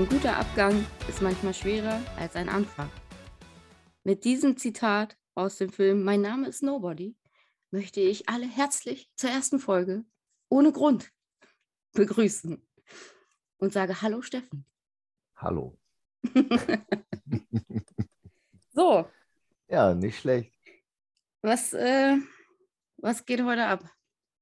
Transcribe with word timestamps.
Ein 0.00 0.08
guter 0.08 0.38
Abgang 0.38 0.86
ist 1.10 1.20
manchmal 1.20 1.52
schwerer 1.52 2.00
als 2.16 2.34
ein 2.34 2.48
Anfang. 2.48 2.90
Mit 4.02 4.24
diesem 4.24 4.56
Zitat 4.56 5.18
aus 5.34 5.58
dem 5.58 5.70
Film 5.70 6.04
Mein 6.04 6.22
Name 6.22 6.48
ist 6.48 6.62
Nobody 6.62 7.18
möchte 7.70 8.00
ich 8.00 8.26
alle 8.26 8.48
herzlich 8.48 9.10
zur 9.14 9.28
ersten 9.28 9.58
Folge 9.58 10.06
ohne 10.48 10.72
Grund 10.72 11.12
begrüßen 11.92 12.66
und 13.58 13.72
sage 13.74 14.00
Hallo 14.00 14.22
Steffen. 14.22 14.64
Hallo. 15.36 15.76
so. 18.72 19.06
Ja, 19.68 19.94
nicht 19.94 20.18
schlecht. 20.18 20.50
Was, 21.42 21.74
äh, 21.74 22.16
was 22.96 23.26
geht 23.26 23.44
heute 23.44 23.66
ab? 23.66 23.84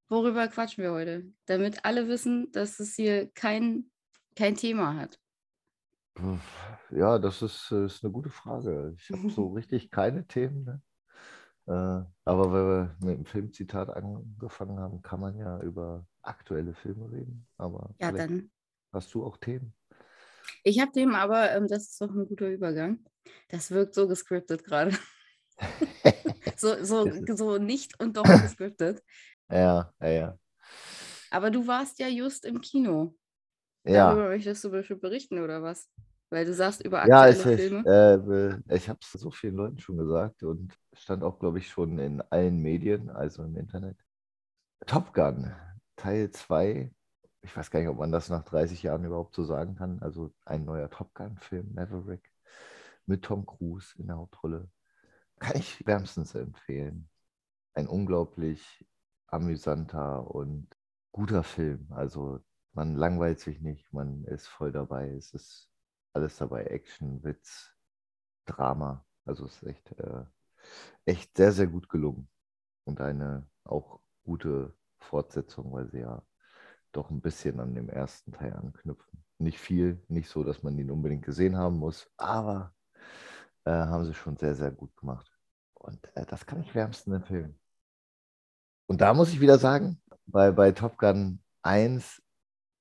Worüber 0.08 0.46
quatschen 0.46 0.84
wir 0.84 0.92
heute? 0.92 1.32
Damit 1.46 1.84
alle 1.84 2.06
wissen, 2.06 2.52
dass 2.52 2.78
es 2.78 2.94
hier 2.94 3.28
kein, 3.32 3.90
kein 4.36 4.54
Thema 4.54 4.94
hat. 4.94 5.18
Ja, 6.90 7.18
das 7.18 7.42
ist, 7.42 7.70
äh, 7.70 7.86
ist 7.86 8.04
eine 8.04 8.12
gute 8.12 8.30
Frage. 8.30 8.94
Ich 8.98 9.10
habe 9.10 9.30
so 9.30 9.48
richtig 9.52 9.90
keine 9.90 10.26
Themen. 10.26 10.64
Ne? 10.64 10.82
Äh, 11.66 12.04
aber 12.24 12.52
wenn 12.52 12.66
wir 12.66 12.96
mit 13.00 13.18
dem 13.18 13.26
Filmzitat 13.26 13.90
angefangen 13.90 14.78
haben, 14.78 15.02
kann 15.02 15.20
man 15.20 15.36
ja 15.36 15.60
über 15.60 16.06
aktuelle 16.22 16.74
Filme 16.74 17.10
reden. 17.10 17.46
Aber 17.56 17.94
ja, 18.00 18.10
dann. 18.10 18.50
Hast 18.92 19.12
du 19.12 19.24
auch 19.24 19.36
Themen? 19.36 19.74
Ich 20.64 20.80
habe 20.80 20.92
Themen, 20.92 21.14
aber 21.14 21.52
ähm, 21.52 21.68
das 21.68 21.90
ist 21.90 22.00
doch 22.00 22.08
ein 22.08 22.26
guter 22.26 22.48
Übergang. 22.48 23.04
Das 23.48 23.70
wirkt 23.70 23.94
so 23.94 24.08
gescriptet 24.08 24.64
gerade. 24.64 24.96
so, 26.56 26.82
so, 26.82 27.10
so 27.36 27.58
nicht 27.58 28.00
und 28.00 28.16
doch 28.16 28.24
gescriptet. 28.24 29.02
Ja, 29.50 29.94
ja, 30.02 30.08
ja. 30.08 30.38
Aber 31.30 31.50
du 31.50 31.66
warst 31.66 31.98
ja 31.98 32.06
just 32.06 32.44
im 32.44 32.60
Kino. 32.60 33.16
Ja. 33.88 34.10
Darüber 34.10 34.28
möchtest 34.28 34.62
du 34.64 34.70
bestimmt 34.70 35.00
berichten, 35.00 35.38
oder 35.38 35.62
was? 35.62 35.88
Weil 36.30 36.44
du 36.44 36.52
sagst 36.52 36.84
über 36.84 37.02
aktuelle 37.02 37.32
ja, 37.32 37.52
ich, 37.52 37.60
Filme. 37.60 38.62
Äh, 38.68 38.76
ich 38.76 38.88
habe 38.88 38.98
es 39.02 39.12
so 39.12 39.30
vielen 39.30 39.54
Leuten 39.54 39.78
schon 39.78 39.96
gesagt 39.96 40.42
und 40.42 40.78
stand 40.92 41.22
auch, 41.22 41.38
glaube 41.38 41.58
ich, 41.58 41.68
schon 41.68 41.98
in 41.98 42.20
allen 42.20 42.60
Medien, 42.60 43.08
also 43.08 43.42
im 43.44 43.56
Internet. 43.56 43.96
Top 44.86 45.14
Gun, 45.14 45.54
Teil 45.96 46.30
2. 46.30 46.92
Ich 47.40 47.56
weiß 47.56 47.70
gar 47.70 47.80
nicht, 47.80 47.88
ob 47.88 47.98
man 47.98 48.12
das 48.12 48.28
nach 48.28 48.44
30 48.44 48.82
Jahren 48.82 49.04
überhaupt 49.04 49.34
so 49.34 49.42
sagen 49.44 49.76
kann. 49.76 50.02
Also 50.02 50.34
ein 50.44 50.66
neuer 50.66 50.90
Top 50.90 51.14
Gun-Film, 51.14 51.72
Maverick, 51.74 52.30
mit 53.06 53.22
Tom 53.22 53.46
Cruise 53.46 53.94
in 53.98 54.08
der 54.08 54.16
Hauptrolle. 54.16 54.68
Kann 55.38 55.56
ich 55.56 55.86
wärmstens 55.86 56.34
empfehlen. 56.34 57.08
Ein 57.72 57.86
unglaublich 57.86 58.84
amüsanter 59.28 60.30
und 60.30 60.68
guter 61.12 61.42
Film. 61.42 61.86
Also 61.90 62.40
man 62.72 62.94
langweilt 62.94 63.40
sich 63.40 63.60
nicht, 63.60 63.92
man 63.92 64.24
ist 64.24 64.46
voll 64.46 64.72
dabei. 64.72 65.10
Es 65.10 65.32
ist 65.34 65.68
alles 66.12 66.36
dabei, 66.36 66.64
Action, 66.64 67.22
Witz, 67.24 67.72
Drama. 68.46 69.04
Also 69.24 69.46
es 69.46 69.62
ist 69.62 69.68
echt, 69.68 69.92
äh, 69.98 70.24
echt 71.04 71.36
sehr, 71.36 71.52
sehr 71.52 71.66
gut 71.66 71.88
gelungen. 71.88 72.28
Und 72.84 73.00
eine 73.00 73.46
auch 73.64 74.00
gute 74.24 74.74
Fortsetzung, 75.00 75.72
weil 75.72 75.88
sie 75.90 76.00
ja 76.00 76.22
doch 76.92 77.10
ein 77.10 77.20
bisschen 77.20 77.60
an 77.60 77.74
dem 77.74 77.88
ersten 77.88 78.32
Teil 78.32 78.54
anknüpfen. 78.54 79.24
Nicht 79.38 79.58
viel, 79.58 80.02
nicht 80.08 80.28
so, 80.28 80.42
dass 80.42 80.62
man 80.62 80.78
ihn 80.78 80.90
unbedingt 80.90 81.24
gesehen 81.24 81.56
haben 81.56 81.76
muss, 81.78 82.10
aber 82.16 82.74
äh, 83.64 83.70
haben 83.70 84.04
sie 84.04 84.14
schon 84.14 84.36
sehr, 84.36 84.54
sehr 84.54 84.70
gut 84.70 84.96
gemacht. 84.96 85.30
Und 85.74 86.00
äh, 86.16 86.26
das 86.26 86.46
kann 86.46 86.60
ich 86.62 86.74
wärmsten 86.74 87.12
empfehlen. 87.12 87.58
Und 88.86 89.00
da 89.00 89.12
muss 89.12 89.30
ich 89.30 89.40
wieder 89.40 89.58
sagen, 89.58 90.00
bei, 90.26 90.50
bei 90.50 90.72
Top 90.72 90.96
Gun 90.96 91.40
1 91.62 92.22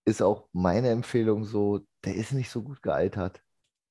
ist 0.07 0.21
auch 0.21 0.47
meine 0.53 0.89
Empfehlung 0.89 1.43
so, 1.43 1.81
der 2.05 2.15
ist 2.15 2.31
nicht 2.31 2.49
so 2.49 2.63
gut 2.63 2.81
gealtert. 2.81 3.43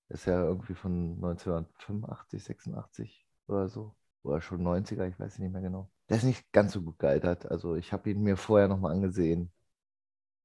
ist 0.08 0.26
ja 0.26 0.42
irgendwie 0.44 0.74
von 0.74 1.16
1985, 1.16 2.42
86 2.44 3.26
oder 3.48 3.68
so. 3.68 3.94
Oder 4.22 4.40
schon 4.40 4.62
90er, 4.62 5.08
ich 5.08 5.18
weiß 5.20 5.38
nicht 5.38 5.52
mehr 5.52 5.62
genau. 5.62 5.90
Der 6.08 6.16
ist 6.18 6.24
nicht 6.24 6.50
ganz 6.52 6.72
so 6.72 6.82
gut 6.82 6.98
gealtert. 6.98 7.50
Also 7.50 7.76
ich 7.76 7.92
habe 7.92 8.10
ihn 8.10 8.22
mir 8.22 8.36
vorher 8.38 8.68
nochmal 8.68 8.92
angesehen. 8.92 9.52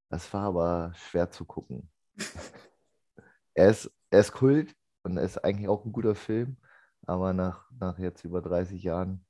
Das 0.09 0.31
war 0.33 0.43
aber 0.43 0.93
schwer 0.95 1.31
zu 1.31 1.45
gucken. 1.45 1.89
er, 3.53 3.69
ist, 3.69 3.91
er 4.09 4.19
ist 4.19 4.33
Kult 4.33 4.75
und 5.03 5.17
er 5.17 5.23
ist 5.23 5.38
eigentlich 5.43 5.69
auch 5.69 5.85
ein 5.85 5.93
guter 5.93 6.15
Film. 6.15 6.57
Aber 7.05 7.33
nach, 7.33 7.69
nach 7.79 7.97
jetzt 7.97 8.25
über 8.25 8.41
30 8.41 8.83
Jahren 8.83 9.25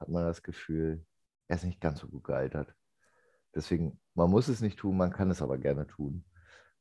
hat 0.00 0.08
man 0.08 0.24
das 0.24 0.42
Gefühl, 0.42 1.04
er 1.48 1.56
ist 1.56 1.64
nicht 1.64 1.80
ganz 1.80 2.00
so 2.00 2.08
gut 2.08 2.24
gealtert. 2.24 2.74
Deswegen, 3.56 3.98
man 4.14 4.30
muss 4.30 4.48
es 4.48 4.60
nicht 4.60 4.78
tun, 4.78 4.98
man 4.98 5.10
kann 5.10 5.30
es 5.30 5.40
aber 5.40 5.56
gerne 5.56 5.86
tun, 5.86 6.26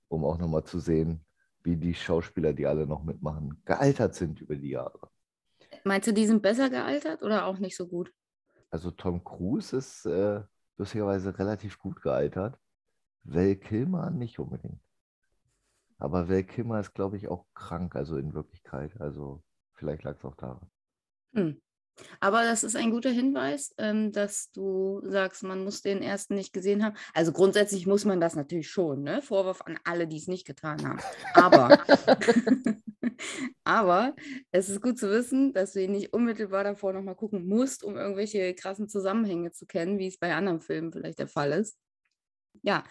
um 0.10 0.26
auch 0.26 0.38
nochmal 0.38 0.66
zu 0.66 0.80
sehen, 0.80 1.26
wie 1.64 1.78
die 1.78 1.94
Schauspieler, 1.94 2.52
die 2.52 2.68
alle 2.68 2.86
noch 2.86 3.02
mitmachen, 3.02 3.62
gealtert 3.64 4.14
sind 4.14 4.42
über 4.42 4.58
die 4.58 4.72
Jahre. 4.72 5.10
Meinst 5.86 6.10
du, 6.10 6.14
die 6.14 6.28
sind 6.28 6.42
besser 6.42 6.70
gealtert 6.70 7.24
oder 7.24 7.46
auch 7.46 7.60
nicht 7.60 7.78
so 7.78 7.88
gut? 7.88 8.14
Also 8.70 8.92
Tom 8.92 9.24
Cruise 9.24 9.76
ist 9.76 10.06
äh, 10.06 10.44
lustigerweise 10.76 11.40
relativ 11.40 11.80
gut 11.80 12.02
gealtert. 12.02 12.60
Val 13.24 13.56
Kilmer 13.56 14.12
nicht 14.12 14.38
unbedingt. 14.38 14.82
Aber 15.98 16.28
Val 16.28 16.44
Kilmer 16.44 16.82
ist, 16.82 16.94
glaube 16.94 17.16
ich, 17.16 17.30
auch 17.30 17.46
krank, 17.54 17.96
also 17.96 18.18
in 18.18 18.34
Wirklichkeit. 18.34 19.00
Also 19.00 19.42
vielleicht 19.76 20.04
lag 20.04 20.18
es 20.18 20.26
auch 20.26 20.36
daran. 20.36 20.70
Hm. 21.34 21.62
Aber 22.20 22.44
das 22.44 22.64
ist 22.64 22.76
ein 22.76 22.92
guter 22.92 23.10
Hinweis, 23.10 23.74
ähm, 23.78 24.12
dass 24.12 24.52
du 24.52 25.02
sagst, 25.04 25.44
man 25.44 25.64
muss 25.64 25.82
den 25.82 26.02
ersten 26.02 26.36
nicht 26.36 26.54
gesehen 26.54 26.84
haben. 26.84 26.96
Also 27.14 27.32
grundsätzlich 27.32 27.88
muss 27.88 28.06
man 28.06 28.20
das 28.20 28.36
natürlich 28.36 28.70
schon. 28.70 29.04
Ne? 29.04 29.22
Vorwurf 29.22 29.62
an 29.62 29.80
alle, 29.84 30.08
die 30.08 30.18
es 30.18 30.28
nicht 30.28 30.46
getan 30.46 30.86
haben. 30.86 31.00
Aber, 31.34 31.80
aber 33.64 34.16
es 34.52 34.70
ist 34.70 34.82
gut 34.82 34.98
zu 34.98 35.10
wissen, 35.10 35.54
dass 35.54 35.74
du 35.74 35.82
ihn 35.82 35.94
nicht 35.94 36.14
unmittelbar 36.14 36.64
davor 36.64 36.94
nochmal 36.94 37.16
gucken 37.16 37.48
musst, 37.48 37.84
um 37.84 37.96
irgendwelche 37.96 38.54
krassen 38.54 38.90
Zusammenhänge 38.90 39.52
zu 39.52 39.66
kennen, 39.66 40.00
wie 40.00 40.08
es 40.08 40.18
bei 40.18 40.36
anderen 40.36 40.62
Filmen 40.62 40.92
vielleicht 40.92 41.20
der 41.20 41.28
Fall 41.28 41.52
ist. 41.54 41.78
Ja, 42.62 42.84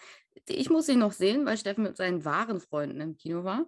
ich 0.47 0.69
muss 0.69 0.89
ihn 0.89 0.99
noch 0.99 1.11
sehen, 1.11 1.45
weil 1.45 1.57
Steffen 1.57 1.83
mit 1.83 1.97
seinen 1.97 2.25
wahren 2.25 2.59
Freunden 2.59 3.01
im 3.01 3.17
Kino 3.17 3.43
war. 3.43 3.65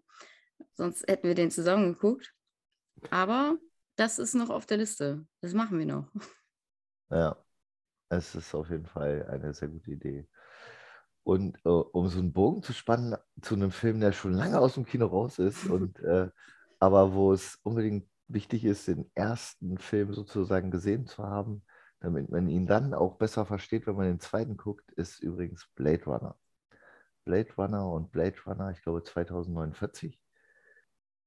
Sonst 0.73 1.07
hätten 1.07 1.27
wir 1.27 1.35
den 1.35 1.51
zusammen 1.51 1.93
geguckt. 1.93 2.33
Aber 3.09 3.57
das 3.97 4.19
ist 4.19 4.35
noch 4.35 4.49
auf 4.49 4.65
der 4.65 4.77
Liste. 4.77 5.25
Das 5.41 5.53
machen 5.53 5.77
wir 5.79 5.85
noch. 5.85 6.09
Ja, 7.09 7.37
es 8.09 8.35
ist 8.35 8.53
auf 8.53 8.69
jeden 8.69 8.85
Fall 8.85 9.25
eine 9.29 9.53
sehr 9.53 9.69
gute 9.69 9.91
Idee. 9.91 10.27
Und 11.23 11.57
äh, 11.65 11.69
um 11.69 12.09
so 12.09 12.19
einen 12.19 12.33
Bogen 12.33 12.63
zu 12.63 12.73
spannen 12.73 13.15
zu 13.41 13.55
einem 13.55 13.71
Film, 13.71 14.01
der 14.01 14.11
schon 14.11 14.33
lange 14.33 14.59
aus 14.59 14.73
dem 14.73 14.85
Kino 14.85 15.07
raus 15.07 15.39
ist, 15.39 15.65
und 15.69 15.99
äh, 16.01 16.29
aber 16.79 17.13
wo 17.13 17.31
es 17.31 17.59
unbedingt 17.63 18.09
wichtig 18.27 18.65
ist, 18.65 18.87
den 18.89 19.09
ersten 19.15 19.77
Film 19.77 20.13
sozusagen 20.13 20.69
gesehen 20.69 21.07
zu 21.07 21.23
haben, 21.23 21.63
damit 22.01 22.29
man 22.29 22.49
ihn 22.49 22.67
dann 22.67 22.93
auch 22.93 23.15
besser 23.17 23.45
versteht, 23.45 23.87
wenn 23.87 23.95
man 23.95 24.07
den 24.07 24.19
zweiten 24.19 24.57
guckt, 24.57 24.91
ist 24.91 25.19
übrigens 25.19 25.65
Blade 25.75 26.03
Runner. 26.05 26.37
Blade 27.23 27.53
Runner 27.57 27.89
und 27.89 28.11
Blade 28.11 28.35
Runner, 28.45 28.71
ich 28.71 28.81
glaube 28.81 29.03
2049. 29.03 30.19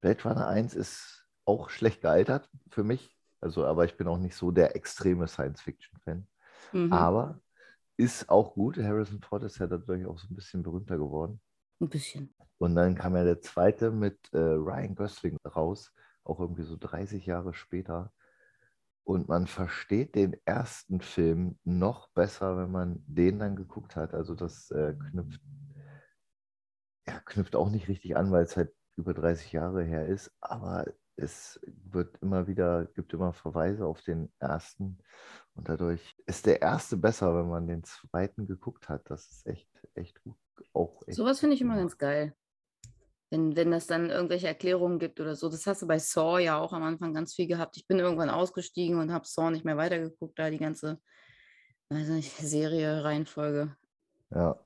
Blade 0.01 0.23
Runner 0.23 0.47
1 0.47 0.75
ist 0.75 1.20
auch 1.51 1.69
schlecht 1.69 2.01
gealtert 2.01 2.49
für 2.69 2.83
mich. 2.83 3.15
Also, 3.41 3.65
aber 3.65 3.85
ich 3.85 3.97
bin 3.97 4.07
auch 4.07 4.17
nicht 4.17 4.35
so 4.35 4.51
der 4.51 4.75
extreme 4.75 5.27
Science-Fiction-Fan. 5.27 6.27
Mhm. 6.71 6.93
Aber 6.93 7.41
ist 7.97 8.29
auch 8.29 8.53
gut. 8.53 8.77
Harrison 8.77 9.21
Ford 9.21 9.43
ist 9.43 9.59
ja 9.59 9.67
dadurch 9.67 10.05
auch 10.05 10.17
so 10.17 10.27
ein 10.29 10.35
bisschen 10.35 10.63
berühmter 10.63 10.97
geworden. 10.97 11.41
Ein 11.79 11.89
bisschen. 11.89 12.33
Und 12.59 12.75
dann 12.75 12.95
kam 12.95 13.15
ja 13.15 13.23
der 13.23 13.41
zweite 13.41 13.91
mit 13.91 14.17
äh, 14.33 14.37
Ryan 14.37 14.95
Gosling 14.95 15.37
raus, 15.45 15.91
auch 16.23 16.39
irgendwie 16.39 16.63
so 16.63 16.77
30 16.79 17.25
Jahre 17.25 17.53
später. 17.53 18.13
Und 19.03 19.27
man 19.27 19.47
versteht 19.47 20.13
den 20.15 20.37
ersten 20.45 21.01
Film 21.01 21.57
noch 21.63 22.09
besser, 22.09 22.57
wenn 22.57 22.71
man 22.71 23.03
den 23.07 23.39
dann 23.39 23.55
geguckt 23.55 23.95
hat. 23.95 24.13
Also 24.13 24.35
das 24.35 24.69
äh, 24.69 24.93
knüpft, 24.93 25.41
ja, 27.07 27.19
knüpft 27.25 27.55
auch 27.55 27.71
nicht 27.71 27.87
richtig 27.87 28.15
an, 28.15 28.31
weil 28.31 28.43
es 28.43 28.55
halt 28.55 28.71
über 28.95 29.15
30 29.15 29.51
Jahre 29.51 29.83
her 29.83 30.05
ist. 30.05 30.31
Aber 30.39 30.85
es 31.21 31.59
wird 31.65 32.17
immer 32.21 32.47
wieder, 32.47 32.85
gibt 32.85 33.13
immer 33.13 33.33
Verweise 33.33 33.85
auf 33.85 34.01
den 34.01 34.31
ersten. 34.39 34.97
Und 35.53 35.69
dadurch 35.69 36.15
ist 36.25 36.45
der 36.45 36.61
erste 36.61 36.97
besser, 36.97 37.35
wenn 37.35 37.49
man 37.49 37.67
den 37.67 37.83
zweiten 37.83 38.47
geguckt 38.47 38.89
hat. 38.89 39.09
Das 39.09 39.29
ist 39.29 39.47
echt, 39.47 39.69
echt 39.93 40.21
gut. 40.23 40.37
Auch 40.73 41.01
echt 41.07 41.17
Sowas 41.17 41.39
finde 41.39 41.55
ich 41.55 41.61
immer 41.61 41.75
ganz 41.75 41.97
geil. 41.97 42.35
Wenn, 43.29 43.55
wenn 43.55 43.71
das 43.71 43.87
dann 43.87 44.09
irgendwelche 44.09 44.47
Erklärungen 44.47 44.99
gibt 44.99 45.19
oder 45.19 45.35
so. 45.35 45.49
Das 45.49 45.65
hast 45.67 45.81
du 45.81 45.87
bei 45.87 45.99
Saw 45.99 46.39
ja 46.39 46.59
auch 46.59 46.73
am 46.73 46.83
Anfang 46.83 47.13
ganz 47.13 47.33
viel 47.33 47.47
gehabt. 47.47 47.77
Ich 47.77 47.87
bin 47.87 47.99
irgendwann 47.99 48.29
ausgestiegen 48.29 48.99
und 48.99 49.11
habe 49.11 49.27
Saw 49.27 49.51
nicht 49.51 49.63
mehr 49.63 49.77
weitergeguckt, 49.77 50.37
da 50.37 50.49
die 50.49 50.57
ganze, 50.57 51.01
weiß 51.89 52.09
nicht, 52.09 52.35
Serie, 52.37 53.03
Reihenfolge. 53.03 53.75
Ja. 54.31 54.59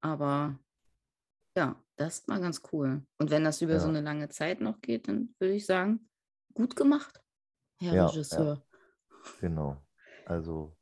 Aber 0.00 0.58
ja, 1.56 1.82
das 1.98 2.26
war 2.28 2.40
ganz 2.40 2.62
cool. 2.72 3.02
Und 3.18 3.30
wenn 3.30 3.44
das 3.44 3.60
über 3.60 3.74
ja. 3.74 3.80
so 3.80 3.88
eine 3.88 4.00
lange 4.00 4.28
Zeit 4.28 4.60
noch 4.60 4.80
geht, 4.80 5.08
dann 5.08 5.34
würde 5.38 5.54
ich 5.54 5.66
sagen, 5.66 6.08
gut 6.54 6.76
gemacht, 6.76 7.20
Herr 7.80 7.94
ja, 7.94 8.06
Regisseur. 8.06 8.64
Ja. 9.10 9.30
Genau. 9.40 9.82
Also 10.24 10.76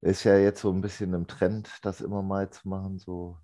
ist 0.00 0.24
ja 0.24 0.36
jetzt 0.38 0.60
so 0.60 0.70
ein 0.72 0.80
bisschen 0.80 1.12
im 1.12 1.26
Trend, 1.26 1.70
das 1.82 2.00
immer 2.00 2.22
mal 2.22 2.50
zu 2.50 2.68
machen, 2.68 2.98
so 2.98 3.38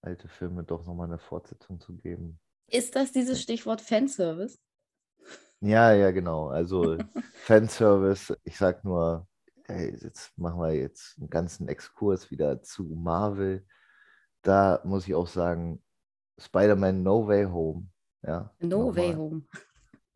alte 0.00 0.28
Filme 0.28 0.64
doch 0.64 0.86
nochmal 0.86 1.06
eine 1.06 1.18
Fortsetzung 1.18 1.80
zu 1.80 1.96
geben. 1.96 2.40
Ist 2.66 2.96
das 2.96 3.12
dieses 3.12 3.40
Stichwort 3.40 3.80
Fanservice? 3.80 4.58
Ja, 5.60 5.92
ja, 5.92 6.10
genau. 6.10 6.48
Also 6.48 6.98
Fanservice, 7.34 8.36
ich 8.44 8.56
sag 8.56 8.84
nur, 8.84 9.26
hey, 9.64 9.96
jetzt 10.00 10.36
machen 10.38 10.60
wir 10.60 10.72
jetzt 10.72 11.18
einen 11.18 11.30
ganzen 11.30 11.68
Exkurs 11.68 12.30
wieder 12.30 12.62
zu 12.62 12.84
Marvel. 12.84 13.66
Da 14.42 14.80
muss 14.84 15.06
ich 15.06 15.14
auch 15.14 15.26
sagen, 15.26 15.82
Spider-Man 16.38 17.02
No 17.02 17.26
Way 17.26 17.44
Home. 17.46 17.88
Ja, 18.22 18.52
No 18.60 18.86
nochmal. 18.86 18.96
Way 18.96 19.14
Home. 19.14 19.42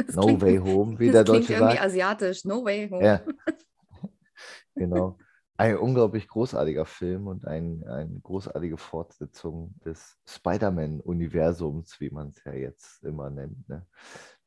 Das 0.07 0.17
No 0.17 0.23
klingt- 0.23 0.43
Way 0.43 0.57
Home, 0.65 0.99
wie 0.99 1.11
der 1.13 1.23
Deutsche 1.23 1.53
irgendwie 1.53 1.75
sagt. 1.77 1.83
asiatisch. 1.85 2.45
No 2.45 2.65
Way 2.65 2.89
Home. 2.91 3.05
Ja, 3.05 3.21
genau. 4.75 5.19
Ein 5.57 5.77
unglaublich 5.77 6.27
großartiger 6.27 6.87
Film 6.87 7.29
und 7.29 7.47
ein, 7.47 7.85
eine 7.85 8.19
großartige 8.21 8.79
Fortsetzung 8.79 9.75
des 9.85 10.19
Spider-Man-Universums, 10.27 12.01
wie 12.01 12.11
man 12.11 12.29
es 12.29 12.43
ja 12.45 12.53
jetzt 12.53 13.05
immer 13.05 13.31
nennt. 13.31 13.69
Ne? 13.69 13.87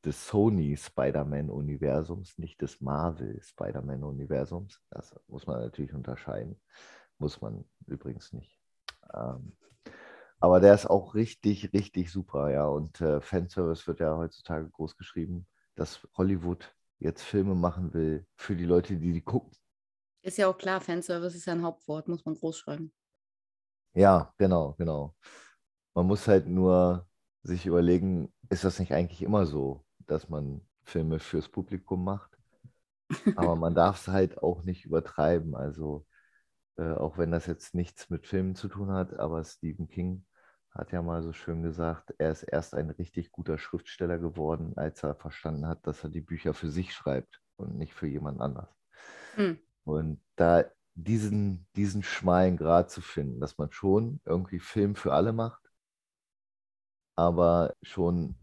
Des 0.04 0.26
Sony 0.26 0.76
Spider-Man-Universums, 0.76 2.36
nicht 2.38 2.60
des 2.60 2.80
Marvel 2.82 3.40
Spider-Man-Universums. 3.42 4.82
Das 4.90 5.14
muss 5.28 5.46
man 5.46 5.60
natürlich 5.60 5.94
unterscheiden. 5.94 6.60
Muss 7.18 7.40
man 7.40 7.64
übrigens 7.86 8.32
nicht. 8.34 8.60
Ähm, 9.14 9.52
aber 10.40 10.60
der 10.60 10.74
ist 10.74 10.86
auch 10.86 11.14
richtig, 11.14 11.72
richtig 11.72 12.10
super, 12.10 12.50
ja. 12.50 12.66
Und 12.66 13.00
äh, 13.00 13.20
Fanservice 13.20 13.86
wird 13.86 14.00
ja 14.00 14.16
heutzutage 14.16 14.68
groß 14.70 14.96
geschrieben, 14.96 15.46
dass 15.74 16.06
Hollywood 16.16 16.74
jetzt 16.98 17.22
Filme 17.22 17.54
machen 17.54 17.92
will 17.94 18.26
für 18.36 18.56
die 18.56 18.64
Leute, 18.64 18.96
die 18.96 19.12
die 19.12 19.22
gucken. 19.22 19.52
Ist 20.22 20.38
ja 20.38 20.48
auch 20.48 20.58
klar, 20.58 20.80
Fanservice 20.80 21.36
ist 21.36 21.46
ja 21.46 21.52
ein 21.54 21.62
Hauptwort, 21.62 22.08
muss 22.08 22.24
man 22.24 22.34
groß 22.34 22.58
schreiben. 22.58 22.92
Ja, 23.94 24.32
genau, 24.38 24.74
genau. 24.78 25.14
Man 25.94 26.06
muss 26.06 26.28
halt 26.28 26.46
nur 26.48 27.08
sich 27.42 27.66
überlegen, 27.66 28.32
ist 28.50 28.64
das 28.64 28.78
nicht 28.78 28.92
eigentlich 28.92 29.22
immer 29.22 29.46
so, 29.46 29.84
dass 30.06 30.28
man 30.28 30.60
Filme 30.84 31.18
fürs 31.20 31.48
Publikum 31.48 32.04
macht? 32.04 32.38
Aber 33.36 33.56
man 33.56 33.74
darf 33.74 34.00
es 34.00 34.08
halt 34.08 34.42
auch 34.42 34.64
nicht 34.64 34.84
übertreiben. 34.84 35.54
Also, 35.56 36.06
äh, 36.78 36.92
auch 36.92 37.18
wenn 37.18 37.30
das 37.30 37.46
jetzt 37.46 37.74
nichts 37.74 38.10
mit 38.10 38.26
Filmen 38.26 38.54
zu 38.54 38.68
tun 38.68 38.92
hat, 38.92 39.18
aber 39.18 39.42
Stephen 39.44 39.88
King 39.88 40.24
hat 40.70 40.92
ja 40.92 41.02
mal 41.02 41.22
so 41.22 41.32
schön 41.32 41.62
gesagt, 41.62 42.14
er 42.18 42.30
ist 42.30 42.42
erst 42.42 42.74
ein 42.74 42.90
richtig 42.90 43.32
guter 43.32 43.58
Schriftsteller 43.58 44.18
geworden, 44.18 44.74
als 44.76 45.02
er 45.02 45.14
verstanden 45.14 45.66
hat, 45.66 45.86
dass 45.86 46.04
er 46.04 46.10
die 46.10 46.20
Bücher 46.20 46.52
für 46.54 46.70
sich 46.70 46.92
schreibt 46.92 47.40
und 47.56 47.76
nicht 47.76 47.94
für 47.94 48.06
jemand 48.06 48.40
anders. 48.40 48.68
Hm. 49.34 49.58
Und 49.84 50.20
da 50.36 50.64
diesen, 50.94 51.66
diesen 51.76 52.02
schmalen 52.02 52.56
Grat 52.56 52.90
zu 52.90 53.00
finden, 53.00 53.40
dass 53.40 53.58
man 53.58 53.70
schon 53.72 54.20
irgendwie 54.24 54.58
Film 54.58 54.96
für 54.96 55.12
alle 55.12 55.32
macht, 55.32 55.62
aber 57.14 57.74
schon 57.82 58.36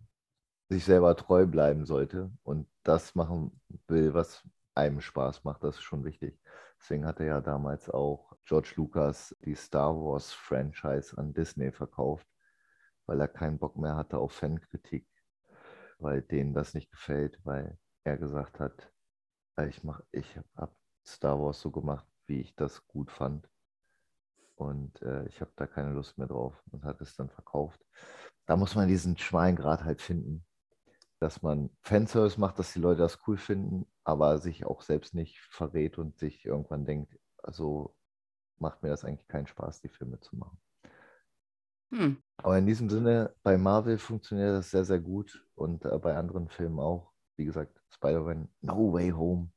sich 0.69 0.85
selber 0.85 1.15
treu 1.15 1.45
bleiben 1.45 1.85
sollte 1.85 2.31
und 2.43 2.67
das 2.83 3.15
machen 3.15 3.59
will, 3.87 4.13
was 4.13 4.43
einem 4.75 5.01
Spaß 5.01 5.43
macht, 5.43 5.63
das 5.63 5.75
ist 5.75 5.83
schon 5.83 6.03
wichtig. 6.03 6.39
Deswegen 6.79 7.05
hat 7.05 7.19
er 7.19 7.25
ja 7.27 7.41
damals 7.41 7.89
auch 7.89 8.35
George 8.45 8.73
Lucas 8.75 9.35
die 9.45 9.55
Star 9.55 9.95
Wars 9.95 10.33
Franchise 10.33 11.17
an 11.17 11.33
Disney 11.33 11.71
verkauft, 11.71 12.27
weil 13.05 13.21
er 13.21 13.27
keinen 13.27 13.59
Bock 13.59 13.77
mehr 13.77 13.95
hatte 13.95 14.17
auf 14.17 14.33
Fankritik, 14.33 15.07
weil 15.99 16.21
denen 16.21 16.53
das 16.53 16.73
nicht 16.73 16.91
gefällt, 16.91 17.39
weil 17.43 17.77
er 18.03 18.17
gesagt 18.17 18.59
hat, 18.59 18.91
äh, 19.57 19.67
ich 19.67 19.83
mach, 19.83 20.01
ich 20.11 20.37
habe 20.55 20.75
Star 21.05 21.39
Wars 21.41 21.61
so 21.61 21.71
gemacht, 21.71 22.05
wie 22.27 22.41
ich 22.41 22.55
das 22.55 22.85
gut 22.87 23.11
fand. 23.11 23.49
Und 24.55 25.01
äh, 25.01 25.25
ich 25.27 25.41
habe 25.41 25.51
da 25.55 25.67
keine 25.67 25.93
Lust 25.93 26.17
mehr 26.17 26.27
drauf 26.27 26.61
und 26.71 26.83
hat 26.83 27.01
es 27.01 27.15
dann 27.15 27.29
verkauft. 27.29 27.81
Da 28.45 28.55
muss 28.55 28.75
man 28.75 28.87
diesen 28.87 29.17
schmalen 29.17 29.55
Grad 29.55 29.83
halt 29.83 30.01
finden, 30.01 30.45
dass 31.23 31.41
man 31.41 31.69
Fanservice 31.81 32.37
macht, 32.37 32.59
dass 32.59 32.73
die 32.73 32.79
Leute 32.79 32.99
das 32.99 33.17
cool 33.27 33.37
finden, 33.37 33.87
aber 34.03 34.39
sich 34.39 34.65
auch 34.65 34.81
selbst 34.81 35.15
nicht 35.15 35.39
verrät 35.39 35.97
und 35.97 36.19
sich 36.19 36.45
irgendwann 36.45 36.85
denkt, 36.85 37.17
also 37.37 37.95
macht 38.57 38.83
mir 38.83 38.89
das 38.89 39.05
eigentlich 39.05 39.27
keinen 39.29 39.47
Spaß, 39.47 39.81
die 39.81 39.89
Filme 39.89 40.19
zu 40.19 40.35
machen. 40.35 40.57
Hm. 41.91 42.21
Aber 42.37 42.57
in 42.57 42.65
diesem 42.65 42.89
Sinne, 42.89 43.33
bei 43.41 43.57
Marvel 43.57 43.97
funktioniert 43.97 44.49
das 44.49 44.71
sehr, 44.71 44.83
sehr 44.83 44.99
gut 44.99 45.47
und 45.55 45.85
äh, 45.85 45.97
bei 45.97 46.15
anderen 46.15 46.49
Filmen 46.49 46.79
auch. 46.79 47.13
Wie 47.37 47.45
gesagt, 47.45 47.81
Spider-Man 47.91 48.49
No 48.61 48.91
Way 48.91 49.11
Home 49.11 49.49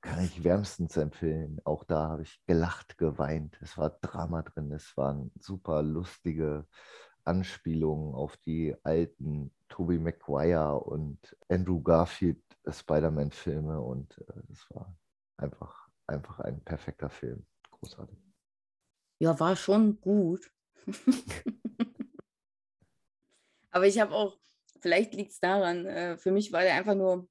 kann 0.00 0.24
ich 0.24 0.42
wärmstens 0.42 0.96
empfehlen. 0.96 1.60
Auch 1.64 1.84
da 1.84 2.08
habe 2.08 2.22
ich 2.22 2.40
gelacht, 2.46 2.96
geweint. 2.96 3.58
Es 3.60 3.76
war 3.76 3.90
Drama 3.90 4.42
drin. 4.42 4.72
Es 4.72 4.96
waren 4.96 5.32
super 5.38 5.82
lustige 5.82 6.66
Anspielungen 7.24 8.14
auf 8.14 8.36
die 8.38 8.74
alten 8.82 9.52
Tobey 9.74 9.98
Maguire 9.98 10.78
und 10.78 11.18
Andrew 11.48 11.82
Garfield 11.82 12.40
Spider-Man-Filme 12.64 13.80
und 13.80 14.16
äh, 14.18 14.52
es 14.52 14.70
war 14.70 14.96
einfach, 15.36 15.88
einfach 16.06 16.38
ein 16.38 16.62
perfekter 16.62 17.10
Film. 17.10 17.44
Großartig. 17.72 18.16
Ja, 19.18 19.40
war 19.40 19.56
schon 19.56 20.00
gut. 20.00 20.48
Aber 23.72 23.88
ich 23.88 23.98
habe 23.98 24.14
auch, 24.14 24.38
vielleicht 24.80 25.12
liegt 25.14 25.32
es 25.32 25.40
daran, 25.40 25.86
äh, 25.86 26.16
für 26.18 26.30
mich 26.30 26.52
war 26.52 26.60
der 26.60 26.76
einfach 26.76 26.94
nur, 26.94 27.28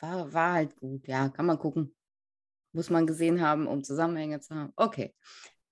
war, 0.00 0.32
war 0.32 0.54
halt 0.54 0.76
gut. 0.76 1.06
Ja, 1.06 1.28
kann 1.28 1.44
man 1.44 1.58
gucken. 1.58 1.94
Muss 2.72 2.88
man 2.88 3.06
gesehen 3.06 3.42
haben, 3.42 3.66
um 3.66 3.84
Zusammenhänge 3.84 4.40
zu 4.40 4.54
haben. 4.54 4.72
Okay. 4.76 5.14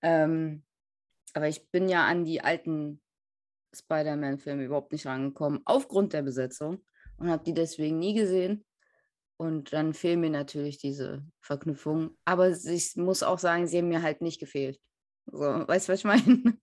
Ähm, 0.03 0.67
aber 1.33 1.49
ich 1.49 1.71
bin 1.71 1.89
ja 1.89 2.05
an 2.07 2.27
die 2.27 2.43
alten 2.43 3.01
Spider-Man-Filme 3.75 4.65
überhaupt 4.65 4.93
nicht 4.93 5.07
rangekommen, 5.07 5.61
aufgrund 5.65 6.13
der 6.13 6.23
Besetzung 6.23 6.85
und 7.19 7.31
habe 7.31 7.45
die 7.45 7.55
deswegen 7.55 7.99
nie 7.99 8.15
gesehen. 8.15 8.65
Und 9.37 9.73
dann 9.73 9.95
fehlen 9.95 10.21
mir 10.21 10.31
natürlich 10.31 10.79
diese 10.79 11.25
Verknüpfungen. 11.41 12.17
Aber 12.25 12.51
ich 12.51 12.97
muss 12.97 13.23
auch 13.23 13.39
sagen, 13.39 13.67
sie 13.67 13.79
haben 13.79 13.89
mir 13.89 14.03
halt 14.03 14.21
nicht 14.21 14.39
gefehlt. 14.39 14.81
So, 15.27 15.41
weißt 15.41 15.89
du, 15.89 15.93
was 15.93 15.99
ich 16.01 16.05
meine? 16.05 16.59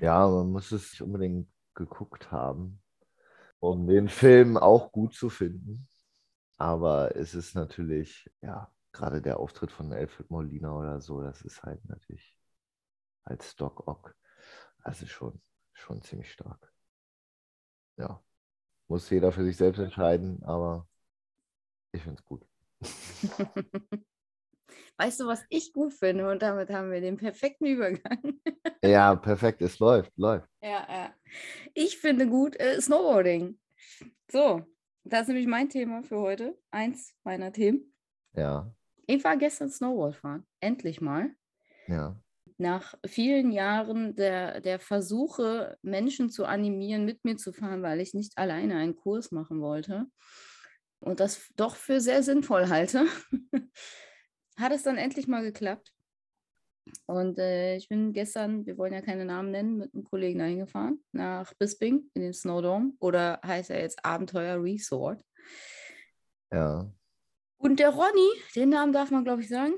Ja, 0.00 0.28
man 0.28 0.52
muss 0.52 0.70
es 0.70 0.92
nicht 0.92 1.02
unbedingt 1.02 1.48
geguckt 1.74 2.30
haben, 2.30 2.80
um 3.58 3.88
den 3.88 4.08
Film 4.08 4.56
auch 4.56 4.92
gut 4.92 5.12
zu 5.12 5.28
finden. 5.28 5.88
Aber 6.56 7.16
es 7.16 7.34
ist 7.34 7.56
natürlich, 7.56 8.30
ja, 8.40 8.70
gerade 8.92 9.20
der 9.20 9.40
Auftritt 9.40 9.72
von 9.72 9.92
Alfred 9.92 10.30
Molina 10.30 10.72
oder 10.72 11.00
so, 11.00 11.20
das 11.20 11.42
ist 11.42 11.64
halt 11.64 11.84
natürlich 11.88 12.36
als 13.24 13.56
Doc 13.56 13.86
Ock, 13.86 14.14
also 14.82 15.06
schon, 15.06 15.40
schon 15.78 16.02
ziemlich 16.02 16.30
stark. 16.32 16.72
Ja, 17.98 18.22
muss 18.88 19.10
jeder 19.10 19.32
für 19.32 19.44
sich 19.44 19.56
selbst 19.56 19.78
entscheiden, 19.80 20.42
aber 20.44 20.88
ich 21.92 22.02
finde 22.02 22.18
es 22.20 22.24
gut. 22.24 22.46
Weißt 24.96 25.20
du, 25.20 25.26
was 25.26 25.44
ich 25.48 25.72
gut 25.72 25.92
finde? 25.94 26.28
Und 26.28 26.42
damit 26.42 26.70
haben 26.70 26.90
wir 26.90 27.00
den 27.00 27.16
perfekten 27.16 27.66
Übergang. 27.66 28.20
Ja, 28.84 29.16
perfekt, 29.16 29.60
es 29.62 29.80
läuft, 29.80 30.12
läuft. 30.16 30.48
Ja, 30.62 30.86
ja. 30.88 31.14
Ich 31.74 31.98
finde 31.98 32.28
gut 32.28 32.54
äh, 32.60 32.80
Snowboarding. 32.80 33.58
So, 34.30 34.62
das 35.04 35.22
ist 35.22 35.28
nämlich 35.28 35.48
mein 35.48 35.68
Thema 35.68 36.02
für 36.04 36.20
heute. 36.20 36.56
Eins 36.70 37.12
meiner 37.24 37.52
Themen. 37.52 37.92
Ja, 38.32 38.72
Ich 39.06 39.24
war 39.24 39.36
gestern 39.36 39.70
Snowboard 39.70 40.14
fahren. 40.16 40.46
Endlich 40.60 41.00
mal. 41.00 41.34
ja, 41.88 42.16
Nach 42.60 42.94
vielen 43.06 43.52
Jahren 43.52 44.16
der, 44.16 44.60
der 44.60 44.80
Versuche, 44.80 45.78
Menschen 45.82 46.28
zu 46.28 46.44
animieren, 46.44 47.04
mit 47.04 47.24
mir 47.24 47.36
zu 47.36 47.52
fahren, 47.52 47.82
weil 47.82 48.00
ich 48.00 48.14
nicht 48.14 48.36
alleine 48.36 48.76
einen 48.76 48.96
Kurs 48.96 49.30
machen 49.30 49.60
wollte 49.60 50.06
und 51.00 51.20
das 51.20 51.48
doch 51.56 51.76
für 51.76 52.00
sehr 52.00 52.22
sinnvoll 52.22 52.68
halte, 52.68 53.06
hat 54.56 54.72
es 54.72 54.82
dann 54.82 54.98
endlich 54.98 55.28
mal 55.28 55.42
geklappt. 55.42 55.92
Und 57.06 57.38
äh, 57.38 57.76
ich 57.76 57.88
bin 57.88 58.12
gestern, 58.12 58.66
wir 58.66 58.78
wollen 58.78 58.92
ja 58.92 59.02
keine 59.02 59.24
Namen 59.24 59.50
nennen, 59.50 59.76
mit 59.76 59.94
einem 59.94 60.04
Kollegen 60.04 60.38
dahin 60.38 60.58
gefahren, 60.58 61.04
nach 61.12 61.54
Bisping 61.54 62.10
in 62.14 62.22
den 62.22 62.32
Snowdome 62.32 62.92
oder 62.98 63.40
heißt 63.44 63.70
er 63.70 63.80
jetzt 63.80 64.04
Abenteuer 64.04 64.62
Resort. 64.62 65.22
ja. 66.52 66.90
Und 67.60 67.80
der 67.80 67.90
Ronny, 67.90 68.30
den 68.54 68.68
Namen 68.68 68.92
darf 68.92 69.10
man 69.10 69.24
glaube 69.24 69.42
ich 69.42 69.48
sagen, 69.48 69.74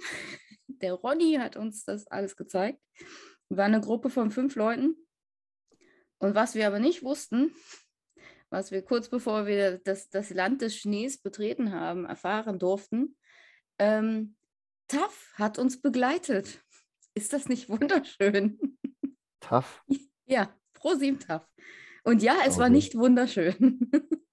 der 0.82 0.94
Ronny 0.94 1.34
hat 1.34 1.56
uns 1.56 1.84
das 1.84 2.06
alles 2.06 2.36
gezeigt. 2.36 2.80
Wir 3.48 3.56
waren 3.56 3.74
eine 3.74 3.82
Gruppe 3.82 4.10
von 4.10 4.30
fünf 4.30 4.54
Leuten. 4.54 4.96
Und 6.18 6.34
was 6.34 6.54
wir 6.54 6.66
aber 6.66 6.78
nicht 6.78 7.02
wussten, 7.02 7.54
was 8.50 8.70
wir 8.70 8.82
kurz 8.82 9.08
bevor 9.08 9.46
wir 9.46 9.78
das, 9.78 10.10
das 10.10 10.30
Land 10.30 10.60
des 10.60 10.76
Schnees 10.76 11.18
betreten 11.18 11.72
haben, 11.72 12.04
erfahren 12.04 12.58
durften, 12.58 13.16
ähm, 13.78 14.36
TAF 14.88 15.32
hat 15.34 15.58
uns 15.58 15.80
begleitet. 15.80 16.60
Ist 17.14 17.32
das 17.32 17.48
nicht 17.48 17.68
wunderschön? 17.68 18.58
Tough. 19.40 19.84
Ja, 20.26 20.54
pro 20.74 20.94
sieben 20.94 21.18
TAF. 21.18 21.44
Und 22.04 22.22
ja, 22.22 22.36
es 22.46 22.56
war 22.56 22.66
Okay. 22.66 22.72
nicht 22.74 22.94
wunderschön. 22.94 23.90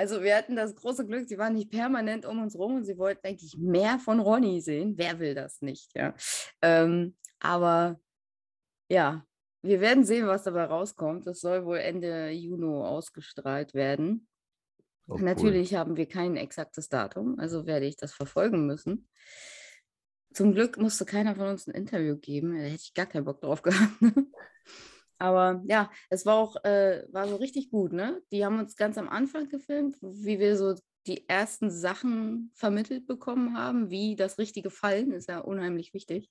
Also 0.00 0.22
wir 0.22 0.34
hatten 0.34 0.56
das 0.56 0.74
große 0.74 1.06
Glück, 1.06 1.28
sie 1.28 1.36
waren 1.36 1.52
nicht 1.52 1.70
permanent 1.70 2.24
um 2.24 2.40
uns 2.40 2.56
rum 2.56 2.76
und 2.76 2.84
sie 2.86 2.96
wollten 2.96 3.26
eigentlich 3.26 3.58
mehr 3.58 3.98
von 3.98 4.18
Ronny 4.18 4.62
sehen. 4.62 4.94
Wer 4.96 5.18
will 5.18 5.34
das 5.34 5.60
nicht, 5.60 5.94
ja? 5.94 6.14
Ähm, 6.62 7.14
aber 7.38 8.00
ja, 8.88 9.26
wir 9.60 9.82
werden 9.82 10.04
sehen, 10.04 10.26
was 10.26 10.44
dabei 10.44 10.64
rauskommt. 10.64 11.26
Das 11.26 11.40
soll 11.40 11.66
wohl 11.66 11.76
Ende 11.76 12.30
Juni 12.30 12.82
ausgestrahlt 12.82 13.74
werden. 13.74 14.26
Oh, 15.06 15.16
cool. 15.16 15.20
Natürlich 15.20 15.74
haben 15.74 15.98
wir 15.98 16.08
kein 16.08 16.38
exaktes 16.38 16.88
Datum, 16.88 17.38
also 17.38 17.66
werde 17.66 17.84
ich 17.84 17.98
das 17.98 18.14
verfolgen 18.14 18.64
müssen. 18.64 19.06
Zum 20.32 20.54
Glück 20.54 20.78
musste 20.78 21.04
keiner 21.04 21.34
von 21.34 21.48
uns 21.48 21.66
ein 21.66 21.74
Interview 21.74 22.16
geben, 22.16 22.56
da 22.56 22.62
hätte 22.62 22.76
ich 22.76 22.94
gar 22.94 23.04
keinen 23.04 23.26
Bock 23.26 23.42
drauf 23.42 23.60
gehabt. 23.62 23.92
Aber 25.20 25.62
ja, 25.68 25.90
es 26.08 26.24
war 26.24 26.36
auch 26.36 26.56
äh, 26.64 27.04
war 27.12 27.28
so 27.28 27.36
richtig 27.36 27.70
gut, 27.70 27.92
ne? 27.92 28.22
Die 28.32 28.44
haben 28.44 28.58
uns 28.58 28.74
ganz 28.74 28.96
am 28.96 29.08
Anfang 29.08 29.48
gefilmt, 29.48 29.96
wie 30.00 30.38
wir 30.38 30.56
so 30.56 30.74
die 31.06 31.28
ersten 31.28 31.70
Sachen 31.70 32.50
vermittelt 32.54 33.06
bekommen 33.06 33.56
haben, 33.56 33.90
wie 33.90 34.16
das 34.16 34.38
richtige 34.38 34.70
Fallen, 34.70 35.12
ist 35.12 35.28
ja 35.28 35.40
unheimlich 35.40 35.94
wichtig. 35.94 36.30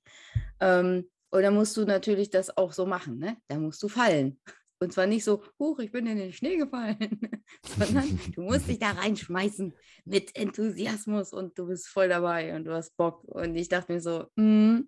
Ähm, 0.59 1.09
und 1.31 1.43
dann 1.43 1.53
musst 1.53 1.77
du 1.77 1.85
natürlich 1.85 2.31
das 2.31 2.57
auch 2.57 2.73
so 2.73 2.85
machen, 2.85 3.19
ne? 3.19 3.37
Da 3.47 3.59
musst 3.59 3.81
du 3.83 3.87
fallen. 3.87 4.39
Und 4.81 4.93
zwar 4.93 5.07
nicht 5.07 5.25
so, 5.25 5.43
huch, 5.59 5.79
ich 5.79 5.91
bin 5.91 6.07
in 6.07 6.17
den 6.17 6.31
Schnee 6.31 6.55
gefallen, 6.55 6.97
sondern 7.77 8.19
du 8.33 8.41
musst 8.41 8.67
dich 8.67 8.79
da 8.79 8.91
reinschmeißen 8.91 9.73
mit 10.05 10.35
Enthusiasmus 10.35 11.33
und 11.33 11.59
du 11.59 11.67
bist 11.67 11.89
voll 11.89 12.07
dabei 12.07 12.55
und 12.55 12.63
du 12.63 12.73
hast 12.73 12.95
Bock. 12.95 13.23
Und 13.25 13.55
ich 13.55 13.67
dachte 13.67 13.91
mir 13.91 14.01
so, 14.01 14.25
mm, 14.35 14.79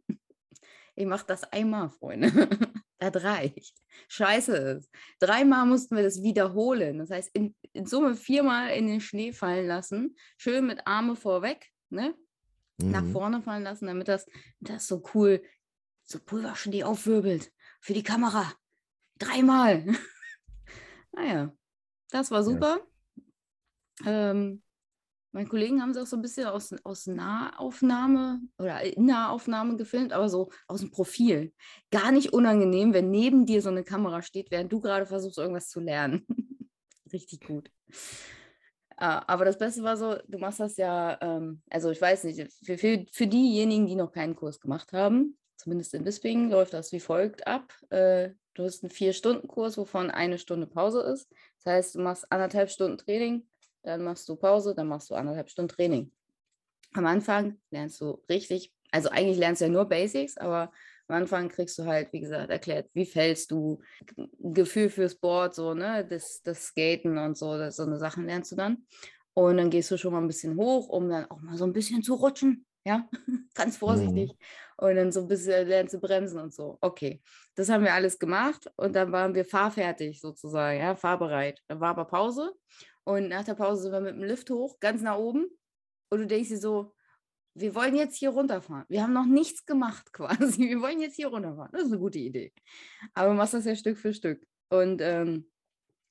ich 1.02 1.08
mache 1.08 1.26
das 1.28 1.44
einmal, 1.52 1.90
Freunde. 1.90 2.30
das 3.00 3.24
reicht. 3.24 3.76
Scheiße 4.08 4.56
ist. 4.56 4.92
Dreimal 5.20 5.66
mussten 5.66 5.96
wir 5.96 6.04
das 6.04 6.22
wiederholen. 6.22 7.00
Das 7.00 7.10
heißt, 7.10 7.32
in, 7.34 7.56
in 7.74 7.86
Summe 7.86 8.16
viermal 8.16 8.70
in 8.72 8.88
den 8.88 9.02
Schnee 9.02 9.34
fallen 9.34 9.68
lassen, 9.68 10.16
schön 10.38 10.68
mit 10.68 10.86
Arme 10.86 11.16
vorweg, 11.16 11.72
ne? 11.90 12.16
Nach 12.78 13.02
Mhm. 13.04 13.12
vorne 13.12 13.42
fallen 13.42 13.64
lassen, 13.64 13.88
damit 13.88 14.08
das, 14.08 14.26
das 14.60 14.88
so 14.88 15.04
cool, 15.14 15.44
so 16.04 16.20
Pulverschnee 16.20 16.84
aufwirbelt. 16.84 17.52
Für 17.80 17.94
die 17.94 18.04
Kamera. 18.04 18.52
Dreimal. 19.20 19.86
naja, 21.12 21.52
das 22.10 22.32
war 22.32 22.44
super. 22.44 22.80
Ähm, 24.06 24.64
meine 25.32 25.48
Kollegen 25.48 25.82
haben 25.82 25.92
es 25.92 25.98
auch 25.98 26.06
so 26.06 26.18
ein 26.18 26.22
bisschen 26.22 26.48
aus, 26.48 26.74
aus 26.84 27.08
Nahaufnahme 27.08 28.42
oder 28.58 28.82
Nahaufnahme 28.98 29.78
gefilmt, 29.78 30.14
aber 30.14 30.30
so 30.30 30.50
aus 30.68 30.82
dem 30.82 30.92
Profil. 30.92 31.54
Gar 31.90 32.12
nicht 32.12 32.34
unangenehm, 32.34 32.94
wenn 32.94 33.12
neben 33.12 33.46
dir 33.46 33.62
so 33.62 33.70
eine 33.70 33.84
Kamera 33.84 34.22
steht, 34.22 34.52
während 34.52 34.72
du 34.72 34.82
gerade 34.82 35.06
versuchst, 35.06 35.38
irgendwas 35.38 35.70
zu 35.70 35.80
lernen. 35.80 36.26
Richtig 37.14 37.46
gut. 37.46 37.72
Ah, 38.98 39.24
Aber 39.28 39.46
das 39.46 39.58
Beste 39.58 39.84
war 39.84 39.98
so, 39.98 40.16
du 40.28 40.38
machst 40.38 40.60
das 40.60 40.78
ja, 40.78 41.18
ähm, 41.22 41.62
also 41.70 41.90
ich 41.92 42.02
weiß 42.02 42.26
nicht, 42.26 42.52
für, 42.64 42.78
für, 42.78 43.06
für 43.12 43.28
diejenigen, 43.28 43.88
die 43.88 43.96
noch 43.96 44.12
keinen 44.12 44.36
Kurs 44.36 44.60
gemacht 44.60 44.94
haben, 44.94 45.38
zumindest 45.56 45.94
in 45.94 46.04
Bisping, 46.04 46.50
läuft 46.50 46.74
das 46.74 46.92
wie 46.92 47.00
folgt 47.00 47.48
ab. 47.48 47.74
Äh, 47.90 48.32
du 48.54 48.64
hast 48.64 48.84
einen 48.84 48.92
Vier-Stunden-Kurs, 48.92 49.78
wovon 49.78 50.12
eine 50.12 50.38
Stunde 50.38 50.68
Pause 50.68 51.02
ist. 51.02 51.32
Das 51.64 51.74
heißt, 51.74 51.96
du 51.96 52.00
machst 52.02 52.32
anderthalb 52.32 52.70
Stunden 52.70 52.98
Training, 52.98 53.48
dann 53.84 54.04
machst 54.04 54.28
du 54.30 54.36
Pause, 54.36 54.74
dann 54.76 54.88
machst 54.88 55.10
du 55.10 55.16
anderthalb 55.16 55.50
Stunden 55.50 55.70
Training. 55.70 56.12
Am 56.94 57.06
Anfang 57.06 57.58
lernst 57.72 58.02
du 58.02 58.24
richtig, 58.30 58.74
also 58.92 59.10
eigentlich 59.10 59.38
lernst 59.38 59.62
du 59.62 59.66
ja 59.66 59.72
nur 59.72 59.86
Basics, 59.86 60.38
aber 60.38 60.72
am 61.08 61.16
Anfang 61.16 61.50
kriegst 61.50 61.78
du 61.78 61.86
halt, 61.86 62.12
wie 62.14 62.22
gesagt, 62.22 62.50
erklärt, 62.50 62.90
wie 62.94 63.06
fällst 63.06 63.52
du, 63.52 63.80
Gefühl 64.40 64.90
fürs 64.90 65.16
Board, 65.16 65.56
so, 65.56 65.74
ne, 65.74 66.06
das, 66.10 66.42
das 66.42 66.68
Skaten 66.68 67.18
und 67.18 67.38
so, 67.38 67.58
das, 67.58 67.76
so 67.76 67.84
eine 67.84 67.98
Sachen 67.98 68.26
lernst 68.26 68.52
du 68.52 68.56
dann. 68.56 68.86
Und 69.34 69.58
dann 69.58 69.70
gehst 69.70 69.92
du 69.92 69.98
schon 69.98 70.14
mal 70.14 70.22
ein 70.22 70.28
bisschen 70.28 70.58
hoch, 70.58 70.90
um 70.90 71.10
dann 71.10 71.30
auch 71.30 71.40
mal 71.42 71.58
so 71.58 71.66
ein 71.66 71.74
bisschen 71.74 72.04
zu 72.04 72.16
rutschen, 72.16 72.66
ja, 72.86 73.08
ganz 73.56 73.78
vorsichtig. 73.78 74.32
Und 74.78 74.96
dann 74.96 75.12
so 75.12 75.22
ein 75.22 75.28
bisschen 75.28 75.68
lernst 75.68 75.94
du 75.94 76.00
bremsen 76.00 76.40
und 76.40 76.54
so. 76.54 76.78
Okay, 76.82 77.22
das 77.56 77.70
haben 77.70 77.84
wir 77.84 77.94
alles 77.94 78.18
gemacht 78.18 78.70
und 78.76 78.96
dann 78.96 79.12
waren 79.12 79.36
wir 79.36 79.46
fahrfertig 79.46 80.20
sozusagen, 80.20 80.80
ja, 80.80 80.96
fahrbereit. 80.96 81.62
Dann 81.68 81.80
war 81.80 81.90
aber 81.92 82.06
Pause 82.06 82.54
und 83.04 83.30
nach 83.30 83.44
der 83.44 83.56
Pause 83.56 83.84
sind 83.84 83.92
wir 83.92 84.02
mit 84.02 84.16
dem 84.16 84.24
Lift 84.24 84.50
hoch, 84.50 84.80
ganz 84.80 85.02
nach 85.02 85.18
oben. 85.18 85.48
Und 86.10 86.20
du 86.20 86.28
denkst 86.28 86.50
dir 86.50 86.58
so, 86.58 86.94
wir 87.54 87.76
wollen 87.76 87.96
jetzt 87.96 88.18
hier 88.18 88.30
runterfahren. 88.30 88.86
Wir 88.90 89.04
haben 89.04 89.14
noch 89.14 89.26
nichts 89.26 89.66
gemacht 89.66 90.14
quasi. 90.14 90.70
Wir 90.70 90.82
wollen 90.82 91.02
jetzt 91.02 91.16
hier 91.16 91.28
runterfahren. 91.28 91.72
Das 91.72 91.84
ist 91.84 91.92
eine 91.92 92.00
gute 92.00 92.20
Idee. 92.20 92.54
Aber 93.14 93.30
du 93.30 93.36
machst 93.36 93.54
das 93.54 93.66
ja 93.66 93.76
Stück 93.76 93.98
für 93.98 94.14
Stück. 94.14 94.46
Und 94.70 95.02
ähm, 95.02 95.52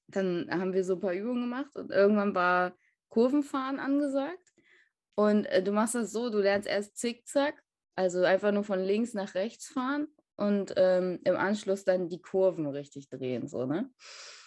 dann 0.09 0.49
haben 0.50 0.73
wir 0.73 0.85
so 0.85 0.94
ein 0.94 1.00
paar 1.00 1.14
Übungen 1.14 1.42
gemacht 1.42 1.75
und 1.76 1.90
irgendwann 1.90 2.35
war 2.35 2.76
Kurvenfahren 3.09 3.78
angesagt. 3.78 4.52
Und 5.14 5.47
äh, 5.47 5.62
du 5.62 5.73
machst 5.73 5.94
das 5.94 6.12
so, 6.12 6.30
du 6.30 6.38
lernst 6.38 6.68
erst 6.68 6.97
Zickzack, 6.97 7.62
also 7.94 8.23
einfach 8.23 8.52
nur 8.52 8.64
von 8.64 8.80
links 8.80 9.14
nach 9.14 9.35
rechts 9.35 9.68
fahren 9.68 10.09
und 10.37 10.75
ähm, 10.76 11.20
im 11.25 11.37
Anschluss 11.37 11.85
dann 11.85 12.09
die 12.09 12.20
Kurven 12.20 12.66
richtig 12.66 13.09
drehen, 13.09 13.47
so, 13.47 13.66
ne? 13.66 13.90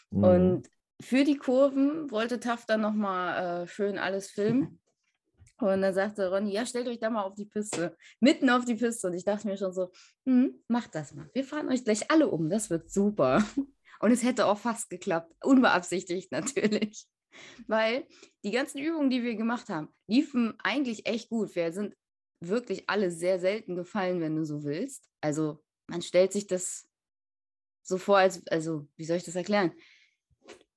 Mhm. 0.09 0.23
Und 0.23 0.69
für 1.01 1.23
die 1.23 1.38
Kurven 1.38 2.12
wollte 2.12 2.39
Taft 2.39 2.69
dann 2.69 2.81
nochmal 2.81 3.63
äh, 3.63 3.67
schön 3.67 3.97
alles 3.97 4.29
filmen. 4.29 4.79
Und 5.59 5.81
dann 5.81 5.93
sagte 5.93 6.29
Ronny, 6.29 6.51
ja, 6.51 6.65
stellt 6.65 6.88
euch 6.88 7.00
da 7.00 7.09
mal 7.09 7.23
auf 7.23 7.35
die 7.35 7.45
Piste, 7.45 7.95
mitten 8.19 8.50
auf 8.50 8.65
die 8.65 8.75
Piste. 8.75 9.07
Und 9.07 9.13
ich 9.13 9.23
dachte 9.23 9.47
mir 9.47 9.57
schon 9.57 9.73
so, 9.73 9.91
hm, 10.25 10.62
macht 10.67 10.95
das 10.95 11.13
mal. 11.13 11.29
Wir 11.33 11.43
fahren 11.43 11.69
euch 11.69 11.83
gleich 11.83 12.12
alle 12.12 12.27
um, 12.27 12.50
das 12.50 12.69
wird 12.69 12.91
super. 12.91 13.43
Und 14.00 14.12
es 14.12 14.23
hätte 14.23 14.47
auch 14.47 14.57
fast 14.57 14.89
geklappt, 14.89 15.33
unbeabsichtigt 15.41 16.31
natürlich. 16.31 17.07
Weil 17.67 18.05
die 18.43 18.51
ganzen 18.51 18.79
Übungen, 18.79 19.09
die 19.09 19.23
wir 19.23 19.35
gemacht 19.35 19.69
haben, 19.69 19.88
liefen 20.07 20.55
eigentlich 20.62 21.07
echt 21.07 21.29
gut. 21.29 21.55
Wir 21.55 21.71
sind 21.71 21.95
wirklich 22.41 22.89
alle 22.89 23.12
sehr 23.12 23.39
selten 23.39 23.75
gefallen, 23.75 24.19
wenn 24.19 24.35
du 24.35 24.43
so 24.43 24.65
willst. 24.65 25.09
Also 25.21 25.63
man 25.88 26.01
stellt 26.01 26.33
sich 26.33 26.47
das 26.47 26.88
so 27.81 27.97
vor, 27.97 28.17
als, 28.17 28.45
also 28.47 28.88
wie 28.97 29.05
soll 29.05 29.17
ich 29.17 29.23
das 29.23 29.35
erklären? 29.35 29.71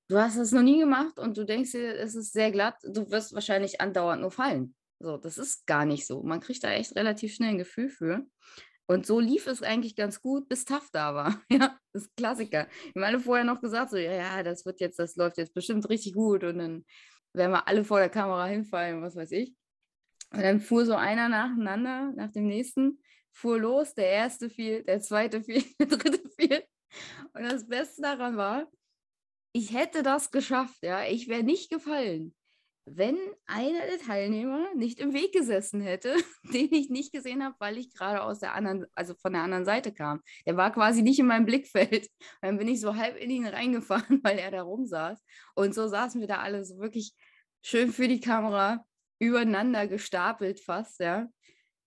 Du 0.08 0.18
hast 0.18 0.36
es 0.36 0.52
noch 0.52 0.62
nie 0.62 0.78
gemacht 0.78 1.18
und 1.18 1.36
du 1.36 1.44
denkst 1.44 1.72
dir, 1.72 1.98
es 1.98 2.14
ist 2.14 2.32
sehr 2.32 2.52
glatt, 2.52 2.76
du 2.84 3.10
wirst 3.10 3.34
wahrscheinlich 3.34 3.80
andauernd 3.80 4.22
nur 4.22 4.30
fallen. 4.30 4.74
So, 5.00 5.16
das 5.16 5.36
ist 5.36 5.66
gar 5.66 5.84
nicht 5.84 6.06
so. 6.06 6.22
Man 6.22 6.40
kriegt 6.40 6.62
da 6.62 6.70
echt 6.70 6.94
relativ 6.96 7.34
schnell 7.34 7.50
ein 7.50 7.58
Gefühl 7.58 7.90
für. 7.90 8.24
Und 8.86 9.04
so 9.04 9.18
lief 9.18 9.48
es 9.48 9.62
eigentlich 9.62 9.96
ganz 9.96 10.20
gut, 10.22 10.48
bis 10.48 10.64
Taff 10.64 10.88
da 10.92 11.14
war. 11.14 11.42
Ja, 11.50 11.78
das 11.92 12.04
ist 12.04 12.16
Klassiker. 12.16 12.68
Wir 12.94 13.02
haben 13.02 13.14
alle 13.14 13.20
vorher 13.20 13.44
noch 13.44 13.60
gesagt, 13.60 13.90
so, 13.90 13.96
ja, 13.96 14.12
ja, 14.12 14.42
das 14.42 14.64
wird 14.64 14.80
jetzt, 14.80 14.98
das 14.98 15.16
läuft 15.16 15.38
jetzt 15.38 15.54
bestimmt 15.54 15.88
richtig 15.88 16.14
gut. 16.14 16.44
Und 16.44 16.58
dann 16.58 16.84
werden 17.32 17.52
wir 17.52 17.66
alle 17.66 17.84
vor 17.84 17.98
der 17.98 18.08
Kamera 18.08 18.46
hinfallen, 18.46 19.02
was 19.02 19.16
weiß 19.16 19.32
ich. 19.32 19.54
Und 20.32 20.42
dann 20.42 20.60
fuhr 20.60 20.86
so 20.86 20.94
einer 20.94 21.28
nacheinander, 21.28 22.12
nach 22.16 22.30
dem 22.30 22.46
nächsten, 22.46 23.02
fuhr 23.32 23.58
los, 23.58 23.94
der 23.94 24.08
erste 24.08 24.50
fiel, 24.50 24.84
der 24.84 25.00
zweite 25.00 25.42
fiel, 25.42 25.64
der 25.80 25.86
dritte 25.88 26.28
fiel. 26.38 26.62
Und 27.34 27.42
das 27.42 27.66
Beste 27.66 28.02
daran 28.02 28.36
war, 28.36 28.70
ich 29.56 29.72
hätte 29.72 30.02
das 30.02 30.30
geschafft, 30.30 30.82
ja, 30.82 31.04
ich 31.04 31.28
wäre 31.28 31.42
nicht 31.42 31.70
gefallen, 31.70 32.34
wenn 32.84 33.16
einer 33.46 33.86
der 33.86 33.98
Teilnehmer 33.98 34.66
nicht 34.74 35.00
im 35.00 35.14
Weg 35.14 35.32
gesessen 35.32 35.80
hätte, 35.80 36.14
den 36.52 36.72
ich 36.72 36.90
nicht 36.90 37.10
gesehen 37.10 37.42
habe, 37.42 37.56
weil 37.58 37.78
ich 37.78 37.90
gerade 37.90 38.22
aus 38.22 38.40
der 38.40 38.54
anderen, 38.54 38.86
also 38.94 39.14
von 39.14 39.32
der 39.32 39.42
anderen 39.42 39.64
Seite 39.64 39.94
kam. 39.94 40.20
Der 40.44 40.58
war 40.58 40.70
quasi 40.72 41.00
nicht 41.00 41.18
in 41.18 41.26
meinem 41.26 41.46
Blickfeld. 41.46 42.08
Dann 42.42 42.58
bin 42.58 42.68
ich 42.68 42.80
so 42.80 42.96
halb 42.96 43.16
in 43.16 43.30
ihn 43.30 43.46
reingefahren, 43.46 44.20
weil 44.22 44.38
er 44.38 44.50
da 44.50 44.60
rumsaß. 44.60 45.24
Und 45.54 45.74
so 45.74 45.88
saßen 45.88 46.20
wir 46.20 46.28
da 46.28 46.40
alle 46.40 46.62
so 46.64 46.78
wirklich 46.78 47.14
schön 47.62 47.92
für 47.92 48.08
die 48.08 48.20
Kamera 48.20 48.84
übereinander 49.18 49.88
gestapelt 49.88 50.60
fast, 50.60 51.00
ja. 51.00 51.26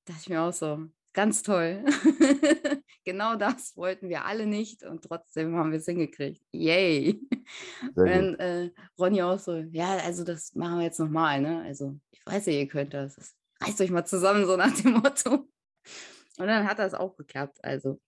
Dachte 0.05 0.21
ich 0.21 0.29
mir 0.29 0.41
auch 0.41 0.53
so, 0.53 0.87
ganz 1.19 1.43
toll. 1.43 1.83
genau 3.03 3.35
das 3.35 3.75
wollten 3.75 4.07
wir 4.07 4.23
alle 4.23 4.45
nicht 4.45 4.83
und 4.83 5.03
trotzdem 5.03 5.53
haben 5.57 5.71
wir 5.71 5.79
es 5.79 5.85
hingekriegt. 5.85 6.41
Yay. 6.53 7.19
Gut. 7.93 8.07
äh, 8.07 8.71
Ronny 8.97 9.21
auch 9.21 9.37
so, 9.37 9.57
ja, 9.57 9.97
also 9.97 10.23
das 10.23 10.55
machen 10.55 10.77
wir 10.77 10.85
jetzt 10.85 10.99
nochmal, 10.99 11.41
ne? 11.41 11.61
Also 11.63 11.99
ich 12.11 12.25
weiß 12.25 12.45
ja, 12.45 12.53
ihr 12.53 12.69
könnt 12.69 12.93
das. 12.93 13.17
das. 13.17 13.35
Reißt 13.61 13.81
euch 13.81 13.91
mal 13.91 14.05
zusammen, 14.05 14.45
so 14.45 14.55
nach 14.55 14.73
dem 14.79 14.93
Motto. 14.93 15.49
Und 16.37 16.47
dann 16.47 16.65
hat 16.65 16.79
das 16.79 16.93
auch 16.93 17.17
geklappt. 17.17 17.59
Also 17.65 17.99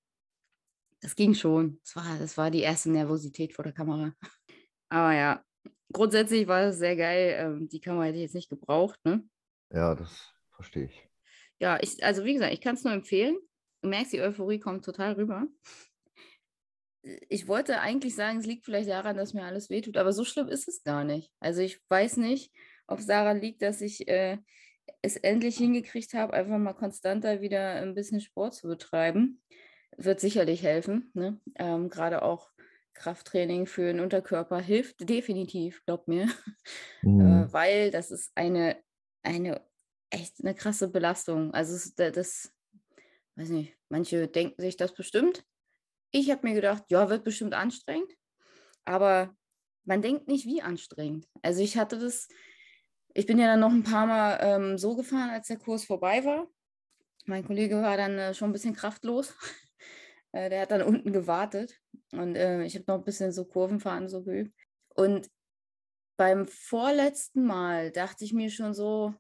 das 1.02 1.14
ging 1.14 1.34
schon. 1.34 1.82
Das 1.84 1.98
war, 1.98 2.18
das 2.18 2.38
war 2.38 2.50
die 2.50 2.62
erste 2.62 2.92
Nervosität 2.92 3.54
vor 3.54 3.64
der 3.64 3.74
Kamera. 3.74 4.14
Aber 4.88 5.14
ja, 5.14 5.44
grundsätzlich 5.92 6.48
war 6.48 6.62
es 6.62 6.78
sehr 6.78 6.96
geil. 6.96 7.36
Ähm, 7.38 7.68
die 7.68 7.82
Kamera 7.82 8.06
hätte 8.06 8.20
ich 8.20 8.24
jetzt 8.24 8.36
nicht 8.36 8.50
gebraucht, 8.50 9.04
ne? 9.04 9.22
Ja, 9.70 9.96
das 9.96 10.34
verstehe 10.56 10.86
ich. 10.86 11.11
Ja, 11.62 11.78
ich, 11.80 12.04
also 12.04 12.26
wie 12.26 12.34
gesagt, 12.34 12.54
ich 12.54 12.60
kann 12.60 12.74
es 12.74 12.84
nur 12.84 12.92
empfehlen. 12.92 13.38
Du 13.84 13.90
merkst, 13.90 14.12
die 14.12 14.22
Euphorie 14.22 14.60
kommt 14.60 14.84
total 14.84 15.14
rüber. 15.14 15.46
Ich 17.30 17.48
wollte 17.48 17.80
eigentlich 17.80 18.16
sagen, 18.16 18.40
es 18.40 18.48
liegt 18.48 18.66
vielleicht 18.66 18.90
daran, 18.90 19.16
dass 19.16 19.36
mir 19.36 19.44
alles 19.44 19.70
wehtut, 19.70 19.98
aber 19.98 20.12
so 20.12 20.24
schlimm 20.24 20.48
ist 20.48 20.68
es 20.68 20.84
gar 20.84 21.04
nicht. 21.04 21.32
Also 21.40 21.62
ich 21.62 21.80
weiß 21.88 22.18
nicht, 22.18 22.52
ob 22.88 23.00
es 23.00 23.06
daran 23.06 23.42
liegt, 23.42 23.62
dass 23.62 23.82
ich 23.82 24.08
äh, 24.08 24.40
es 25.04 25.18
endlich 25.18 25.58
hingekriegt 25.58 26.14
habe, 26.16 26.34
einfach 26.34 26.58
mal 26.58 26.74
konstanter 26.74 27.42
wieder 27.42 27.76
ein 27.76 27.94
bisschen 27.94 28.22
Sport 28.22 28.56
zu 28.56 28.68
betreiben. 28.68 29.44
Wird 29.98 30.20
sicherlich 30.20 30.64
helfen. 30.64 31.12
Ne? 31.14 31.40
Ähm, 31.56 31.90
Gerade 31.90 32.24
auch 32.24 32.50
Krafttraining 32.94 33.68
für 33.68 33.84
den 33.84 34.00
Unterkörper 34.00 34.60
hilft 34.60 35.08
definitiv, 35.08 35.84
glaub 35.86 36.08
mir. 36.08 36.28
Mhm. 37.04 37.20
Äh, 37.20 37.54
weil 37.54 37.90
das 37.90 38.12
ist 38.12 38.32
eine, 38.36 38.78
eine 39.24 39.60
echt 40.12 40.42
eine 40.42 40.56
krasse 40.56 40.90
Belastung. 40.90 41.54
Also 41.54 41.76
es, 41.76 41.96
da- 41.96 42.12
das, 42.12 42.54
weiß 43.38 43.50
nicht, 43.50 43.78
manche 43.90 44.28
denken 44.28 44.62
sich 44.62 44.78
das 44.78 44.94
bestimmt. 44.94 45.46
ich 46.12 46.32
habe 46.32 46.48
mir 46.48 46.56
gedacht, 46.56 46.86
ja, 46.90 47.10
wird 47.10 47.24
bestimmt 47.26 47.54
anstrengend, 47.56 48.12
aber 48.86 49.36
man 49.86 50.02
denkt 50.02 50.28
nicht, 50.28 50.46
wie 50.46 50.62
anstrengend. 50.62 51.28
Also 51.44 51.62
ich 51.64 51.78
hatte 51.78 52.00
das, 52.00 52.28
ich 53.14 53.26
bin 53.28 53.40
ja 53.40 53.48
dann 53.48 53.60
noch 53.62 53.72
ein 53.72 53.84
paar 53.84 54.08
Mal 54.08 54.40
ähm, 54.42 54.78
so 54.78 54.96
gefahren, 54.96 55.30
als 55.32 55.48
der 55.48 55.58
Kurs 55.60 55.86
vorbei 55.86 56.26
war. 56.26 56.48
Mein 57.26 57.46
Kollege 57.46 57.82
war 57.82 57.98
dann 57.98 58.18
äh, 58.18 58.34
schon 58.34 58.50
ein 58.50 58.54
bisschen 58.54 58.76
kraftlos. 58.76 59.36
äh, 60.34 60.50
der 60.50 60.62
hat 60.62 60.72
dann 60.72 60.84
unten 60.84 61.14
gewartet 61.14 61.80
und 62.14 62.36
äh, 62.36 62.64
ich 62.66 62.76
habe 62.76 62.86
noch 62.88 62.98
ein 63.00 63.04
bisschen 63.06 63.32
so 63.32 63.46
Kurvenfahren 63.46 64.10
so 64.10 64.24
geübt. 64.24 64.54
Und 64.96 65.30
beim 66.18 66.48
vorletzten 66.48 67.46
Mal 67.46 67.92
dachte 67.92 68.26
ich 68.26 68.34
mir 68.34 68.50
schon 68.50 68.74
so, 68.74 69.16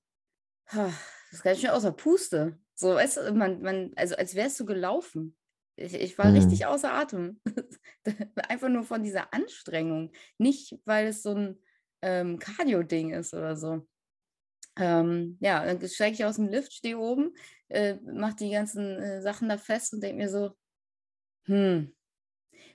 das 0.71 0.93
ist 1.31 1.43
ganz 1.43 1.59
schön 1.59 1.69
außer 1.69 1.91
Puste. 1.91 2.59
So, 2.75 2.95
weißt 2.95 3.17
du, 3.17 3.33
man, 3.33 3.61
man, 3.61 3.91
also 3.95 4.15
als 4.15 4.35
wärst 4.35 4.59
du 4.59 4.65
gelaufen. 4.65 5.35
Ich, 5.75 5.93
ich 5.93 6.17
war 6.17 6.27
mhm. 6.27 6.35
richtig 6.37 6.65
außer 6.65 6.91
Atem. 6.91 7.39
Einfach 8.49 8.69
nur 8.69 8.83
von 8.83 9.03
dieser 9.03 9.33
Anstrengung. 9.33 10.11
Nicht, 10.37 10.79
weil 10.85 11.07
es 11.07 11.23
so 11.23 11.33
ein 11.33 11.59
ähm, 12.01 12.39
Cardio-Ding 12.39 13.13
ist 13.13 13.33
oder 13.33 13.55
so. 13.55 13.87
Ähm, 14.77 15.37
ja, 15.41 15.65
dann 15.65 15.87
steige 15.87 16.15
ich 16.15 16.25
aus 16.25 16.37
dem 16.37 16.47
Lift, 16.47 16.73
stehe 16.73 16.97
oben, 16.97 17.35
äh, 17.67 17.95
mache 17.95 18.35
die 18.35 18.51
ganzen 18.51 18.97
äh, 18.99 19.21
Sachen 19.21 19.49
da 19.49 19.57
fest 19.57 19.93
und 19.93 20.01
denke 20.01 20.17
mir 20.17 20.29
so, 20.29 20.55
hm, 21.45 21.93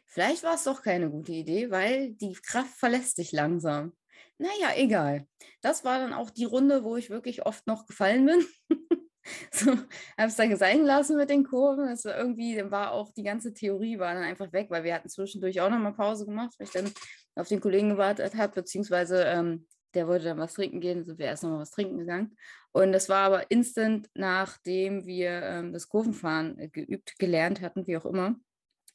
vielleicht 0.05 0.43
war 0.43 0.55
es 0.55 0.65
doch 0.65 0.83
keine 0.83 1.11
gute 1.11 1.33
Idee, 1.33 1.71
weil 1.71 2.13
die 2.13 2.35
Kraft 2.35 2.75
verlässt 2.77 3.19
dich 3.19 3.33
langsam. 3.33 3.97
Naja, 4.39 4.73
egal. 4.77 5.27
Das 5.63 5.85
war 5.85 5.99
dann 5.99 6.13
auch 6.13 6.31
die 6.31 6.45
Runde, 6.45 6.85
wo 6.85 6.97
ich 6.97 7.11
wirklich 7.11 7.47
oft 7.47 7.67
noch 7.67 7.87
gefallen 7.87 8.27
bin. 8.27 8.47
so, 9.53 9.71
habe 9.73 10.29
es 10.29 10.37
dann 10.37 10.57
sein 10.57 10.85
lassen 10.85 11.17
mit 11.17 11.31
den 11.31 11.45
Kurven. 11.45 11.89
Es 11.89 12.05
war 12.05 12.17
irgendwie, 12.17 12.71
war 12.71 12.93
auch 12.93 13.13
die 13.13 13.23
ganze 13.23 13.53
Theorie 13.53 13.99
war 13.99 14.15
dann 14.15 14.23
einfach 14.23 14.53
weg, 14.53 14.67
weil 14.71 14.85
wir 14.85 14.95
hatten 14.95 15.09
zwischendurch 15.09 15.61
auch 15.61 15.71
nochmal 15.71 15.95
Pause 15.95 16.27
gemacht, 16.27 16.55
weil 16.59 16.67
ich 16.67 16.73
dann 16.73 16.93
auf 17.35 17.49
den 17.49 17.61
Kollegen 17.61 17.91
gewartet 17.91 18.35
habe, 18.35 18.55
beziehungsweise 18.55 19.25
ähm, 19.25 19.67
der 19.95 20.07
wollte 20.07 20.27
dann 20.27 20.39
was 20.39 20.55
trinken 20.55 20.81
gehen, 20.81 21.05
sind 21.05 21.19
wir 21.19 21.27
erst 21.27 21.43
nochmal 21.43 21.61
was 21.61 21.71
trinken 21.71 21.99
gegangen. 21.99 22.37
Und 22.73 22.93
das 22.93 23.09
war 23.09 23.25
aber 23.25 23.51
instant, 23.51 24.09
nachdem 24.15 25.07
wir 25.07 25.31
ähm, 25.43 25.73
das 25.73 25.89
Kurvenfahren 25.89 26.59
äh, 26.59 26.69
geübt, 26.69 27.19
gelernt 27.19 27.63
hatten, 27.63 27.87
wie 27.87 27.97
auch 27.97 28.05
immer. 28.05 28.37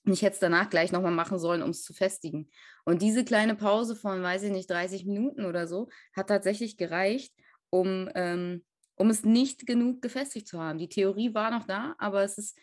Und 0.05 0.13
ich 0.13 0.21
hätte 0.23 0.33
es 0.33 0.39
danach 0.39 0.69
gleich 0.69 0.91
nochmal 0.91 1.11
machen 1.11 1.37
sollen, 1.37 1.61
um 1.61 1.69
es 1.69 1.83
zu 1.83 1.93
festigen. 1.93 2.49
Und 2.85 3.01
diese 3.01 3.23
kleine 3.23 3.55
Pause 3.55 3.95
von, 3.95 4.23
weiß 4.23 4.43
ich 4.43 4.51
nicht, 4.51 4.69
30 4.69 5.05
Minuten 5.05 5.45
oder 5.45 5.67
so, 5.67 5.89
hat 6.15 6.27
tatsächlich 6.27 6.77
gereicht, 6.77 7.33
um, 7.69 8.09
ähm, 8.15 8.65
um 8.95 9.09
es 9.09 9.23
nicht 9.23 9.67
genug 9.67 10.01
gefestigt 10.01 10.47
zu 10.47 10.59
haben. 10.59 10.79
Die 10.79 10.89
Theorie 10.89 11.33
war 11.33 11.51
noch 11.51 11.65
da, 11.65 11.95
aber 11.99 12.23
es 12.23 12.37
ist 12.37 12.57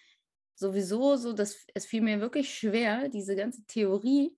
sowieso 0.56 1.16
so, 1.16 1.32
dass 1.32 1.64
es 1.74 1.86
fiel 1.86 2.02
mir 2.02 2.20
wirklich 2.20 2.52
schwer, 2.52 3.08
diese 3.08 3.36
ganze 3.36 3.64
Theorie 3.66 4.36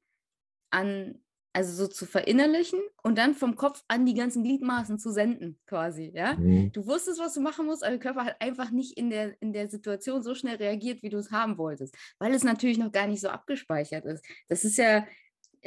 an 0.71 1.19
also 1.53 1.73
so 1.73 1.89
zu 1.89 2.07
verinnerlichen 2.07 2.81
und 3.03 3.19
dann 3.19 3.35
vom 3.35 3.57
Kopf 3.57 3.83
an 3.89 4.07
die 4.07 4.15
ganzen 4.15 4.45
Gliedmaßen 4.45 4.99
zu 4.99 5.11
senden, 5.11 5.59
quasi, 5.67 6.13
ja. 6.15 6.35
Mhm. 6.35 6.71
Du 6.73 6.87
wusstest, 6.87 7.21
was 7.21 7.35
du 7.35 7.41
machen 7.41 7.67
musst, 7.67 7.83
aber 7.83 7.93
der 7.93 8.01
Körper 8.01 8.25
hat 8.25 8.37
einfach 8.41 8.71
nicht 8.71 8.97
in 8.97 9.11
der, 9.11 9.41
in 9.43 9.53
der 9.53 9.69
Situation 9.69 10.23
so 10.23 10.35
schnell 10.35 10.57
reagiert, 10.57 11.03
wie 11.03 11.11
du 11.11 11.19
es 11.19 11.31
haben 11.33 11.59
wolltest, 11.59 11.97
weil 12.19 12.35
es 12.35 12.45
natürlich 12.45 12.79
noch 12.79 12.93
gar 12.93 13.07
nicht 13.07 13.21
so 13.21 13.29
abgespeichert 13.29 14.05
ist. 14.05 14.25
Das 14.49 14.65
ist 14.65 14.79
ja, 14.79 15.07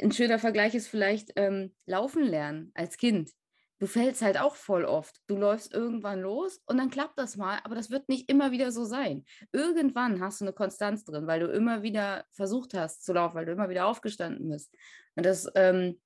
ein 0.00 0.12
schöner 0.12 0.38
Vergleich 0.38 0.74
ist 0.74 0.88
vielleicht 0.88 1.32
ähm, 1.36 1.74
Laufen 1.86 2.24
lernen 2.24 2.72
als 2.74 2.96
Kind 2.96 3.30
du 3.78 3.86
fällst 3.86 4.22
halt 4.22 4.38
auch 4.38 4.56
voll 4.56 4.84
oft. 4.84 5.20
Du 5.26 5.36
läufst 5.36 5.74
irgendwann 5.74 6.20
los 6.20 6.60
und 6.66 6.78
dann 6.78 6.90
klappt 6.90 7.18
das 7.18 7.36
mal, 7.36 7.58
aber 7.64 7.74
das 7.74 7.90
wird 7.90 8.08
nicht 8.08 8.30
immer 8.30 8.50
wieder 8.50 8.70
so 8.72 8.84
sein. 8.84 9.24
Irgendwann 9.52 10.20
hast 10.20 10.40
du 10.40 10.44
eine 10.44 10.52
Konstanz 10.52 11.04
drin, 11.04 11.26
weil 11.26 11.40
du 11.40 11.46
immer 11.48 11.82
wieder 11.82 12.24
versucht 12.32 12.74
hast 12.74 13.04
zu 13.04 13.12
laufen, 13.12 13.34
weil 13.34 13.46
du 13.46 13.52
immer 13.52 13.68
wieder 13.68 13.86
aufgestanden 13.86 14.48
bist. 14.48 14.74
Und 15.16 15.26
das, 15.26 15.50
ähm, 15.54 16.00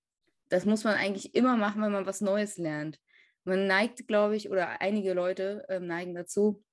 das 0.49 0.65
muss 0.65 0.85
man 0.85 0.95
eigentlich 0.95 1.35
immer 1.35 1.57
machen, 1.57 1.83
wenn 1.83 1.93
man 1.93 2.07
was 2.07 2.21
Neues 2.21 2.57
lernt. 2.57 2.99
Man 3.45 3.67
neigt, 3.67 4.07
glaube 4.09 4.37
ich, 4.37 4.51
oder 4.51 4.81
einige 4.81 5.13
Leute 5.13 5.65
ähm, 5.69 5.87
neigen 5.87 6.15
dazu, 6.15 6.65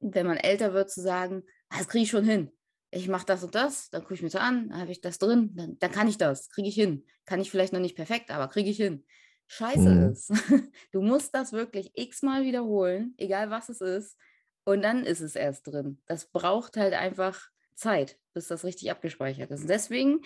wenn 0.00 0.26
man 0.26 0.36
älter 0.36 0.74
wird, 0.74 0.90
zu 0.90 1.00
sagen, 1.00 1.42
ah, 1.70 1.78
das 1.78 1.88
kriege 1.88 2.04
ich 2.04 2.10
schon 2.10 2.24
hin. 2.24 2.50
Ich 2.90 3.08
mache 3.08 3.26
das 3.26 3.42
und 3.42 3.54
das, 3.54 3.90
dann 3.90 4.02
gucke 4.02 4.14
ich 4.14 4.22
mir 4.22 4.28
das 4.28 4.40
an, 4.40 4.68
dann 4.68 4.80
habe 4.80 4.92
ich 4.92 5.00
das 5.00 5.18
drin, 5.18 5.50
dann, 5.54 5.78
dann 5.80 5.90
kann 5.90 6.06
ich 6.06 6.16
das, 6.16 6.48
kriege 6.50 6.68
ich 6.68 6.74
hin. 6.74 7.04
Kann 7.24 7.40
ich 7.40 7.50
vielleicht 7.50 7.72
noch 7.72 7.80
nicht 7.80 7.96
perfekt, 7.96 8.30
aber 8.30 8.48
kriege 8.48 8.70
ich 8.70 8.76
hin 8.76 9.04
scheiße 9.46 9.90
mhm. 9.90 10.12
ist. 10.12 10.32
Du 10.92 11.02
musst 11.02 11.34
das 11.34 11.52
wirklich 11.52 11.92
x-mal 11.94 12.44
wiederholen, 12.44 13.14
egal 13.16 13.50
was 13.50 13.68
es 13.68 13.80
ist, 13.80 14.16
und 14.64 14.82
dann 14.82 15.04
ist 15.04 15.20
es 15.20 15.36
erst 15.36 15.66
drin. 15.66 16.00
Das 16.06 16.30
braucht 16.30 16.76
halt 16.76 16.94
einfach 16.94 17.48
Zeit, 17.74 18.18
bis 18.32 18.48
das 18.48 18.64
richtig 18.64 18.90
abgespeichert 18.90 19.50
ist. 19.50 19.62
Und 19.62 19.68
deswegen 19.68 20.20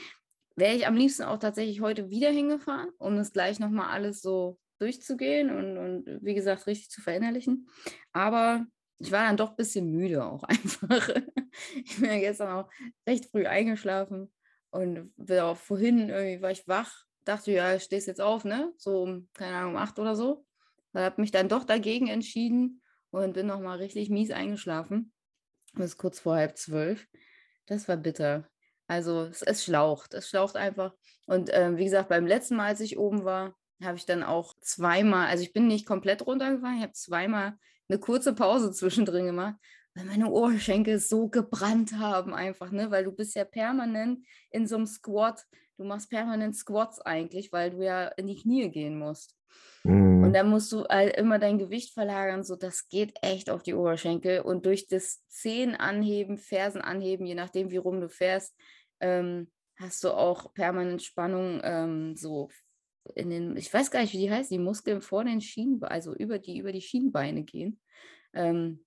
wäre 0.56 0.74
ich 0.74 0.86
am 0.86 0.96
liebsten 0.96 1.24
auch 1.24 1.38
tatsächlich 1.38 1.80
heute 1.80 2.10
wieder 2.10 2.30
hingefahren, 2.30 2.90
um 2.98 3.16
das 3.16 3.32
gleich 3.32 3.58
nochmal 3.58 3.90
alles 3.90 4.20
so 4.20 4.58
durchzugehen 4.78 5.50
und, 5.50 5.78
und 5.78 6.24
wie 6.24 6.34
gesagt 6.34 6.66
richtig 6.66 6.90
zu 6.90 7.00
verinnerlichen. 7.00 7.68
Aber 8.12 8.66
ich 8.98 9.12
war 9.12 9.24
dann 9.24 9.36
doch 9.36 9.50
ein 9.50 9.56
bisschen 9.56 9.90
müde 9.90 10.24
auch 10.24 10.42
einfach. 10.44 11.10
Ich 11.74 11.98
bin 11.98 12.10
ja 12.10 12.18
gestern 12.18 12.52
auch 12.52 12.70
recht 13.08 13.26
früh 13.26 13.46
eingeschlafen 13.46 14.32
und 14.70 15.12
auch 15.30 15.56
vorhin 15.56 16.10
irgendwie 16.10 16.42
war 16.42 16.50
ich 16.50 16.68
wach 16.68 17.07
dachte, 17.28 17.52
ja, 17.52 17.78
stehst 17.78 18.06
jetzt 18.06 18.20
auf, 18.20 18.44
ne? 18.44 18.72
So 18.76 19.02
um, 19.02 19.28
keine 19.34 19.56
Ahnung, 19.56 19.72
um 19.72 19.76
acht 19.76 19.98
oder 19.98 20.16
so. 20.16 20.44
Ich 20.94 21.00
habe 21.00 21.20
mich 21.20 21.30
dann 21.30 21.48
doch 21.48 21.64
dagegen 21.64 22.08
entschieden 22.08 22.82
und 23.10 23.34
bin 23.34 23.46
nochmal 23.46 23.78
richtig 23.78 24.10
mies 24.10 24.30
eingeschlafen. 24.30 25.12
Bis 25.74 25.96
kurz 25.96 26.20
vor 26.20 26.36
halb 26.36 26.56
zwölf. 26.56 27.06
Das 27.66 27.86
war 27.88 27.96
bitter. 27.96 28.48
Also 28.86 29.24
es, 29.24 29.42
es 29.42 29.64
schlaucht, 29.64 30.14
es 30.14 30.28
schlaucht 30.30 30.56
einfach. 30.56 30.94
Und 31.26 31.50
ähm, 31.52 31.76
wie 31.76 31.84
gesagt, 31.84 32.08
beim 32.08 32.26
letzten 32.26 32.56
Mal, 32.56 32.68
als 32.68 32.80
ich 32.80 32.98
oben 32.98 33.24
war, 33.24 33.54
habe 33.82 33.98
ich 33.98 34.06
dann 34.06 34.22
auch 34.22 34.54
zweimal, 34.60 35.28
also 35.28 35.42
ich 35.42 35.52
bin 35.52 35.68
nicht 35.68 35.86
komplett 35.86 36.26
runtergefahren, 36.26 36.78
ich 36.78 36.82
habe 36.82 36.94
zweimal 36.94 37.58
eine 37.88 37.98
kurze 37.98 38.34
Pause 38.34 38.72
zwischendrin 38.72 39.26
gemacht, 39.26 39.54
weil 39.94 40.04
meine 40.06 40.28
Oberschenkel 40.30 40.98
so 40.98 41.28
gebrannt 41.28 41.92
haben 41.92 42.34
einfach, 42.34 42.72
ne? 42.72 42.90
Weil 42.90 43.04
du 43.04 43.12
bist 43.12 43.34
ja 43.34 43.44
permanent 43.44 44.26
in 44.50 44.66
so 44.66 44.76
einem 44.76 44.86
Squat 44.86 45.44
du 45.78 45.84
machst 45.84 46.10
permanent 46.10 46.56
Squats 46.56 47.00
eigentlich, 47.00 47.52
weil 47.52 47.70
du 47.70 47.84
ja 47.84 48.08
in 48.08 48.26
die 48.26 48.36
Knie 48.36 48.68
gehen 48.68 48.98
musst. 48.98 49.36
Mhm. 49.84 50.24
Und 50.24 50.32
dann 50.32 50.50
musst 50.50 50.70
du 50.72 50.82
immer 50.82 51.38
dein 51.38 51.58
Gewicht 51.58 51.94
verlagern, 51.94 52.42
so 52.42 52.56
das 52.56 52.88
geht 52.88 53.14
echt 53.22 53.48
auf 53.48 53.62
die 53.62 53.74
Oberschenkel. 53.74 54.40
Und 54.40 54.66
durch 54.66 54.86
das 54.88 55.26
Zehen 55.28 55.74
anheben, 55.74 56.36
Fersen 56.36 56.82
anheben, 56.82 57.26
je 57.26 57.34
nachdem, 57.34 57.70
wie 57.70 57.76
rum 57.76 58.00
du 58.00 58.08
fährst, 58.08 58.54
ähm, 59.00 59.50
hast 59.76 60.02
du 60.02 60.10
auch 60.10 60.52
permanent 60.52 61.02
Spannung, 61.02 61.60
ähm, 61.62 62.16
so 62.16 62.48
in 63.14 63.30
den, 63.30 63.56
ich 63.56 63.72
weiß 63.72 63.90
gar 63.90 64.00
nicht, 64.00 64.12
wie 64.12 64.18
die 64.18 64.30
heißt, 64.30 64.50
die 64.50 64.58
Muskeln 64.58 65.00
vor 65.00 65.24
den 65.24 65.40
Schienen, 65.40 65.82
also 65.84 66.14
über 66.14 66.38
die, 66.38 66.58
über 66.58 66.72
die 66.72 66.82
Schienbeine 66.82 67.44
gehen. 67.44 67.80
Ähm, 68.34 68.84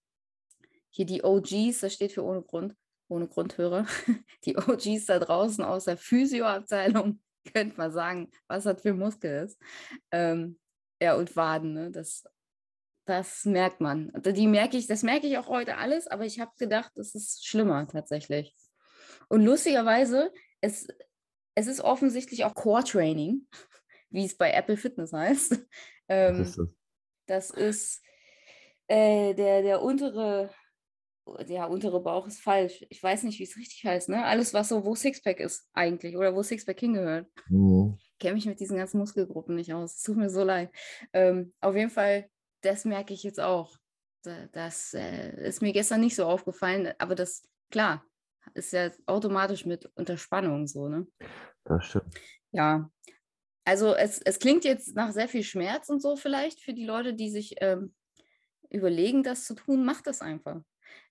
hier 0.90 1.06
die 1.06 1.24
OGs, 1.24 1.80
das 1.80 1.94
steht 1.94 2.12
für 2.12 2.24
ohne 2.24 2.42
Grund 2.42 2.76
ohne 3.12 3.28
Grundhörer, 3.28 3.86
die 4.46 4.58
OGs 4.58 5.06
da 5.06 5.20
draußen 5.20 5.64
aus 5.64 5.86
der 5.86 5.98
Physioabteilung, 5.98 7.20
könnte 7.54 7.78
man 7.78 7.92
sagen, 7.92 8.32
was 8.48 8.64
das 8.64 8.82
für 8.82 8.94
Muskel 8.94 9.46
ist. 9.46 9.60
Ähm, 10.12 10.60
ja, 11.02 11.16
und 11.16 11.36
Waden, 11.36 11.74
ne? 11.74 11.92
das, 11.92 12.24
das 13.06 13.46
merkt 13.46 13.82
man. 13.82 14.12
Die 14.16 14.48
merke 14.48 14.78
ich, 14.78 14.88
das 14.88 15.04
merke 15.04 15.28
ich 15.28 15.38
auch 15.38 15.48
heute 15.48 15.78
alles, 15.78 16.08
aber 16.08 16.26
ich 16.26 16.40
habe 16.40 16.52
gedacht, 16.58 16.92
das 16.96 17.14
ist 17.16 17.46
schlimmer 17.46 17.88
tatsächlich. 17.88 18.56
Und 19.28 19.42
lustigerweise, 19.44 20.32
es, 20.62 20.88
es 21.56 21.68
ist 21.68 21.82
offensichtlich 21.82 22.46
auch 22.46 22.54
Core 22.54 22.84
Training, 22.84 23.48
wie 24.10 24.26
es 24.26 24.38
bei 24.38 24.52
Apple 24.52 24.78
Fitness 24.78 25.12
heißt. 25.12 25.60
Ähm, 26.08 26.42
ist 26.42 26.58
das? 26.58 26.70
das? 27.28 27.50
ist 27.52 28.02
äh, 28.88 29.34
der, 29.34 29.64
der 29.64 29.82
untere 29.82 30.52
der 31.38 31.70
untere 31.70 32.02
Bauch 32.02 32.28
ist 32.28 32.42
falsch. 32.42 32.86
Ich 32.90 33.02
weiß 33.02 33.24
nicht, 33.24 33.40
wie 33.40 33.44
es 33.44 33.58
richtig 33.58 33.84
heißt, 33.86 34.10
ne? 34.10 34.26
Alles, 34.26 34.54
was 34.54 34.70
so, 34.70 34.86
wo 34.86 34.96
Sixpack 34.96 35.40
ist 35.40 35.68
eigentlich 35.74 36.16
oder 36.16 36.36
wo 36.36 36.44
Sixpack 36.44 36.80
hingehört. 36.80 37.28
Mhm. 37.50 37.98
Kenne 38.20 38.36
mich 38.36 38.46
mit 38.46 38.60
diesen 38.60 38.78
ganzen 38.78 39.00
Muskelgruppen 39.00 39.56
nicht 39.56 39.74
aus. 39.74 39.98
Es 39.98 40.04
tut 40.04 40.18
mir 40.18 40.30
so 40.30 40.44
leid. 40.44 40.72
Ähm, 41.14 41.54
auf 41.60 41.76
jeden 41.76 41.90
Fall, 41.90 42.30
das 42.62 42.86
merke 42.86 43.14
ich 43.14 43.24
jetzt 43.24 43.40
auch. 43.40 43.76
Das 44.52 44.94
äh, 44.94 45.48
ist 45.48 45.62
mir 45.62 45.74
gestern 45.74 46.02
nicht 46.02 46.16
so 46.16 46.26
aufgefallen, 46.26 46.94
aber 47.00 47.16
das, 47.16 47.42
klar, 47.72 48.06
ist 48.54 48.74
ja 48.74 48.92
automatisch 49.08 49.66
mit 49.66 49.90
Unterspannung 49.96 50.68
so, 50.68 50.88
ne? 50.88 51.08
Das 51.64 51.86
stimmt. 51.86 52.14
Ja. 52.52 52.92
Also 53.66 53.94
es, 53.94 54.22
es 54.22 54.40
klingt 54.40 54.64
jetzt 54.64 54.96
nach 54.96 55.12
sehr 55.12 55.28
viel 55.28 55.44
Schmerz 55.44 55.90
und 55.90 56.02
so 56.02 56.16
vielleicht 56.16 56.62
für 56.62 56.74
die 56.74 56.86
Leute, 56.86 57.14
die 57.14 57.30
sich 57.30 57.56
ähm, 57.62 57.94
überlegen, 58.70 59.24
das 59.24 59.46
zu 59.46 59.54
tun, 59.54 59.86
macht 59.86 60.08
das 60.08 60.22
einfach. 60.22 60.62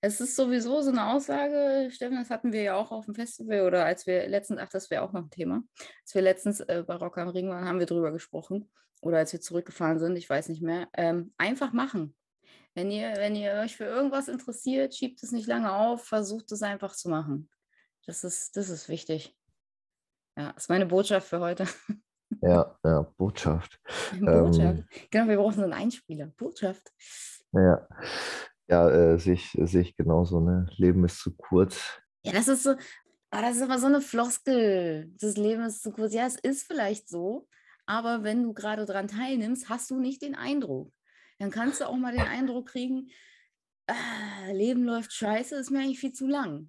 Es 0.01 0.21
ist 0.21 0.37
sowieso 0.37 0.81
so 0.81 0.91
eine 0.91 1.09
Aussage, 1.09 1.91
Steffen, 1.91 2.17
das 2.17 2.31
hatten 2.31 2.53
wir 2.53 2.63
ja 2.63 2.75
auch 2.77 2.91
auf 2.91 3.05
dem 3.05 3.15
Festival 3.15 3.67
oder 3.67 3.85
als 3.85 4.07
wir 4.07 4.29
letztens, 4.29 4.61
ach, 4.61 4.71
das 4.71 4.91
wäre 4.91 5.03
auch 5.03 5.13
noch 5.13 5.23
ein 5.23 5.31
Thema, 5.31 5.63
als 6.03 6.15
wir 6.15 6.23
letztens 6.23 6.61
äh, 6.61 6.85
bei 6.87 6.95
Rock 6.97 7.19
am 7.19 7.29
Ring 7.29 7.49
waren, 7.49 7.67
haben 7.67 7.79
wir 7.79 7.87
drüber 7.87 8.11
gesprochen 8.13 8.71
oder 9.03 9.19
als 9.19 9.33
wir 9.33 9.41
zurückgefahren 9.41 9.99
sind, 9.99 10.17
ich 10.17 10.29
weiß 10.29 10.49
nicht 10.49 10.63
mehr. 10.63 10.89
Ähm, 10.95 11.33
einfach 11.39 11.73
machen. 11.73 12.15
Wenn 12.75 12.91
ihr, 12.91 13.15
wenn 13.17 13.35
ihr 13.35 13.53
euch 13.55 13.77
für 13.77 13.85
irgendwas 13.85 14.29
interessiert, 14.29 14.95
schiebt 14.95 15.23
es 15.23 15.33
nicht 15.33 15.49
lange 15.49 15.73
auf, 15.73 16.05
versucht 16.05 16.53
es 16.53 16.63
einfach 16.63 16.95
zu 16.95 17.09
machen. 17.09 17.51
Das 18.07 18.25
ist, 18.25 18.57
das 18.57 18.69
ist 18.69 18.89
wichtig. 18.89 19.37
Ja, 20.37 20.51
ist 20.51 20.69
meine 20.69 20.87
Botschaft 20.87 21.29
für 21.29 21.41
heute. 21.41 21.67
Ja, 22.43 22.79
ja, 22.85 23.03
Botschaft. 23.17 23.81
Botschaft. 24.21 24.79
Ähm, 24.79 24.89
Genau, 25.11 25.29
wir 25.29 25.37
brauchen 25.37 25.57
so 25.57 25.63
einen 25.63 25.73
Einspieler. 25.73 26.27
Botschaft. 26.37 26.93
ja, 27.53 27.87
ja 28.71 28.89
äh, 28.89 29.19
sehe 29.19 29.35
ich, 29.35 29.97
genauso. 29.97 30.41
Ne? 30.41 30.67
Leben 30.77 31.05
ist 31.05 31.21
zu 31.21 31.35
kurz. 31.35 32.01
Ja, 32.23 32.33
das 32.33 32.49
ist 32.49 32.63
so, 32.63 32.71
ah, 33.31 33.43
das 33.43 33.57
ist 33.57 33.63
aber 33.63 33.79
so 33.79 33.87
eine 33.87 34.01
Floskel. 34.01 35.13
Das 35.21 35.37
Leben 35.37 35.63
ist 35.63 35.83
zu 35.83 35.91
kurz. 35.91 36.15
Ja, 36.15 36.27
es 36.27 36.37
ist 36.37 36.67
vielleicht 36.67 37.09
so, 37.09 37.49
aber 37.87 38.23
wenn 38.23 38.43
du 38.43 38.53
gerade 38.55 38.87
dran 38.87 39.09
teilnimmst, 39.09 39.69
hast 39.69 39.91
du 39.91 39.99
nicht 39.99 40.23
den 40.23 40.35
Eindruck. 40.35 40.93
Dann 41.39 41.51
kannst 41.51 41.81
du 41.81 41.89
auch 41.89 41.97
mal 41.97 42.13
den 42.13 42.27
Eindruck 42.27 42.69
kriegen, 42.69 43.11
ah, 43.87 44.53
Leben 44.53 44.85
läuft 44.85 45.13
scheiße, 45.13 45.57
ist 45.57 45.71
mir 45.71 45.81
eigentlich 45.81 46.01
viel 46.01 46.13
zu 46.13 46.27
lang. 46.27 46.69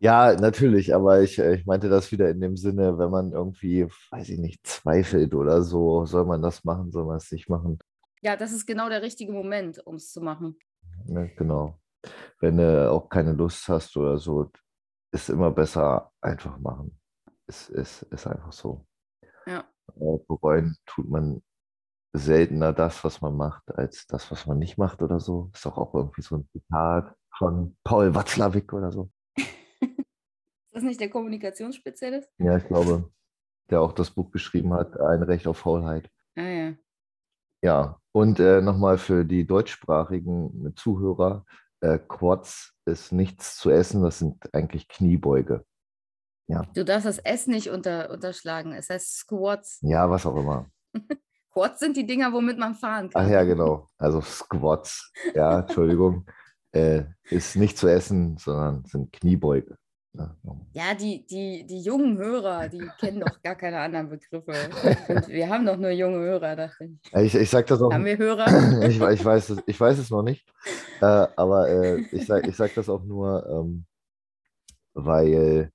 Ja, 0.00 0.32
natürlich, 0.34 0.94
aber 0.94 1.22
ich, 1.22 1.40
äh, 1.40 1.56
ich 1.56 1.66
meinte 1.66 1.88
das 1.88 2.12
wieder 2.12 2.30
in 2.30 2.40
dem 2.40 2.56
Sinne, 2.56 2.98
wenn 2.98 3.10
man 3.10 3.32
irgendwie, 3.32 3.84
weiß 4.12 4.28
ich 4.28 4.38
nicht, 4.38 4.64
zweifelt 4.64 5.34
oder 5.34 5.62
so, 5.62 6.06
soll 6.06 6.24
man 6.24 6.40
das 6.40 6.62
machen, 6.62 6.92
soll 6.92 7.04
man 7.04 7.16
es 7.16 7.32
nicht 7.32 7.48
machen. 7.48 7.80
Ja, 8.22 8.36
das 8.36 8.52
ist 8.52 8.66
genau 8.66 8.88
der 8.88 9.02
richtige 9.02 9.32
Moment, 9.32 9.84
um 9.84 9.96
es 9.96 10.12
zu 10.12 10.20
machen. 10.20 10.56
Ne? 11.08 11.32
Genau. 11.36 11.78
Wenn 12.40 12.58
du 12.58 12.90
auch 12.90 13.08
keine 13.08 13.32
Lust 13.32 13.68
hast 13.68 13.96
oder 13.96 14.18
so, 14.18 14.50
ist 15.12 15.30
immer 15.30 15.50
besser 15.50 16.12
einfach 16.20 16.58
machen. 16.58 16.98
Ist, 17.46 17.70
ist, 17.70 18.02
ist 18.02 18.26
einfach 18.26 18.52
so. 18.52 18.86
Ja. 19.46 19.64
Äh, 19.96 20.18
Bereuen 20.28 20.76
tut 20.86 21.08
man 21.08 21.42
seltener 22.12 22.72
das, 22.72 23.04
was 23.04 23.20
man 23.20 23.36
macht, 23.36 23.70
als 23.74 24.06
das, 24.06 24.30
was 24.30 24.46
man 24.46 24.58
nicht 24.58 24.78
macht 24.78 25.02
oder 25.02 25.20
so. 25.20 25.50
Ist 25.54 25.64
doch 25.66 25.78
auch 25.78 25.94
irgendwie 25.94 26.22
so 26.22 26.36
ein 26.36 26.48
Zitat 26.52 27.14
von 27.36 27.76
Paul 27.84 28.14
Watzlawick 28.14 28.72
oder 28.72 28.92
so. 28.92 29.10
Ist 29.36 30.74
das 30.74 30.82
nicht 30.82 31.00
der 31.00 31.10
Kommunikationsspezialist? 31.10 32.30
Ja, 32.38 32.56
ich 32.56 32.66
glaube, 32.66 33.10
der 33.70 33.80
auch 33.80 33.92
das 33.92 34.10
Buch 34.10 34.30
geschrieben 34.30 34.74
hat, 34.74 34.98
Ein 35.00 35.22
Recht 35.22 35.46
auf 35.46 35.58
Faulheit. 35.58 36.10
Ah 36.36 36.42
ja. 36.42 36.74
Ja, 37.62 37.98
und 38.12 38.40
äh, 38.40 38.60
nochmal 38.60 38.98
für 38.98 39.24
die 39.24 39.46
deutschsprachigen 39.46 40.72
Zuhörer, 40.76 41.44
äh, 41.80 41.98
Quads 41.98 42.74
ist 42.84 43.12
nichts 43.12 43.56
zu 43.58 43.70
essen, 43.70 44.02
das 44.02 44.18
sind 44.20 44.36
eigentlich 44.52 44.88
Kniebeuge. 44.88 45.64
Ja, 46.48 46.62
Du 46.74 46.84
darfst 46.84 47.06
das 47.06 47.18
S 47.18 47.46
nicht 47.46 47.68
unter, 47.68 48.10
unterschlagen. 48.10 48.72
Es 48.72 48.88
heißt 48.88 49.18
Squats. 49.18 49.78
ja, 49.82 50.08
was 50.08 50.24
auch 50.24 50.36
immer. 50.36 50.70
Quads 51.52 51.80
sind 51.80 51.96
die 51.96 52.06
Dinger, 52.06 52.32
womit 52.32 52.58
man 52.58 52.74
fahren 52.74 53.10
kann. 53.10 53.26
Ach 53.26 53.28
ja, 53.28 53.42
genau. 53.44 53.86
Also 53.98 54.20
Squats, 54.20 55.12
ja, 55.34 55.60
Entschuldigung, 55.60 56.26
äh, 56.72 57.04
ist 57.24 57.56
nicht 57.56 57.76
zu 57.76 57.88
essen, 57.88 58.38
sondern 58.38 58.84
sind 58.84 59.12
Kniebeuge. 59.12 59.76
Ja, 60.72 60.94
die, 60.94 61.26
die, 61.26 61.66
die 61.66 61.80
jungen 61.80 62.18
Hörer, 62.18 62.68
die 62.68 62.88
kennen 62.98 63.20
doch 63.20 63.42
gar 63.42 63.54
keine 63.54 63.78
anderen 63.80 64.08
Begriffe. 64.08 64.52
Und 65.08 65.28
wir 65.28 65.48
haben 65.48 65.66
doch 65.66 65.76
nur 65.76 65.90
junge 65.90 66.18
Hörer, 66.18 66.56
dachte 66.56 66.84
ich. 66.84 67.14
ich, 67.14 67.34
ich 67.34 67.50
sag 67.50 67.66
das 67.66 67.80
auch. 67.80 67.92
Haben 67.92 68.04
wir 68.04 68.18
Hörer? 68.18 68.82
ich, 68.88 69.00
ich, 69.00 69.24
weiß 69.24 69.50
es, 69.50 69.62
ich 69.66 69.78
weiß 69.78 69.98
es 69.98 70.10
noch 70.10 70.22
nicht, 70.22 70.46
äh, 71.00 71.26
aber 71.36 71.68
äh, 71.68 72.00
ich 72.12 72.26
sage 72.26 72.48
ich 72.48 72.56
sag 72.56 72.74
das 72.74 72.88
auch 72.88 73.04
nur, 73.04 73.46
ähm, 73.48 73.86
weil 74.94 75.70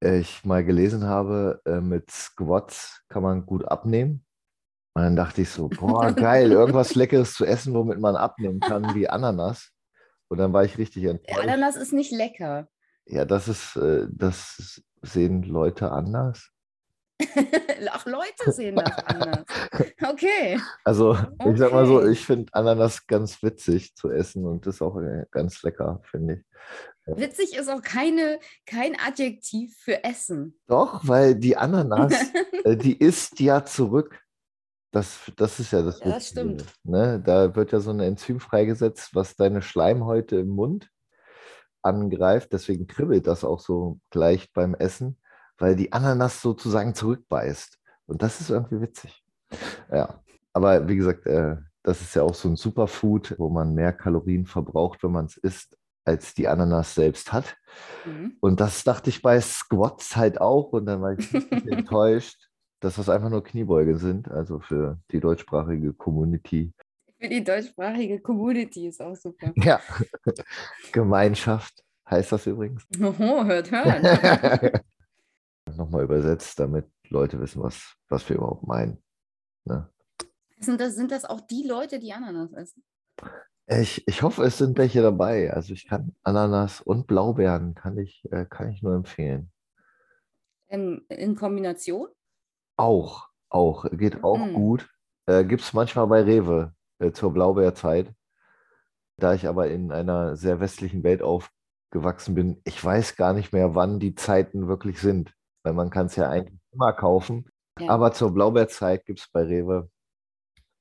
ich 0.00 0.44
mal 0.44 0.64
gelesen 0.64 1.04
habe, 1.04 1.62
äh, 1.64 1.80
mit 1.80 2.10
Squats 2.10 3.02
kann 3.08 3.22
man 3.22 3.46
gut 3.46 3.64
abnehmen. 3.64 4.24
Und 4.94 5.02
dann 5.02 5.16
dachte 5.16 5.42
ich 5.42 5.50
so, 5.50 5.68
boah, 5.80 6.12
geil, 6.12 6.52
irgendwas 6.52 6.94
Leckeres 6.94 7.34
zu 7.34 7.44
essen, 7.44 7.74
womit 7.74 8.00
man 8.00 8.16
abnehmen 8.16 8.60
kann, 8.60 8.94
wie 8.94 9.08
Ananas. 9.08 9.70
Und 10.28 10.38
dann 10.38 10.52
war 10.52 10.64
ich 10.64 10.78
richtig 10.78 11.04
enttäuscht. 11.04 11.38
Ananas 11.38 11.76
ist 11.76 11.92
nicht 11.92 12.12
lecker. 12.12 12.68
Ja, 13.06 13.24
das 13.24 13.48
ist, 13.48 13.76
äh, 13.76 14.06
das 14.10 14.82
sehen 15.02 15.42
Leute 15.42 15.92
anders. 15.92 16.50
Ach, 17.90 18.06
Leute 18.06 18.50
sehen 18.52 18.76
das 18.76 18.98
anders. 19.04 19.44
Okay. 20.02 20.58
Also, 20.84 21.14
ich 21.14 21.58
sag 21.58 21.72
mal 21.72 21.86
so, 21.86 21.98
Okay. 21.98 22.10
ich 22.10 22.26
finde 22.26 22.52
Ananas 22.52 23.06
ganz 23.06 23.42
witzig 23.42 23.94
zu 23.94 24.10
essen 24.10 24.44
und 24.44 24.66
das 24.66 24.76
ist 24.76 24.82
auch 24.82 24.96
äh, 24.98 25.24
ganz 25.30 25.62
lecker, 25.62 26.00
finde 26.10 26.34
ich. 26.34 26.44
Witzig 27.06 27.56
ist 27.56 27.68
auch 27.68 27.82
keine, 27.82 28.38
kein 28.66 28.96
Adjektiv 28.98 29.76
für 29.78 30.02
Essen. 30.04 30.58
Doch, 30.66 31.06
weil 31.06 31.34
die 31.34 31.56
Ananas, 31.56 32.14
äh, 32.64 32.76
die 32.76 32.96
isst 32.96 33.38
ja 33.40 33.64
zurück. 33.64 34.20
Das, 34.90 35.30
das 35.36 35.60
ist 35.60 35.72
ja 35.72 35.82
das 35.82 36.00
Ja, 36.00 36.06
das 36.06 36.28
stimmt. 36.28 36.64
Ne? 36.84 37.20
Da 37.24 37.54
wird 37.54 37.72
ja 37.72 37.80
so 37.80 37.90
ein 37.90 38.00
Enzym 38.00 38.40
freigesetzt, 38.40 39.14
was 39.14 39.36
deine 39.36 39.60
Schleimhäute 39.60 40.36
im 40.36 40.48
Mund 40.48 40.88
angreift. 41.84 42.52
Deswegen 42.52 42.86
kribbelt 42.86 43.26
das 43.26 43.44
auch 43.44 43.60
so 43.60 44.00
leicht 44.12 44.52
beim 44.52 44.74
Essen, 44.74 45.18
weil 45.58 45.76
die 45.76 45.92
Ananas 45.92 46.40
sozusagen 46.40 46.94
zurückbeißt. 46.94 47.78
Und 48.06 48.22
das 48.22 48.40
ist 48.40 48.50
irgendwie 48.50 48.80
witzig. 48.80 49.24
Ja, 49.90 50.20
aber 50.52 50.88
wie 50.88 50.96
gesagt, 50.96 51.26
äh, 51.26 51.56
das 51.82 52.00
ist 52.00 52.14
ja 52.14 52.22
auch 52.22 52.34
so 52.34 52.48
ein 52.48 52.56
Superfood, 52.56 53.34
wo 53.38 53.50
man 53.50 53.74
mehr 53.74 53.92
Kalorien 53.92 54.46
verbraucht, 54.46 55.02
wenn 55.02 55.12
man 55.12 55.26
es 55.26 55.36
isst, 55.36 55.76
als 56.04 56.34
die 56.34 56.48
Ananas 56.48 56.94
selbst 56.94 57.32
hat. 57.32 57.56
Mhm. 58.04 58.36
Und 58.40 58.60
das 58.60 58.84
dachte 58.84 59.10
ich 59.10 59.22
bei 59.22 59.40
Squats 59.40 60.16
halt 60.16 60.40
auch. 60.40 60.72
Und 60.72 60.86
dann 60.86 61.02
war 61.02 61.18
ich 61.18 61.32
enttäuscht, 61.66 62.48
dass 62.80 62.96
das 62.96 63.08
einfach 63.08 63.30
nur 63.30 63.44
Kniebeuge 63.44 63.98
sind. 63.98 64.30
Also 64.30 64.60
für 64.60 64.98
die 65.10 65.20
deutschsprachige 65.20 65.92
Community. 65.92 66.72
Für 67.24 67.30
die 67.30 67.42
deutschsprachige 67.42 68.20
Community 68.20 68.86
ist 68.86 69.00
auch 69.00 69.16
super. 69.16 69.50
Ja, 69.56 69.80
Gemeinschaft 70.92 71.82
heißt 72.10 72.32
das 72.32 72.46
übrigens. 72.46 72.86
Oho, 73.00 73.46
hört, 73.46 73.70
hört. 73.70 74.84
Nochmal 75.74 76.04
übersetzt, 76.04 76.60
damit 76.60 76.84
Leute 77.08 77.40
wissen, 77.40 77.62
was, 77.62 77.94
was 78.10 78.28
wir 78.28 78.36
überhaupt 78.36 78.66
meinen. 78.66 79.02
Ne? 79.64 79.88
Sind 80.60 80.78
das, 80.82 80.96
sind 80.96 81.10
das 81.12 81.24
auch 81.24 81.40
die 81.40 81.66
Leute, 81.66 81.98
die 81.98 82.12
Ananas 82.12 82.52
essen? 82.52 82.84
Ich, 83.68 84.06
ich 84.06 84.20
hoffe, 84.20 84.42
es 84.44 84.58
sind 84.58 84.76
welche 84.76 85.00
dabei. 85.00 85.50
Also 85.50 85.72
ich 85.72 85.88
kann 85.88 86.14
Ananas 86.24 86.82
und 86.82 87.06
Blaubeeren 87.06 87.74
kann 87.74 87.96
ich, 87.96 88.22
äh, 88.32 88.44
kann 88.44 88.68
ich 88.68 88.82
nur 88.82 88.94
empfehlen. 88.94 89.50
In, 90.68 91.06
in 91.08 91.36
Kombination? 91.36 92.08
Auch, 92.76 93.30
auch, 93.48 93.86
geht 93.92 94.22
auch 94.22 94.36
Mm. 94.46 94.52
gut. 94.52 94.90
Äh, 95.24 95.44
Gibt 95.44 95.62
es 95.62 95.72
manchmal 95.72 96.06
bei 96.06 96.20
Rewe 96.20 96.74
äh, 96.98 97.12
zur 97.12 97.32
Blaubeerzeit. 97.32 98.12
Da 99.16 99.34
ich 99.34 99.46
aber 99.46 99.68
in 99.68 99.92
einer 99.92 100.36
sehr 100.36 100.60
westlichen 100.60 101.04
Welt 101.04 101.22
aufgewachsen 101.22 102.34
bin, 102.34 102.60
ich 102.64 102.82
weiß 102.82 103.16
gar 103.16 103.32
nicht 103.32 103.52
mehr, 103.52 103.74
wann 103.74 104.00
die 104.00 104.14
Zeiten 104.14 104.66
wirklich 104.66 105.00
sind. 105.00 105.32
Weil 105.62 105.72
man 105.72 105.90
kann 105.90 106.06
es 106.06 106.16
ja 106.16 106.28
eigentlich 106.28 106.60
immer 106.72 106.92
kaufen. 106.92 107.46
Ja. 107.78 107.90
Aber 107.90 108.12
zur 108.12 108.32
Blaubeerzeit 108.32 109.04
gibt 109.06 109.20
es 109.20 109.28
bei 109.30 109.42
Rewe 109.42 109.90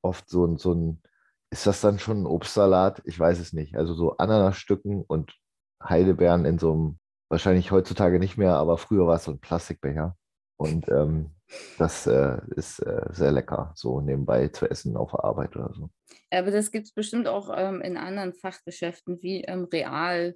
oft 0.02 0.30
so 0.30 0.46
ein, 0.46 0.58
so 0.58 0.74
ein, 0.74 1.02
ist 1.52 1.66
das 1.66 1.82
dann 1.82 2.00
schon 2.00 2.24
ein 2.24 2.26
Obstsalat? 2.26 3.02
Ich 3.06 3.20
weiß 3.20 3.40
es 3.40 3.54
nicht. 3.54 3.76
Also 3.76 3.94
so 3.94 4.18
Ananasstücken 4.18 5.04
und 5.04 5.36
Heidelbeeren 5.84 6.46
in 6.46 6.60
so 6.60 6.74
einem, 6.74 7.00
wahrscheinlich 7.30 7.72
heutzutage 7.72 8.20
nicht 8.20 8.38
mehr, 8.38 8.56
aber 8.56 8.78
früher 8.78 9.08
war 9.08 9.16
es 9.16 9.24
so 9.24 9.32
ein 9.32 9.40
Plastikbecher. 9.40 10.16
Und 10.58 10.88
ähm, 10.90 11.32
das 11.78 12.08
äh, 12.08 12.38
ist 12.56 12.80
äh, 12.80 13.02
sehr 13.12 13.32
lecker, 13.32 13.72
so 13.76 14.02
nebenbei 14.02 14.48
zu 14.50 14.70
essen 14.70 14.96
auf 14.96 15.12
der 15.12 15.24
Arbeit 15.24 15.56
oder 15.56 15.74
so. 15.74 15.90
Aber 16.32 16.52
das 16.52 16.72
gibt 16.72 16.88
es 16.88 16.94
bestimmt 16.94 17.28
auch 17.28 17.52
ähm, 17.56 17.82
in 17.82 17.98
anderen 17.98 18.34
Fachgeschäften 18.34 19.22
wie 19.22 19.44
ähm, 19.44 19.66
Real. 19.72 20.36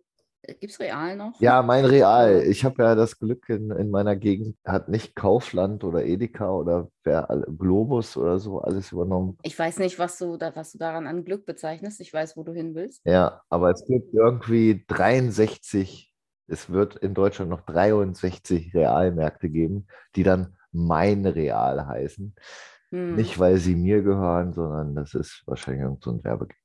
Gibt 0.59 0.71
es 0.71 0.79
Real 0.79 1.15
noch? 1.17 1.39
Ja, 1.41 1.61
mein 1.61 1.83
Real. 1.83 2.43
Ich 2.43 2.63
habe 2.63 2.83
ja 2.83 2.95
das 2.95 3.19
Glück 3.19 3.49
in, 3.49 3.71
in 3.71 3.89
meiner 3.89 4.15
Gegend, 4.15 4.55
hat 4.63 4.87
nicht 4.87 5.15
Kaufland 5.15 5.83
oder 5.83 6.05
Edeka 6.05 6.51
oder 6.51 6.89
wer, 7.03 7.45
Globus 7.57 8.15
oder 8.15 8.39
so 8.39 8.59
alles 8.59 8.91
übernommen. 8.91 9.37
Ich 9.43 9.57
weiß 9.57 9.79
nicht, 9.79 9.99
was 9.99 10.17
du, 10.17 10.37
da, 10.37 10.55
was 10.55 10.71
du 10.71 10.77
daran 10.77 11.07
an 11.07 11.25
Glück 11.25 11.45
bezeichnest. 11.45 11.99
Ich 11.99 12.13
weiß, 12.13 12.37
wo 12.37 12.43
du 12.43 12.53
hin 12.53 12.75
willst. 12.75 13.01
Ja, 13.05 13.41
aber 13.49 13.71
es 13.71 13.83
gibt 13.85 14.13
irgendwie 14.13 14.85
63, 14.87 16.13
es 16.47 16.69
wird 16.69 16.95
in 16.95 17.13
Deutschland 17.13 17.49
noch 17.49 17.61
63 17.61 18.73
Realmärkte 18.73 19.49
geben, 19.49 19.87
die 20.15 20.23
dann 20.23 20.56
mein 20.77 21.25
Real 21.25 21.87
heißen. 21.87 22.35
Hm. 22.89 23.15
Nicht, 23.15 23.37
weil 23.39 23.57
sie 23.57 23.75
mir 23.75 24.01
gehören, 24.01 24.53
sondern 24.53 24.95
das 24.95 25.13
ist 25.13 25.43
wahrscheinlich 25.45 25.83
irgend 25.83 26.03
so 26.03 26.11
ein 26.11 26.23
Werbegag. 26.23 26.57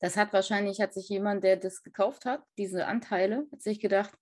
Das 0.00 0.16
hat 0.16 0.32
wahrscheinlich, 0.32 0.80
hat 0.80 0.94
sich 0.94 1.08
jemand, 1.08 1.44
der 1.44 1.56
das 1.56 1.82
gekauft 1.82 2.24
hat, 2.24 2.42
diese 2.58 2.86
Anteile, 2.86 3.46
hat 3.52 3.62
sich 3.62 3.78
gedacht, 3.78 4.12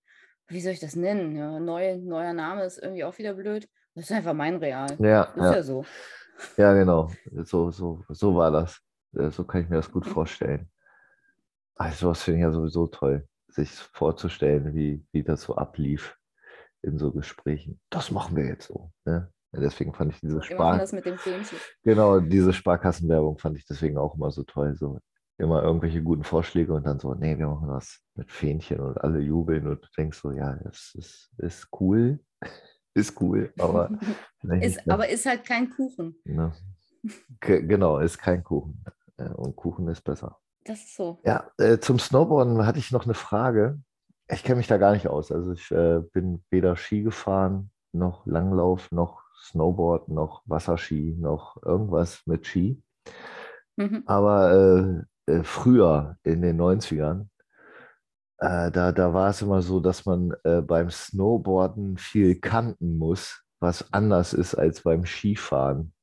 wie 0.47 0.61
soll 0.61 0.73
ich 0.73 0.79
das 0.79 0.95
nennen? 0.95 1.35
Ja, 1.35 1.59
neu, 1.59 1.97
neuer 1.97 2.33
Name 2.33 2.65
ist 2.65 2.77
irgendwie 2.77 3.03
auch 3.03 3.17
wieder 3.17 3.33
blöd. 3.33 3.67
Das 3.95 4.05
ist 4.05 4.11
einfach 4.11 4.33
mein 4.33 4.57
Real. 4.57 4.95
Ja, 4.99 5.23
Ist 5.23 5.37
ja, 5.37 5.53
ja 5.55 5.63
so. 5.63 5.85
ja, 6.57 6.73
genau. 6.73 7.11
So, 7.43 7.71
so, 7.71 8.03
so 8.09 8.35
war 8.35 8.51
das. 8.51 8.79
So 9.11 9.43
kann 9.43 9.61
ich 9.61 9.69
mir 9.69 9.77
das 9.77 9.91
gut 9.91 10.05
vorstellen. 10.05 10.69
Also, 11.75 12.09
das 12.09 12.23
finde 12.23 12.39
ich 12.39 12.43
ja 12.43 12.51
sowieso 12.51 12.87
toll, 12.87 13.27
sich 13.47 13.71
vorzustellen, 13.71 14.73
wie, 14.75 15.03
wie 15.11 15.23
das 15.23 15.41
so 15.41 15.55
ablief 15.55 16.17
in 16.83 16.97
so 16.97 17.11
Gesprächen. 17.11 17.79
Das 17.89 18.11
machen 18.11 18.35
wir 18.35 18.45
jetzt 18.45 18.67
so. 18.67 18.91
Ne? 19.05 19.31
Deswegen 19.53 19.93
fand 19.93 20.13
ich 20.13 20.21
diese 20.21 20.35
Wir 20.35 20.39
machen 20.39 20.55
Spar 20.55 20.77
das 20.77 20.93
mit 20.93 21.05
dem 21.05 21.17
Filmchen. 21.17 21.57
Genau, 21.83 22.19
diese 22.19 22.53
Sparkassenwerbung 22.53 23.37
fand 23.37 23.57
ich 23.57 23.65
deswegen 23.65 23.97
auch 23.97 24.15
immer 24.15 24.31
so 24.31 24.43
toll. 24.43 24.75
So, 24.77 24.99
immer 25.41 25.63
irgendwelche 25.63 26.01
guten 26.03 26.23
Vorschläge 26.23 26.73
und 26.73 26.85
dann 26.85 26.99
so, 26.99 27.13
nee, 27.15 27.37
wir 27.37 27.47
machen 27.47 27.67
was 27.67 27.99
mit 28.15 28.31
Fähnchen 28.31 28.79
und 28.79 29.01
alle 29.01 29.19
jubeln 29.19 29.67
und 29.67 29.83
du 29.83 29.87
denkst 29.97 30.19
so, 30.19 30.31
ja, 30.31 30.55
das 30.63 30.93
ist, 30.95 31.31
ist 31.37 31.67
cool, 31.79 32.19
ist 32.93 33.19
cool, 33.21 33.51
aber 33.57 33.89
ist, 34.61 34.89
aber 34.89 35.09
ist 35.09 35.25
halt 35.25 35.43
kein 35.43 35.69
Kuchen. 35.69 36.15
Ne? 36.23 36.53
Genau, 37.39 37.97
ist 37.97 38.19
kein 38.19 38.43
Kuchen. 38.43 38.83
Äh, 39.17 39.29
und 39.29 39.55
Kuchen 39.55 39.87
ist 39.87 40.01
besser. 40.01 40.37
Das 40.63 40.79
ist 40.79 40.95
so. 40.95 41.19
Ja, 41.25 41.51
äh, 41.57 41.79
zum 41.79 41.97
Snowboarden 41.97 42.65
hatte 42.65 42.77
ich 42.77 42.91
noch 42.91 43.05
eine 43.05 43.15
Frage. 43.15 43.81
Ich 44.31 44.43
kenne 44.43 44.57
mich 44.57 44.67
da 44.67 44.77
gar 44.77 44.93
nicht 44.93 45.07
aus. 45.07 45.31
Also 45.31 45.51
ich 45.53 45.69
äh, 45.71 45.99
bin 46.13 46.43
weder 46.49 46.75
Ski 46.75 47.03
gefahren, 47.03 47.69
noch 47.91 48.25
Langlauf, 48.25 48.91
noch 48.91 49.23
Snowboard, 49.43 50.07
noch 50.09 50.43
Wasserski, 50.45 51.15
noch 51.19 51.61
irgendwas 51.63 52.21
mit 52.25 52.47
Ski. 52.47 52.81
Mhm. 53.75 54.03
Aber 54.05 55.05
äh, 55.27 55.33
äh 55.33 55.43
früher 55.43 56.17
in 56.23 56.41
den 56.41 56.61
90ern, 56.61 57.27
äh, 58.37 58.71
da, 58.71 58.91
da 58.91 59.13
war 59.13 59.29
es 59.29 59.41
immer 59.41 59.61
so, 59.61 59.79
dass 59.79 60.05
man 60.05 60.33
äh, 60.43 60.61
beim 60.61 60.89
Snowboarden 60.89 61.97
viel 61.97 62.39
kanten 62.39 62.97
muss, 62.97 63.43
was 63.59 63.91
anders 63.93 64.33
ist 64.33 64.55
als 64.55 64.81
beim 64.83 65.05
Skifahren. 65.05 65.93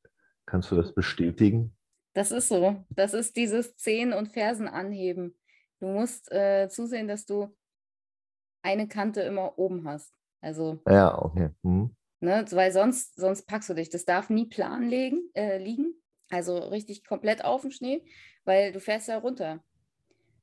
Kannst 0.46 0.70
du 0.70 0.76
das 0.76 0.94
bestätigen? 0.94 1.76
Das 2.14 2.30
ist 2.30 2.48
so. 2.48 2.84
Das 2.90 3.14
ist 3.14 3.36
dieses 3.36 3.76
Zehen 3.76 4.12
und 4.12 4.28
Fersen 4.28 4.68
anheben. 4.68 5.34
Du 5.80 5.86
musst 5.86 6.30
äh, 6.32 6.68
zusehen, 6.68 7.08
dass 7.08 7.26
du 7.26 7.54
eine 8.62 8.88
Kante 8.88 9.22
immer 9.22 9.58
oben 9.58 9.86
hast. 9.88 10.12
Also. 10.40 10.80
Ja, 10.88 11.20
okay. 11.20 11.50
Hm. 11.62 11.94
Ne, 12.20 12.44
weil 12.50 12.72
sonst, 12.72 13.16
sonst 13.16 13.46
packst 13.46 13.70
du 13.70 13.74
dich. 13.74 13.90
Das 13.90 14.04
darf 14.04 14.28
nie 14.28 14.46
plan 14.46 14.88
legen, 14.88 15.30
äh, 15.34 15.58
liegen. 15.58 15.94
Also 16.30 16.58
richtig 16.58 17.04
komplett 17.04 17.44
auf 17.44 17.62
dem 17.62 17.70
Schnee, 17.70 18.04
weil 18.44 18.72
du 18.72 18.80
fährst 18.80 19.08
ja 19.08 19.18
runter. 19.18 19.64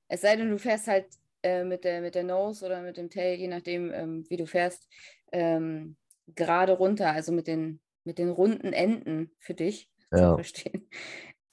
Es 0.08 0.22
sei 0.22 0.36
denn, 0.36 0.50
du 0.50 0.58
fährst 0.58 0.88
halt 0.88 1.08
äh, 1.44 1.64
mit, 1.64 1.84
der, 1.84 2.02
mit 2.02 2.16
der 2.16 2.24
Nose 2.24 2.66
oder 2.66 2.82
mit 2.82 2.98
dem 2.98 3.10
Tail, 3.10 3.38
je 3.38 3.48
nachdem, 3.48 3.92
ähm, 3.94 4.26
wie 4.30 4.38
du 4.38 4.48
fährst, 4.48 4.88
ähm, 5.32 5.98
gerade 6.28 6.74
runter, 6.74 7.12
also 7.12 7.32
mit 7.32 7.48
den, 7.48 7.82
mit 8.04 8.18
den 8.18 8.30
runden 8.30 8.74
Enden 8.74 9.32
für 9.38 9.54
dich 9.54 9.92
ja. 10.12 10.30
zu 10.30 10.36
verstehen. 10.36 10.90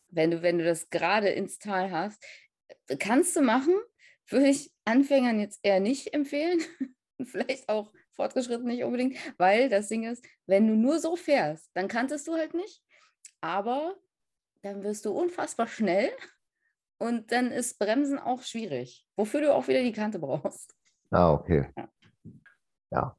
Wenn 0.08 0.30
du, 0.30 0.42
wenn 0.42 0.58
du 0.58 0.64
das 0.64 0.88
gerade 0.90 1.28
ins 1.28 1.58
Tal 1.58 1.90
hast, 1.90 2.24
kannst 2.98 3.36
du 3.36 3.42
machen, 3.42 3.74
würde 4.28 4.48
ich 4.48 4.71
Anfängern 4.84 5.40
jetzt 5.40 5.60
eher 5.62 5.80
nicht 5.80 6.12
empfehlen. 6.14 6.60
Vielleicht 7.24 7.68
auch 7.68 7.92
fortgeschritten 8.12 8.66
nicht 8.66 8.84
unbedingt, 8.84 9.16
weil 9.38 9.68
das 9.68 9.88
Ding 9.88 10.04
ist, 10.04 10.24
wenn 10.46 10.66
du 10.66 10.74
nur 10.74 10.98
so 10.98 11.16
fährst, 11.16 11.70
dann 11.74 11.88
kanntest 11.88 12.26
du 12.28 12.34
halt 12.34 12.54
nicht, 12.54 12.82
aber 13.40 13.96
dann 14.62 14.82
wirst 14.82 15.04
du 15.04 15.12
unfassbar 15.12 15.66
schnell 15.66 16.10
und 16.98 17.32
dann 17.32 17.50
ist 17.50 17.78
Bremsen 17.78 18.18
auch 18.18 18.42
schwierig, 18.42 19.06
wofür 19.16 19.40
du 19.40 19.54
auch 19.54 19.68
wieder 19.68 19.82
die 19.82 19.92
Kante 19.92 20.18
brauchst. 20.18 20.74
Ah, 21.10 21.32
okay. 21.32 21.68
Ja, 21.76 21.88
ja. 22.90 23.16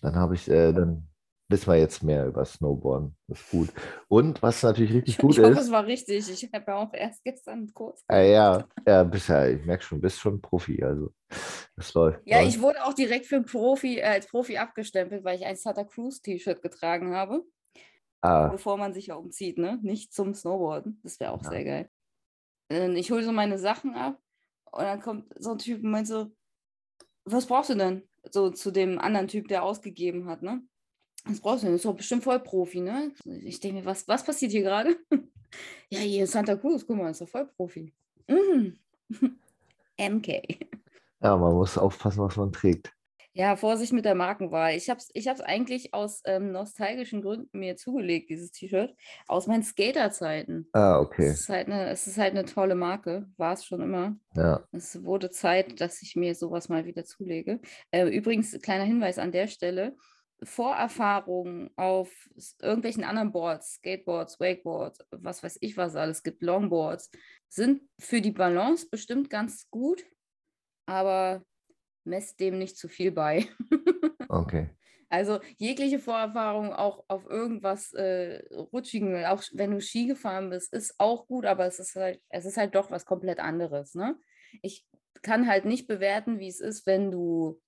dann 0.00 0.16
habe 0.16 0.34
ich, 0.34 0.48
äh, 0.48 0.72
dann 0.72 1.08
wissen 1.48 1.66
wir 1.72 1.78
jetzt 1.78 2.02
mehr 2.02 2.26
über 2.26 2.44
Snowboarden. 2.44 3.16
Das 3.28 3.40
ist 3.40 3.50
gut. 3.50 3.68
Und 4.08 4.42
was 4.42 4.62
natürlich 4.62 4.92
richtig 4.94 5.18
gut 5.18 5.32
ich 5.32 5.38
ist. 5.38 5.44
Ich 5.44 5.50
hoffe, 5.50 5.60
es 5.60 5.70
war 5.70 5.86
richtig. 5.86 6.30
Ich 6.30 6.50
habe 6.52 6.64
ja 6.66 6.76
auch 6.76 6.92
erst 6.92 7.22
gestern 7.24 7.72
kurz. 7.72 8.02
Ah, 8.08 8.20
ja, 8.20 8.66
ja, 8.86 9.04
bist 9.04 9.28
ja, 9.28 9.46
ich 9.46 9.64
merke 9.64 9.82
schon, 9.82 10.00
bist 10.00 10.20
schon 10.20 10.40
Profi. 10.40 10.82
Also, 10.82 11.12
das 11.76 11.92
läuft. 11.94 12.20
Ja, 12.24 12.40
läuft. 12.40 12.48
ich 12.48 12.60
wurde 12.60 12.84
auch 12.84 12.94
direkt 12.94 13.26
für 13.26 13.42
Profi, 13.42 13.98
äh, 13.98 14.04
als 14.04 14.26
Profi 14.26 14.56
abgestempelt, 14.56 15.24
weil 15.24 15.36
ich 15.36 15.44
ein 15.44 15.56
Santa 15.56 15.84
Cruz 15.84 16.20
T-Shirt 16.22 16.62
getragen 16.62 17.14
habe. 17.14 17.44
Ah. 18.20 18.48
Bevor 18.48 18.78
man 18.78 18.94
sich 18.94 19.08
ja 19.08 19.16
umzieht, 19.16 19.58
ne? 19.58 19.78
Nicht 19.82 20.14
zum 20.14 20.34
Snowboarden. 20.34 21.00
Das 21.02 21.20
wäre 21.20 21.32
auch 21.32 21.42
ja. 21.44 21.50
sehr 21.50 21.64
geil. 21.64 21.90
Und 22.70 22.96
ich 22.96 23.10
hole 23.10 23.22
so 23.22 23.32
meine 23.32 23.58
Sachen 23.58 23.94
ab 23.94 24.18
und 24.72 24.82
dann 24.82 25.00
kommt 25.00 25.26
so 25.38 25.52
ein 25.52 25.58
Typ 25.58 25.84
und 25.84 25.90
meint 25.90 26.08
so, 26.08 26.32
was 27.24 27.46
brauchst 27.46 27.70
du 27.70 27.74
denn? 27.74 28.02
So 28.30 28.50
zu 28.50 28.70
dem 28.70 28.98
anderen 28.98 29.28
Typ, 29.28 29.48
der 29.48 29.62
ausgegeben 29.62 30.26
hat, 30.26 30.42
ne? 30.42 30.62
Was 31.24 31.40
brauchst 31.40 31.62
du 31.62 31.66
denn? 31.66 31.74
Das 31.74 31.80
ist 31.80 31.86
doch 31.86 31.96
bestimmt 31.96 32.24
voll 32.24 32.38
Profi, 32.40 32.80
ne? 32.80 33.12
Ich 33.24 33.60
denke 33.60 33.80
mir, 33.80 33.86
was, 33.86 34.06
was 34.06 34.24
passiert 34.24 34.52
hier 34.52 34.62
gerade? 34.62 34.96
ja, 35.88 36.00
hier 36.00 36.22
in 36.22 36.26
Santa 36.26 36.56
Cruz, 36.56 36.86
guck 36.86 36.96
mal, 36.96 37.10
ist 37.10 37.20
doch 37.20 37.28
voll 37.28 37.46
Profi. 37.56 37.92
Mhm. 38.28 38.78
MK. 39.98 40.42
Ja, 41.22 41.36
man 41.36 41.54
muss 41.54 41.78
aufpassen, 41.78 42.22
was 42.22 42.36
man 42.36 42.52
trägt. 42.52 42.92
Ja, 43.36 43.56
Vorsicht 43.56 43.92
mit 43.92 44.04
der 44.04 44.14
Markenwahl. 44.14 44.76
Ich 44.76 44.88
habe 44.88 44.98
es 44.98 45.10
ich 45.12 45.28
eigentlich 45.28 45.92
aus 45.92 46.22
ähm, 46.24 46.52
nostalgischen 46.52 47.20
Gründen 47.20 47.58
mir 47.58 47.76
zugelegt, 47.76 48.30
dieses 48.30 48.52
T-Shirt, 48.52 48.94
aus 49.26 49.48
meinen 49.48 49.64
Skaterzeiten. 49.64 50.68
Ah, 50.72 51.00
okay. 51.00 51.26
Es 51.26 51.40
ist 51.40 51.48
halt 51.48 51.66
eine, 51.66 51.88
es 51.88 52.06
ist 52.06 52.16
halt 52.16 52.30
eine 52.30 52.44
tolle 52.44 52.76
Marke, 52.76 53.26
war 53.36 53.54
es 53.54 53.64
schon 53.64 53.80
immer. 53.80 54.16
Ja. 54.36 54.62
Es 54.70 55.02
wurde 55.02 55.30
Zeit, 55.30 55.80
dass 55.80 56.00
ich 56.02 56.14
mir 56.14 56.36
sowas 56.36 56.68
mal 56.68 56.84
wieder 56.84 57.04
zulege. 57.04 57.60
Äh, 57.90 58.06
übrigens, 58.06 58.56
kleiner 58.62 58.84
Hinweis 58.84 59.18
an 59.18 59.32
der 59.32 59.48
Stelle, 59.48 59.96
Vorerfahrungen 60.42 61.70
auf 61.76 62.28
irgendwelchen 62.60 63.04
anderen 63.04 63.32
Boards, 63.32 63.74
Skateboards, 63.74 64.40
Wakeboards, 64.40 64.98
was 65.10 65.42
weiß 65.42 65.58
ich 65.60 65.76
was 65.76 65.96
alles 65.96 66.22
gibt, 66.22 66.42
Longboards, 66.42 67.10
sind 67.48 67.82
für 67.98 68.20
die 68.20 68.32
Balance 68.32 68.88
bestimmt 68.90 69.30
ganz 69.30 69.70
gut, 69.70 70.04
aber 70.86 71.44
messt 72.04 72.40
dem 72.40 72.58
nicht 72.58 72.76
zu 72.76 72.88
viel 72.88 73.12
bei. 73.12 73.46
okay. 74.28 74.70
Also 75.08 75.38
jegliche 75.58 76.00
Vorerfahrung 76.00 76.72
auch 76.72 77.04
auf 77.06 77.24
irgendwas 77.26 77.92
äh, 77.92 78.42
Rutschigen, 78.52 79.24
auch 79.26 79.42
wenn 79.52 79.70
du 79.70 79.80
Ski 79.80 80.06
gefahren 80.06 80.50
bist, 80.50 80.72
ist 80.72 80.94
auch 80.98 81.28
gut, 81.28 81.46
aber 81.46 81.66
es 81.66 81.78
ist 81.78 81.94
halt, 81.94 82.20
es 82.30 82.44
ist 82.44 82.56
halt 82.56 82.74
doch 82.74 82.90
was 82.90 83.06
komplett 83.06 83.38
anderes. 83.38 83.94
Ne? 83.94 84.18
Ich 84.60 84.84
kann 85.22 85.46
halt 85.46 85.66
nicht 85.66 85.86
bewerten, 85.86 86.40
wie 86.40 86.48
es 86.48 86.60
ist, 86.60 86.86
wenn 86.86 87.12
du, 87.12 87.60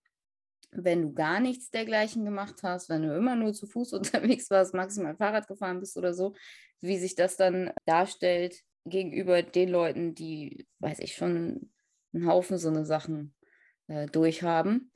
wenn 0.71 1.03
du 1.03 1.13
gar 1.15 1.41
nichts 1.41 1.71
dergleichen 1.71 2.25
gemacht 2.25 2.63
hast, 2.63 2.89
wenn 2.89 3.03
du 3.03 3.17
immer 3.17 3.37
nur 3.37 3.53
zu 3.53 3.67
Fuß 3.67 3.93
unterwegs 3.95 4.51
warst, 4.51 4.75
maximal 4.75 5.17
Fahrrad 5.17 5.49
gefahren 5.49 5.81
bist 5.81 5.97
oder 5.97 6.15
so, 6.15 6.35
wie 6.81 6.99
sich 6.99 7.15
das 7.15 7.37
dann 7.37 7.73
darstellt 7.85 8.61
gegenüber 8.85 9.43
den 9.43 9.69
Leuten, 9.69 10.15
die, 10.15 10.67
weiß 10.79 11.01
ich 11.01 11.15
schon, 11.15 11.73
einen 12.13 12.27
Haufen 12.27 12.59
so 12.59 12.69
eine 12.69 12.85
Sachen 12.85 13.35
äh, 13.89 14.07
durchhaben. 14.07 14.93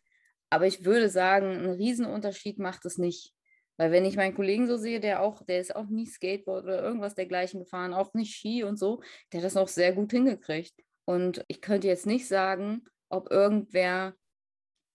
Aber 0.48 0.66
ich 0.66 0.84
würde 0.84 1.08
sagen, 1.08 1.46
einen 1.46 1.70
Riesenunterschied 1.70 2.58
macht 2.58 2.84
es 2.84 2.98
nicht. 2.98 3.34
Weil 3.76 3.92
wenn 3.92 4.04
ich 4.04 4.16
meinen 4.16 4.34
Kollegen 4.34 4.66
so 4.66 4.76
sehe, 4.76 5.00
der 5.00 5.22
auch, 5.22 5.42
der 5.46 5.60
ist 5.60 5.74
auch 5.74 5.88
nie 5.88 6.06
Skateboard 6.06 6.64
oder 6.64 6.82
irgendwas 6.82 7.14
dergleichen 7.14 7.60
gefahren, 7.60 7.94
auch 7.94 8.12
nicht 8.12 8.34
Ski 8.34 8.62
und 8.62 8.78
so, 8.78 9.00
der 9.32 9.40
hat 9.40 9.46
das 9.46 9.56
auch 9.56 9.68
sehr 9.68 9.92
gut 9.92 10.10
hingekriegt. 10.10 10.74
Und 11.06 11.44
ich 11.48 11.62
könnte 11.62 11.88
jetzt 11.88 12.06
nicht 12.06 12.28
sagen, 12.28 12.84
ob 13.08 13.30
irgendwer 13.30 14.14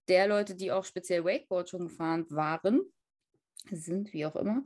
der 0.07 0.27
Leute, 0.27 0.55
die 0.55 0.71
auch 0.71 0.85
speziell 0.85 1.23
Wakeboard 1.25 1.69
schon 1.69 1.87
gefahren 1.87 2.25
waren, 2.29 2.81
sind, 3.71 4.13
wie 4.13 4.25
auch 4.25 4.35
immer, 4.35 4.63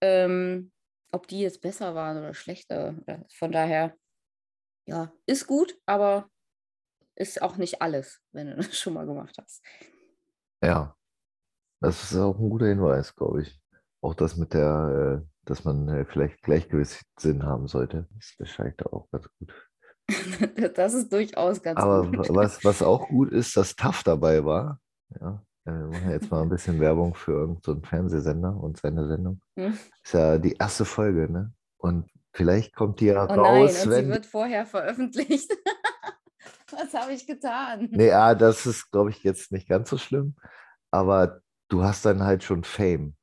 ähm, 0.00 0.72
ob 1.12 1.26
die 1.26 1.40
jetzt 1.40 1.60
besser 1.60 1.94
waren 1.94 2.18
oder 2.18 2.34
schlechter. 2.34 2.94
Von 3.32 3.52
daher, 3.52 3.96
ja, 4.86 5.12
ist 5.26 5.46
gut, 5.46 5.76
aber 5.86 6.30
ist 7.16 7.42
auch 7.42 7.56
nicht 7.56 7.82
alles, 7.82 8.20
wenn 8.32 8.48
du 8.48 8.56
das 8.56 8.78
schon 8.78 8.94
mal 8.94 9.06
gemacht 9.06 9.36
hast. 9.40 9.64
Ja, 10.62 10.96
das 11.80 12.10
ist 12.10 12.18
auch 12.18 12.38
ein 12.38 12.50
guter 12.50 12.66
Hinweis, 12.66 13.14
glaube 13.14 13.42
ich. 13.42 13.60
Auch 14.02 14.14
das 14.14 14.36
mit 14.36 14.54
der, 14.54 15.22
äh, 15.22 15.28
dass 15.44 15.64
man 15.64 15.88
äh, 15.88 16.04
vielleicht 16.04 16.42
Gleichgewichtssinn 16.42 17.44
haben 17.44 17.66
sollte, 17.66 18.06
das 18.14 18.34
beschreibt 18.38 18.84
auch 18.86 19.10
ganz 19.10 19.28
gut. 19.38 19.65
das 20.74 20.94
ist 20.94 21.12
durchaus 21.12 21.62
ganz 21.62 21.78
Aber 21.78 22.06
gut. 22.06 22.30
Aber 22.30 22.36
was, 22.36 22.64
was 22.64 22.82
auch 22.82 23.08
gut 23.08 23.30
ist, 23.32 23.56
dass 23.56 23.76
TAF 23.76 24.02
dabei 24.02 24.44
war. 24.44 24.80
Ja, 25.20 25.42
äh, 25.64 25.72
wir 25.72 25.86
machen 25.86 26.10
jetzt 26.10 26.30
mal 26.30 26.42
ein 26.42 26.48
bisschen 26.48 26.80
Werbung 26.80 27.14
für 27.14 27.32
irgendeinen 27.32 27.82
so 27.82 27.88
Fernsehsender 27.88 28.56
und 28.56 28.78
seine 28.78 29.06
Sendung. 29.08 29.40
Hm? 29.56 29.76
Ist 30.02 30.14
ja 30.14 30.38
die 30.38 30.52
erste 30.52 30.84
Folge, 30.84 31.30
ne? 31.30 31.52
Und 31.78 32.08
vielleicht 32.32 32.74
kommt 32.74 33.00
die 33.00 33.06
ja 33.06 33.24
oh 33.24 33.34
raus, 33.34 33.84
nein, 33.84 33.90
wenn. 33.90 34.04
Sie 34.06 34.10
wird 34.10 34.26
vorher 34.26 34.66
veröffentlicht. 34.66 35.50
Was 36.70 36.94
habe 36.94 37.12
ich 37.12 37.26
getan? 37.26 37.88
Nee, 37.92 38.10
ah, 38.10 38.34
das 38.34 38.66
ist, 38.66 38.90
glaube 38.90 39.10
ich, 39.10 39.22
jetzt 39.22 39.52
nicht 39.52 39.68
ganz 39.68 39.88
so 39.88 39.98
schlimm. 39.98 40.34
Aber 40.90 41.40
du 41.68 41.84
hast 41.84 42.04
dann 42.04 42.22
halt 42.22 42.42
schon 42.42 42.64
Fame. 42.64 43.14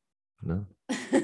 Ne? 0.41 0.65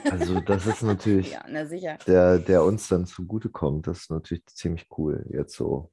Also 0.10 0.39
das 0.45 0.65
ist 0.67 0.84
natürlich 0.84 1.32
ja, 1.32 1.43
na 1.50 1.65
sicher. 1.65 1.98
Der, 2.08 2.39
der 2.39 2.63
uns 2.63 2.88
dann 2.88 3.06
zugutekommt. 3.06 3.88
Das 3.88 4.02
ist 4.02 4.12
natürlich 4.12 4.45
ziemlich 4.48 4.88
cool. 4.98 5.26
Jetzt 5.30 5.56
so 5.56 5.91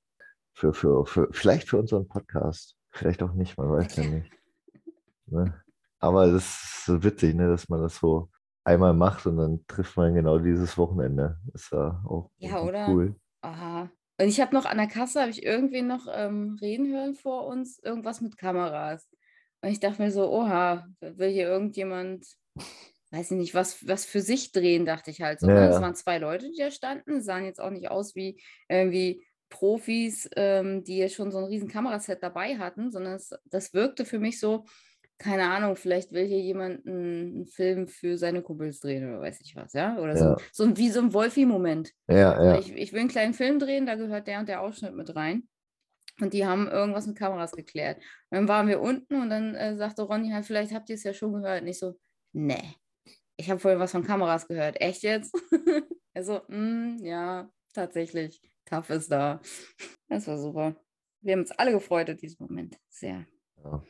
für, 0.55 0.73
für, 0.73 1.05
für 1.07 1.29
vielleicht 1.33 1.69
für 1.69 1.79
unseren 1.79 2.09
Podcast. 2.09 2.77
Vielleicht 2.91 3.23
auch 3.23 3.33
nicht, 3.33 3.59
man 3.59 3.71
weiß 3.71 3.97
ja 3.97 4.05
nicht. 4.05 4.31
Ne? 5.27 5.63
Aber 5.99 6.27
das 6.27 6.45
ist 6.45 6.85
so 6.87 7.03
witzig, 7.03 7.35
ne, 7.35 7.49
dass 7.49 7.69
man 7.69 7.83
das 7.83 7.97
so 7.97 8.31
einmal 8.65 8.95
macht 8.95 9.27
und 9.27 9.37
dann 9.37 9.67
trifft 9.67 9.97
man 9.97 10.15
genau 10.15 10.39
dieses 10.39 10.77
Wochenende. 10.79 11.39
Ist 11.55 11.73
ja 11.73 12.03
auch 12.05 12.31
ja, 12.39 12.61
oder? 12.61 12.89
cool. 12.89 13.17
Aha. 13.43 13.91
Und 14.19 14.29
ich 14.29 14.41
habe 14.41 14.55
noch 14.55 14.65
an 14.65 14.79
der 14.79 14.89
Kasse, 14.89 15.21
habe 15.21 15.31
ich 15.31 15.45
irgendwie 15.45 15.83
noch 15.83 16.07
ähm, 16.11 16.57
reden 16.61 16.93
hören 16.93 17.15
vor 17.15 17.47
uns, 17.47 17.79
irgendwas 17.83 18.21
mit 18.21 18.39
Kameras. 18.39 19.07
Und 19.63 19.71
ich 19.71 19.81
dachte 19.81 20.03
mir 20.03 20.11
so, 20.11 20.31
oha, 20.31 20.87
will 21.01 21.31
hier 21.31 21.49
irgendjemand, 21.49 22.27
weiß 23.11 23.31
ich 23.31 23.37
nicht, 23.37 23.55
was, 23.55 23.87
was 23.87 24.05
für 24.05 24.21
sich 24.21 24.53
drehen, 24.53 24.85
dachte 24.85 25.11
ich 25.11 25.23
halt 25.23 25.41
so. 25.41 25.47
Ne? 25.47 25.55
Ja, 25.55 25.69
Es 25.69 25.81
waren 25.81 25.95
zwei 25.95 26.19
Leute, 26.19 26.51
die 26.51 26.59
da 26.59 26.71
standen, 26.71 27.23
sahen 27.23 27.45
jetzt 27.45 27.61
auch 27.61 27.71
nicht 27.71 27.91
aus 27.91 28.15
wie 28.15 28.41
irgendwie 28.69 29.25
Profis, 29.49 30.29
ähm, 30.37 30.83
die 30.85 30.99
ja 30.99 31.09
schon 31.09 31.31
so 31.31 31.39
ein 31.39 31.45
riesen 31.45 31.69
Kameraset 31.69 32.23
dabei 32.23 32.59
hatten, 32.59 32.91
sondern 32.91 33.15
es, 33.15 33.31
das 33.45 33.75
wirkte 33.75 34.05
für 34.05 34.19
mich 34.19 34.41
so, 34.41 34.65
keine 35.19 35.49
Ahnung, 35.49 35.77
vielleicht 35.77 36.13
will 36.13 36.27
hier 36.27 36.41
jemand 36.41 36.87
einen, 36.87 37.47
Film 37.47 37.89
für 37.89 38.19
seine 38.19 38.43
Kumpels 38.43 38.81
drehen 38.81 39.09
oder 39.09 39.21
weiß 39.21 39.41
ich 39.41 39.57
was, 39.57 39.73
ja? 39.73 39.97
Oder 39.99 40.15
ja. 40.15 40.37
So, 40.53 40.67
so 40.67 40.77
wie 40.77 40.91
so 40.91 41.01
ein 41.01 41.15
Wolfi-Moment. 41.15 41.93
Ja, 42.09 42.43
ja. 42.43 42.59
Ich, 42.59 42.73
ich 42.75 42.93
will 42.93 43.01
einen 43.01 43.09
kleinen 43.09 43.35
Film 43.35 43.59
drehen, 43.59 43.87
da 43.87 43.95
gehört 43.95 44.27
der 44.27 44.41
und 44.41 44.49
der 44.49 44.61
Ausschnitt 44.61 44.95
mit 44.95 45.15
rein. 45.15 45.49
Und 46.21 46.33
die 46.33 46.47
haben 46.47 46.67
irgendwas 46.67 47.07
mit 47.07 47.17
Kameras 47.17 47.53
geklärt. 47.53 47.99
Und 48.31 48.39
dann 48.39 48.49
waren 48.49 48.69
wir 48.69 48.81
unten 48.81 49.21
und 49.21 49.31
dann 49.31 49.55
äh, 49.55 49.77
sagte 49.77 50.03
Ronny 50.03 50.31
halt, 50.31 50.47
vielleicht 50.47 50.73
habt 50.73 50.89
ihr 50.89 50.95
es 50.95 51.03
ja 51.03 51.13
schon 51.13 51.33
gehört. 51.33 51.63
Und 51.63 51.69
ich 51.69 51.79
so, 51.79 51.99
nee, 52.33 52.75
ich 53.37 53.51
habe 53.51 53.61
vorhin 53.61 53.81
was 53.81 53.93
von 53.93 54.05
Kameras 54.05 54.47
gehört. 54.49 54.81
Echt 54.81 55.03
jetzt? 55.03 55.35
also, 56.15 56.41
mm, 56.49 56.99
ja, 57.01 57.49
tatsächlich. 57.73 58.41
Tough 58.65 58.91
ist 58.91 59.11
da. 59.11 59.41
Das 60.09 60.27
war 60.27 60.39
super. 60.39 60.77
Wir 61.21 61.33
haben 61.33 61.41
uns 61.41 61.53
alle 61.53 61.73
gefreut 61.73 62.09
in 62.09 62.17
diesem 62.17 62.47
Moment. 62.47 62.79
Sehr. 62.89 63.27
Ja. 63.65 63.83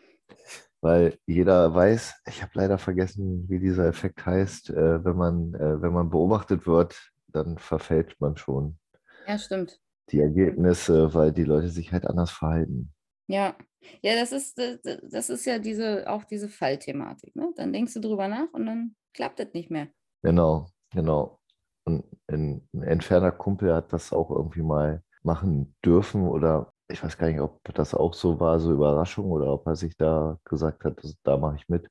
Weil 0.80 1.18
jeder 1.26 1.74
weiß, 1.74 2.22
ich 2.26 2.42
habe 2.42 2.52
leider 2.54 2.78
vergessen, 2.78 3.48
wie 3.48 3.58
dieser 3.58 3.86
Effekt 3.86 4.24
heißt, 4.24 4.70
äh, 4.70 5.04
wenn, 5.04 5.16
man, 5.16 5.54
äh, 5.54 5.80
wenn 5.80 5.92
man 5.92 6.10
beobachtet 6.10 6.66
wird, 6.66 7.12
dann 7.28 7.58
verfällt 7.58 8.20
man 8.20 8.36
schon. 8.36 8.78
Ja, 9.26 9.38
stimmt 9.38 9.80
die 10.10 10.20
Ergebnisse, 10.20 11.12
weil 11.14 11.32
die 11.32 11.44
Leute 11.44 11.68
sich 11.68 11.92
halt 11.92 12.06
anders 12.06 12.30
verhalten. 12.30 12.92
Ja, 13.26 13.56
ja, 14.02 14.14
das 14.14 14.32
ist, 14.32 14.58
das 14.58 15.30
ist 15.30 15.44
ja 15.44 15.58
diese, 15.58 16.08
auch 16.08 16.24
diese 16.24 16.48
Fallthematik. 16.48 17.34
Ne? 17.36 17.52
Dann 17.56 17.72
denkst 17.72 17.94
du 17.94 18.00
drüber 18.00 18.28
nach 18.28 18.52
und 18.52 18.66
dann 18.66 18.96
klappt 19.14 19.38
das 19.38 19.52
nicht 19.52 19.70
mehr. 19.70 19.88
Genau, 20.22 20.66
genau. 20.92 21.38
Und 21.84 22.04
ein, 22.26 22.68
ein 22.72 22.82
entfernter 22.82 23.32
Kumpel 23.32 23.74
hat 23.74 23.92
das 23.92 24.12
auch 24.12 24.30
irgendwie 24.30 24.62
mal 24.62 25.02
machen 25.22 25.74
dürfen 25.84 26.26
oder 26.28 26.72
ich 26.88 27.02
weiß 27.02 27.18
gar 27.18 27.28
nicht, 27.28 27.40
ob 27.40 27.60
das 27.74 27.94
auch 27.94 28.14
so 28.14 28.38
war, 28.38 28.60
so 28.60 28.72
Überraschung 28.72 29.30
oder 29.30 29.52
ob 29.52 29.66
er 29.66 29.76
sich 29.76 29.96
da 29.96 30.38
gesagt 30.44 30.84
hat, 30.84 31.02
das, 31.02 31.16
da 31.24 31.36
mache 31.36 31.56
ich 31.56 31.68
mit. 31.68 31.88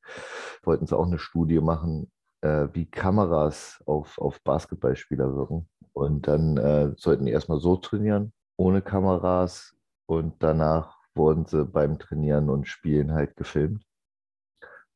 Wollten 0.64 0.88
sie 0.88 0.98
auch 0.98 1.06
eine 1.06 1.20
Studie 1.20 1.60
machen, 1.60 2.10
äh, 2.42 2.68
wie 2.74 2.86
Kameras 2.86 3.82
auf, 3.86 4.18
auf 4.18 4.42
Basketballspieler 4.44 5.36
wirken. 5.36 5.68
Und 5.92 6.28
dann 6.28 6.58
äh, 6.58 6.94
sollten 6.98 7.26
die 7.26 7.32
erstmal 7.32 7.60
so 7.60 7.76
trainieren, 7.76 8.32
ohne 8.58 8.82
Kameras. 8.82 9.76
Und 10.08 10.36
danach 10.40 10.98
wurden 11.16 11.46
sie 11.46 11.66
beim 11.66 12.00
Trainieren 12.00 12.50
und 12.50 12.68
Spielen 12.68 13.14
halt 13.14 13.36
gefilmt. 13.36 13.84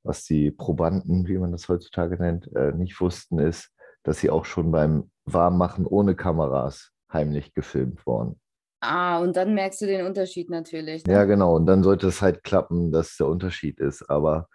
Was 0.04 0.24
die 0.24 0.52
Probanden, 0.52 1.28
wie 1.28 1.38
man 1.38 1.52
das 1.52 1.68
heutzutage 1.68 2.18
nennt, 2.18 2.54
äh, 2.56 2.72
nicht 2.72 3.00
wussten, 3.02 3.40
ist, 3.40 3.74
dass 4.04 4.20
sie 4.20 4.30
auch 4.30 4.46
schon 4.46 4.72
beim 4.72 5.12
Warmmachen 5.26 5.86
ohne 5.86 6.16
Kameras 6.16 6.92
heimlich 7.12 7.54
gefilmt 7.54 8.06
wurden. 8.06 8.40
Ah, 8.82 9.20
und 9.20 9.36
dann 9.36 9.54
merkst 9.54 9.82
du 9.82 9.88
den 9.88 10.06
Unterschied 10.06 10.50
natürlich. 10.50 11.06
Ne? 11.06 11.14
Ja, 11.14 11.26
genau. 11.26 11.56
Und 11.56 11.66
dann 11.66 11.84
sollte 11.84 12.08
es 12.08 12.22
halt 12.22 12.44
klappen, 12.44 12.92
dass 12.92 13.18
der 13.18 13.28
Unterschied 13.28 13.80
ist. 13.80 14.10
Aber 14.10 14.48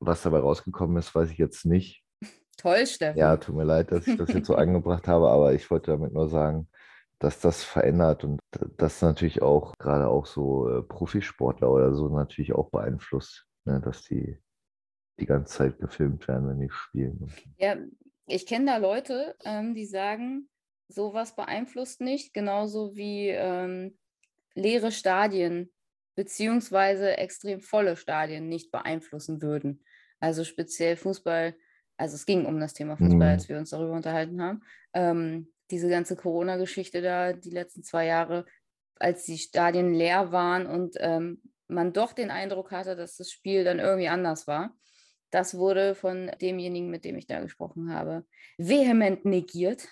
was 0.00 0.22
dabei 0.22 0.40
rausgekommen 0.40 0.98
ist, 0.98 1.14
weiß 1.14 1.30
ich 1.30 1.38
jetzt 1.38 1.64
nicht. 1.64 2.02
Toll, 2.58 2.86
Steffen. 2.86 3.18
Ja, 3.18 3.36
tut 3.36 3.56
mir 3.56 3.64
leid, 3.64 3.90
dass 3.90 4.06
ich 4.06 4.16
das 4.16 4.32
jetzt 4.32 4.46
so 4.46 4.54
angebracht 4.56 5.08
habe, 5.08 5.28
aber 5.30 5.54
ich 5.54 5.70
wollte 5.70 5.92
damit 5.92 6.12
nur 6.12 6.28
sagen, 6.28 6.68
dass 7.24 7.40
das 7.40 7.64
verändert 7.64 8.22
und 8.24 8.38
das 8.76 9.00
natürlich 9.00 9.42
auch 9.42 9.72
gerade 9.78 10.08
auch 10.08 10.26
so 10.26 10.68
äh, 10.68 10.82
Profisportler 10.82 11.70
oder 11.70 11.94
so 11.94 12.08
natürlich 12.08 12.52
auch 12.52 12.70
beeinflusst, 12.70 13.46
ne, 13.64 13.80
dass 13.80 14.02
die 14.02 14.38
die 15.18 15.26
ganze 15.26 15.56
Zeit 15.56 15.78
gefilmt 15.78 16.26
werden, 16.28 16.48
wenn 16.48 16.60
die 16.60 16.70
spielen. 16.70 17.32
Ja, 17.56 17.76
ich 18.26 18.46
kenne 18.46 18.66
da 18.66 18.76
Leute, 18.76 19.36
ähm, 19.44 19.74
die 19.74 19.86
sagen, 19.86 20.48
sowas 20.88 21.34
beeinflusst 21.34 22.00
nicht, 22.00 22.34
genauso 22.34 22.94
wie 22.94 23.28
ähm, 23.28 23.96
leere 24.54 24.92
Stadien 24.92 25.72
beziehungsweise 26.16 27.16
extrem 27.16 27.60
volle 27.60 27.96
Stadien 27.96 28.48
nicht 28.48 28.70
beeinflussen 28.70 29.40
würden. 29.40 29.84
Also 30.20 30.44
speziell 30.44 30.96
Fußball 30.96 31.54
also 31.96 32.16
es 32.16 32.26
ging 32.26 32.44
um 32.44 32.58
das 32.58 32.74
Thema 32.74 32.96
Fußball, 32.96 33.16
mhm. 33.16 33.22
als 33.22 33.48
wir 33.48 33.58
uns 33.58 33.70
darüber 33.70 33.92
unterhalten 33.92 34.42
haben. 34.42 34.62
Ähm, 34.94 35.52
diese 35.70 35.88
ganze 35.88 36.16
Corona-Geschichte 36.16 37.02
da, 37.02 37.32
die 37.32 37.50
letzten 37.50 37.82
zwei 37.82 38.06
Jahre, 38.06 38.44
als 38.96 39.24
die 39.24 39.38
Stadien 39.38 39.94
leer 39.94 40.32
waren 40.32 40.66
und 40.66 40.96
ähm, 41.00 41.42
man 41.68 41.92
doch 41.92 42.12
den 42.12 42.30
Eindruck 42.30 42.70
hatte, 42.70 42.96
dass 42.96 43.16
das 43.16 43.30
Spiel 43.30 43.64
dann 43.64 43.78
irgendwie 43.78 44.08
anders 44.08 44.46
war. 44.46 44.76
Das 45.30 45.56
wurde 45.56 45.94
von 45.94 46.30
demjenigen, 46.40 46.90
mit 46.90 47.04
dem 47.04 47.16
ich 47.16 47.26
da 47.26 47.40
gesprochen 47.40 47.92
habe, 47.92 48.24
vehement 48.56 49.24
negiert. 49.24 49.88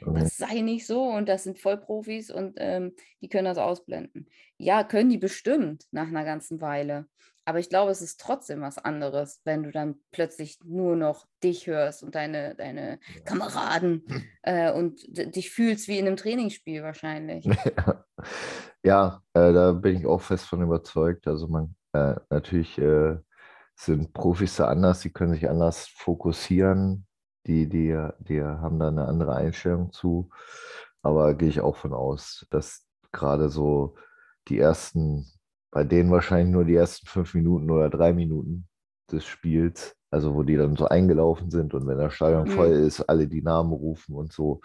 Das 0.00 0.36
sei 0.36 0.60
nicht 0.60 0.86
so 0.86 1.02
und 1.04 1.28
das 1.28 1.44
sind 1.44 1.58
Vollprofis 1.58 2.30
und 2.30 2.54
ähm, 2.58 2.92
die 3.20 3.28
können 3.28 3.46
das 3.46 3.58
ausblenden. 3.58 4.28
Ja, 4.56 4.84
können 4.84 5.10
die 5.10 5.18
bestimmt 5.18 5.86
nach 5.90 6.08
einer 6.08 6.24
ganzen 6.24 6.60
Weile. 6.60 7.06
Aber 7.48 7.60
ich 7.60 7.70
glaube, 7.70 7.90
es 7.90 8.02
ist 8.02 8.20
trotzdem 8.20 8.60
was 8.60 8.76
anderes, 8.76 9.40
wenn 9.44 9.62
du 9.62 9.70
dann 9.70 9.94
plötzlich 10.12 10.58
nur 10.64 10.96
noch 10.96 11.26
dich 11.42 11.66
hörst 11.66 12.02
und 12.02 12.14
deine, 12.14 12.54
deine 12.54 13.00
Kameraden 13.24 14.04
äh, 14.42 14.70
und 14.70 15.00
dich 15.08 15.50
fühlst 15.50 15.88
wie 15.88 15.98
in 15.98 16.06
einem 16.06 16.16
Trainingsspiel 16.16 16.82
wahrscheinlich. 16.82 17.46
ja, 18.82 19.22
äh, 19.32 19.52
da 19.54 19.72
bin 19.72 19.96
ich 19.96 20.04
auch 20.04 20.20
fest 20.20 20.44
von 20.44 20.60
überzeugt. 20.60 21.26
Also 21.26 21.48
man 21.48 21.74
äh, 21.94 22.16
natürlich 22.28 22.76
äh, 22.76 23.16
sind 23.74 24.12
Profis 24.12 24.56
da 24.56 24.68
anders, 24.68 25.00
die 25.00 25.10
können 25.10 25.32
sich 25.32 25.48
anders 25.48 25.86
fokussieren, 25.86 27.06
die, 27.46 27.68
die, 27.68 27.96
die 28.20 28.42
haben 28.42 28.78
da 28.78 28.88
eine 28.88 29.06
andere 29.06 29.34
Einstellung 29.34 29.92
zu. 29.92 30.30
Aber 31.02 31.34
gehe 31.34 31.48
ich 31.48 31.60
auch 31.60 31.76
von 31.76 31.92
aus, 31.92 32.46
dass 32.50 32.86
gerade 33.12 33.48
so 33.48 33.96
die 34.48 34.58
ersten 34.58 35.26
bei 35.70 35.84
denen 35.84 36.10
wahrscheinlich 36.10 36.52
nur 36.52 36.64
die 36.64 36.74
ersten 36.74 37.06
fünf 37.06 37.34
Minuten 37.34 37.70
oder 37.70 37.90
drei 37.90 38.12
Minuten 38.12 38.66
des 39.10 39.24
Spiels, 39.24 39.94
also 40.10 40.34
wo 40.34 40.42
die 40.42 40.56
dann 40.56 40.76
so 40.76 40.86
eingelaufen 40.86 41.50
sind 41.50 41.74
und 41.74 41.86
wenn 41.86 41.98
das 41.98 42.14
Stadion 42.14 42.48
mhm. 42.48 42.52
voll 42.52 42.70
ist, 42.70 43.02
alle 43.02 43.28
die 43.28 43.42
Namen 43.42 43.72
rufen 43.72 44.14
und 44.14 44.32
so, 44.32 44.60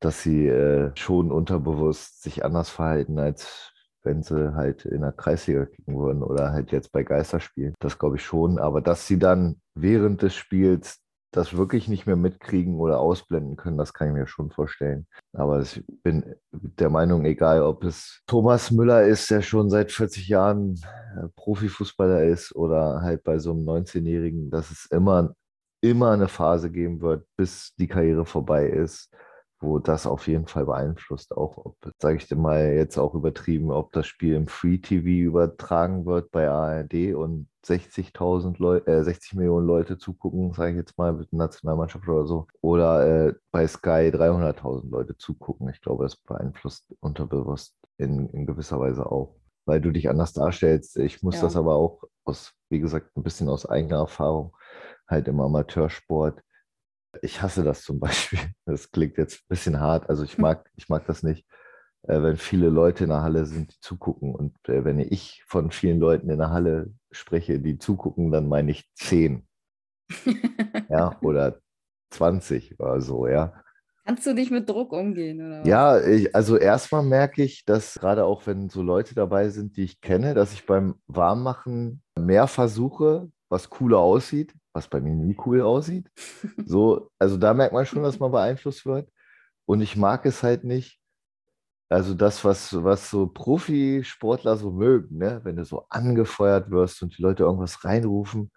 dass 0.00 0.22
sie 0.22 0.46
äh, 0.46 0.92
schon 0.94 1.32
unterbewusst 1.32 2.22
sich 2.22 2.44
anders 2.44 2.70
verhalten, 2.70 3.18
als 3.18 3.72
wenn 4.04 4.22
sie 4.22 4.54
halt 4.54 4.84
in 4.84 5.00
der 5.00 5.12
Kreisliga 5.12 5.66
kicken 5.66 5.98
würden 5.98 6.22
oder 6.22 6.52
halt 6.52 6.70
jetzt 6.70 6.92
bei 6.92 7.02
Geisterspielen. 7.02 7.74
Das 7.80 7.98
glaube 7.98 8.16
ich 8.16 8.22
schon. 8.22 8.58
Aber 8.58 8.80
dass 8.80 9.06
sie 9.08 9.18
dann 9.18 9.60
während 9.74 10.22
des 10.22 10.34
Spiels 10.34 11.00
das 11.30 11.56
wirklich 11.56 11.88
nicht 11.88 12.06
mehr 12.06 12.16
mitkriegen 12.16 12.76
oder 12.76 13.00
ausblenden 13.00 13.56
können, 13.56 13.76
das 13.76 13.92
kann 13.92 14.08
ich 14.08 14.14
mir 14.14 14.26
schon 14.26 14.50
vorstellen. 14.50 15.06
Aber 15.32 15.60
ich 15.60 15.84
bin 16.02 16.34
der 16.52 16.90
Meinung, 16.90 17.24
egal 17.24 17.62
ob 17.62 17.84
es 17.84 18.22
Thomas 18.26 18.70
Müller 18.70 19.02
ist, 19.04 19.30
der 19.30 19.42
schon 19.42 19.68
seit 19.68 19.92
40 19.92 20.28
Jahren 20.28 20.80
äh, 21.16 21.28
Profifußballer 21.36 22.24
ist 22.24 22.54
oder 22.54 23.02
halt 23.02 23.24
bei 23.24 23.38
so 23.38 23.52
einem 23.52 23.68
19-Jährigen, 23.68 24.50
dass 24.50 24.70
es 24.70 24.86
immer, 24.90 25.34
immer 25.82 26.12
eine 26.12 26.28
Phase 26.28 26.70
geben 26.70 27.00
wird, 27.00 27.26
bis 27.36 27.74
die 27.76 27.88
Karriere 27.88 28.24
vorbei 28.24 28.66
ist, 28.66 29.10
wo 29.60 29.78
das 29.78 30.06
auf 30.06 30.28
jeden 30.28 30.46
Fall 30.46 30.66
beeinflusst. 30.66 31.36
Auch, 31.36 31.56
ob, 31.58 31.76
sage 31.98 32.16
ich 32.16 32.28
dir 32.28 32.36
mal 32.36 32.72
jetzt 32.72 32.98
auch 32.98 33.14
übertrieben, 33.14 33.70
ob 33.70 33.92
das 33.92 34.06
Spiel 34.06 34.34
im 34.34 34.46
Free 34.46 34.78
TV 34.78 35.06
übertragen 35.28 36.06
wird 36.06 36.30
bei 36.30 36.48
ARD 36.48 37.14
und 37.14 37.48
60.000 37.64 38.56
Leute, 38.58 38.90
äh, 38.90 39.04
60 39.04 39.34
Millionen 39.34 39.66
Leute 39.66 39.98
zugucken, 39.98 40.52
sage 40.52 40.70
ich 40.70 40.76
jetzt 40.76 40.96
mal, 40.96 41.12
mit 41.12 41.30
der 41.32 41.38
Nationalmannschaft 41.38 42.08
oder 42.08 42.26
so. 42.26 42.46
Oder 42.60 43.28
äh, 43.28 43.34
bei 43.50 43.66
Sky 43.66 44.10
300.000 44.10 44.90
Leute 44.90 45.16
zugucken. 45.16 45.68
Ich 45.68 45.80
glaube, 45.80 46.04
das 46.04 46.16
beeinflusst 46.16 46.94
unterbewusst 47.00 47.76
in, 47.98 48.28
in 48.30 48.46
gewisser 48.46 48.78
Weise 48.78 49.10
auch, 49.10 49.34
weil 49.66 49.80
du 49.80 49.90
dich 49.90 50.08
anders 50.08 50.32
darstellst. 50.32 50.96
Ich 50.98 51.22
muss 51.22 51.36
ja. 51.36 51.42
das 51.42 51.56
aber 51.56 51.74
auch 51.74 52.04
aus, 52.24 52.52
wie 52.70 52.78
gesagt, 52.78 53.16
ein 53.16 53.22
bisschen 53.22 53.48
aus 53.48 53.66
eigener 53.66 53.98
Erfahrung 53.98 54.54
halt 55.08 55.26
im 55.26 55.40
Amateursport 55.40 56.42
ich 57.22 57.42
hasse 57.42 57.62
das 57.64 57.82
zum 57.82 58.00
Beispiel. 58.00 58.38
Das 58.66 58.90
klingt 58.90 59.16
jetzt 59.16 59.40
ein 59.40 59.48
bisschen 59.48 59.80
hart. 59.80 60.10
Also 60.10 60.24
ich 60.24 60.36
mag, 60.36 60.70
ich 60.76 60.88
mag 60.88 61.06
das 61.06 61.22
nicht, 61.22 61.46
äh, 62.02 62.22
wenn 62.22 62.36
viele 62.36 62.68
Leute 62.68 63.04
in 63.04 63.10
der 63.10 63.22
Halle 63.22 63.46
sind, 63.46 63.72
die 63.72 63.80
zugucken. 63.80 64.34
Und 64.34 64.54
äh, 64.68 64.84
wenn 64.84 64.98
ich 64.98 65.42
von 65.46 65.70
vielen 65.70 66.00
Leuten 66.00 66.28
in 66.28 66.38
der 66.38 66.50
Halle 66.50 66.92
spreche, 67.10 67.60
die 67.60 67.78
zugucken, 67.78 68.30
dann 68.30 68.48
meine 68.48 68.70
ich 68.70 68.90
zehn. 68.94 69.46
ja, 70.90 71.18
oder 71.22 71.60
20 72.10 72.78
oder 72.78 73.00
so, 73.00 73.26
ja. 73.26 73.54
Kannst 74.04 74.26
du 74.26 74.32
nicht 74.32 74.50
mit 74.50 74.68
Druck 74.68 74.92
umgehen? 74.92 75.46
Oder 75.46 75.66
Ja, 75.66 76.00
ich, 76.00 76.34
also 76.34 76.56
erstmal 76.56 77.02
merke 77.02 77.42
ich, 77.42 77.64
dass 77.66 77.94
gerade 77.94 78.24
auch 78.24 78.46
wenn 78.46 78.70
so 78.70 78.82
Leute 78.82 79.14
dabei 79.14 79.50
sind, 79.50 79.76
die 79.76 79.84
ich 79.84 80.00
kenne, 80.00 80.32
dass 80.32 80.54
ich 80.54 80.64
beim 80.64 80.94
Warmmachen 81.06 82.02
mehr 82.18 82.46
versuche, 82.46 83.30
was 83.50 83.68
cooler 83.68 83.98
aussieht, 83.98 84.54
was 84.78 84.88
bei 84.88 85.00
mir 85.00 85.14
nie 85.14 85.36
cool 85.44 85.60
aussieht. 85.60 86.08
So, 86.64 87.10
also 87.18 87.36
da 87.36 87.52
merkt 87.52 87.72
man 87.72 87.84
schon, 87.84 88.02
dass 88.02 88.18
man 88.18 88.30
beeinflusst 88.30 88.86
wird. 88.86 89.10
Und 89.66 89.80
ich 89.80 89.96
mag 89.96 90.24
es 90.24 90.42
halt 90.42 90.64
nicht. 90.64 91.00
Also 91.90 92.14
das, 92.14 92.44
was, 92.44 92.84
was 92.84 93.10
so 93.10 93.26
Profisportler 93.26 94.56
so 94.56 94.70
mögen, 94.70 95.18
ne? 95.18 95.40
wenn 95.42 95.56
du 95.56 95.64
so 95.64 95.86
angefeuert 95.88 96.70
wirst 96.70 97.02
und 97.02 97.16
die 97.16 97.22
Leute 97.22 97.44
irgendwas 97.44 97.84
reinrufen, 97.84 98.50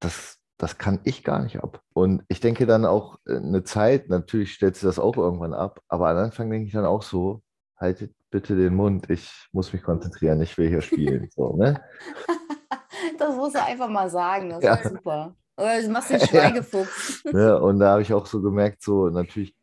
das, 0.00 0.38
das 0.56 0.78
kann 0.78 1.00
ich 1.04 1.22
gar 1.22 1.42
nicht 1.42 1.62
ab. 1.62 1.82
Und 1.92 2.24
ich 2.28 2.40
denke 2.40 2.66
dann 2.66 2.86
auch 2.86 3.18
äh, 3.26 3.36
eine 3.36 3.64
Zeit, 3.64 4.08
natürlich 4.08 4.54
stellt 4.54 4.76
sich 4.76 4.84
das 4.84 4.98
auch 4.98 5.16
irgendwann 5.16 5.52
ab, 5.52 5.80
aber 5.88 6.08
am 6.08 6.16
Anfang 6.16 6.50
denke 6.50 6.66
ich 6.66 6.72
dann 6.72 6.86
auch 6.86 7.02
so, 7.02 7.42
haltet 7.76 8.14
bitte 8.30 8.56
den 8.56 8.74
Mund, 8.74 9.10
ich 9.10 9.30
muss 9.52 9.72
mich 9.72 9.82
konzentrieren, 9.82 10.40
ich 10.40 10.56
will 10.56 10.68
hier 10.68 10.80
spielen. 10.80 11.28
So, 11.34 11.56
ne? 11.56 11.82
das 13.18 13.36
musst 13.36 13.56
du 13.56 13.62
einfach 13.62 13.88
mal 13.88 14.08
sagen, 14.08 14.50
das 14.50 14.62
ja. 14.62 14.74
ist 14.74 14.90
super. 14.90 15.36
Oder 15.60 15.82
du 15.82 15.90
machst 15.90 16.10
den 16.10 16.20
Schweigefuchs. 16.20 17.22
Ja. 17.32 17.56
und 17.56 17.78
da 17.78 17.92
habe 17.92 18.02
ich 18.02 18.12
auch 18.12 18.26
so 18.26 18.40
gemerkt, 18.40 18.82
so 18.82 19.08
natürlich, 19.08 19.54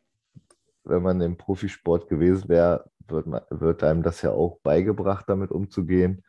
wenn 0.84 1.02
man 1.02 1.20
im 1.20 1.36
Profisport 1.36 2.08
gewesen 2.08 2.48
wäre, 2.48 2.88
wird, 3.08 3.26
wird 3.50 3.82
einem 3.82 4.02
das 4.02 4.22
ja 4.22 4.30
auch 4.30 4.60
beigebracht, 4.62 5.24
damit 5.28 5.50
umzugehen. 5.50 6.22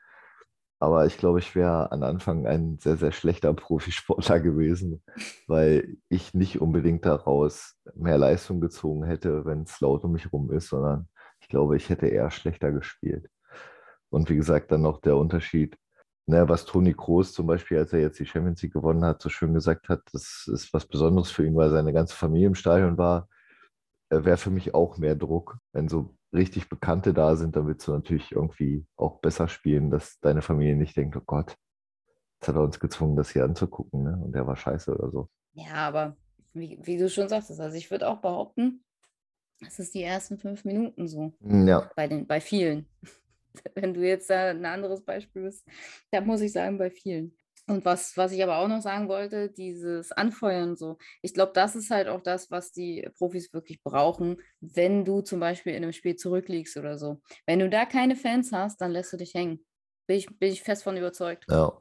Aber 0.82 1.06
ich 1.06 1.18
glaube, 1.18 1.40
ich 1.40 1.56
wäre 1.56 1.92
an 1.92 2.04
Anfang 2.04 2.48
ein 2.48 2.78
sehr, 2.80 2.96
sehr 2.96 3.12
schlechter 3.12 3.54
Profisportler 3.54 4.40
gewesen, 4.40 5.04
weil 5.48 5.98
ich 6.08 6.34
nicht 6.34 6.62
unbedingt 6.62 7.06
daraus 7.06 7.76
mehr 7.96 8.18
Leistung 8.18 8.62
gezogen 8.62 9.04
hätte, 9.04 9.46
wenn 9.46 9.64
es 9.64 9.80
laut 9.82 10.04
um 10.04 10.14
mich 10.14 10.32
rum 10.32 10.52
ist, 10.52 10.70
sondern 10.70 11.08
ich 11.42 11.50
glaube, 11.50 11.78
ich 11.78 11.90
hätte 11.90 12.08
eher 12.08 12.32
schlechter 12.32 12.72
gespielt. 12.72 13.30
Und 14.10 14.30
wie 14.30 14.36
gesagt, 14.36 14.72
dann 14.72 14.82
noch 14.82 15.02
der 15.02 15.18
Unterschied, 15.18 15.78
ne, 16.30 16.48
was 16.48 16.66
Toni 16.66 16.94
Kroos 16.94 17.34
zum 17.34 17.48
Beispiel, 17.48 17.80
als 17.80 17.92
er 17.92 18.00
jetzt 18.00 18.20
die 18.20 18.26
Champions 18.26 18.62
League 18.62 18.74
gewonnen 18.74 19.04
hat, 19.04 19.22
so 19.22 19.30
schön 19.30 19.54
gesagt 19.54 19.90
hat, 19.90 20.02
das 20.14 20.48
ist 20.52 20.74
was 20.74 20.86
Besonderes 20.86 21.32
für 21.32 21.46
ihn, 21.46 21.56
weil 21.56 21.72
seine 21.72 21.92
ganze 21.92 22.16
Familie 22.16 22.48
im 22.48 22.56
Stadion 22.56 22.98
war, 22.98 23.28
äh, 24.10 24.24
wäre 24.24 24.38
für 24.38 24.52
mich 24.52 24.74
auch 24.74 24.98
mehr 24.98 25.16
Druck, 25.16 25.58
wenn 25.74 25.90
so 25.90 26.16
richtig 26.32 26.70
Bekannte 26.70 27.14
da 27.14 27.36
sind, 27.36 27.56
dann 27.56 27.68
willst 27.68 27.88
du 27.88 27.92
natürlich 27.92 28.32
irgendwie 28.32 28.86
auch 28.96 29.20
besser 29.20 29.48
spielen, 29.48 29.90
dass 29.90 30.20
deine 30.20 30.44
Familie 30.44 30.76
nicht 30.76 30.96
denkt, 30.96 31.18
oh 31.18 31.24
Gott, 31.26 31.58
jetzt 32.40 32.48
hat 32.48 32.56
er 32.56 32.62
uns 32.62 32.80
gezwungen, 32.80 33.16
das 33.16 33.32
hier 33.32 33.44
anzugucken, 33.44 34.04
ne? 34.04 34.22
Und 34.24 34.34
der 34.34 34.46
war 34.46 34.56
scheiße 34.56 34.94
oder 34.96 35.10
so. 35.10 35.30
Ja, 35.54 35.88
aber 35.88 36.16
wie, 36.54 36.80
wie 36.84 36.98
du 36.98 37.10
schon 37.10 37.28
sagtest, 37.28 37.60
also 37.60 37.76
ich 37.76 37.90
würde 37.90 38.08
auch 38.08 38.22
behaupten, 38.22 38.84
das 39.62 39.80
ist 39.80 39.96
die 39.96 40.04
ersten 40.04 40.38
fünf 40.38 40.64
Minuten 40.64 41.08
so. 41.08 41.34
Hm, 41.42 41.68
ja. 41.68 41.90
Bei, 41.96 42.08
den, 42.08 42.28
bei 42.28 42.40
vielen. 42.40 42.86
Wenn 43.76 43.94
du 43.94 44.02
jetzt 44.02 44.30
da 44.30 44.50
ein 44.50 44.66
anderes 44.66 45.04
Beispiel 45.04 45.44
bist, 45.44 45.68
da 46.12 46.22
muss 46.22 46.42
ich 46.42 46.52
sagen, 46.52 46.78
bei 46.78 46.90
vielen. 46.90 47.36
Und 47.70 47.86
was, 47.86 48.18
was 48.18 48.32
ich 48.32 48.42
aber 48.42 48.58
auch 48.58 48.68
noch 48.68 48.82
sagen 48.82 49.08
wollte, 49.10 49.50
dieses 49.52 50.12
Anfeuern 50.12 50.76
so. 50.76 50.98
Ich 51.22 51.36
glaube, 51.36 51.52
das 51.54 51.76
ist 51.76 51.92
halt 51.92 52.08
auch 52.08 52.22
das, 52.22 52.50
was 52.50 52.72
die 52.72 53.08
Profis 53.16 53.54
wirklich 53.54 53.84
brauchen, 53.84 54.42
wenn 54.60 55.06
du 55.06 55.22
zum 55.22 55.40
Beispiel 55.40 55.76
in 55.76 55.84
einem 55.84 55.94
Spiel 55.94 56.16
zurückliegst 56.16 56.78
oder 56.78 56.98
so. 56.98 57.22
Wenn 57.46 57.60
du 57.60 57.70
da 57.70 57.86
keine 57.86 58.16
Fans 58.16 58.52
hast, 58.52 58.82
dann 58.82 58.92
lässt 58.92 59.14
du 59.14 59.18
dich 59.18 59.36
hängen. 59.36 59.64
Bin 60.08 60.18
ich, 60.18 60.26
bin 60.40 60.52
ich 60.52 60.64
fest 60.64 60.84
von 60.84 60.98
überzeugt. 60.98 61.46
Ja. 61.48 61.80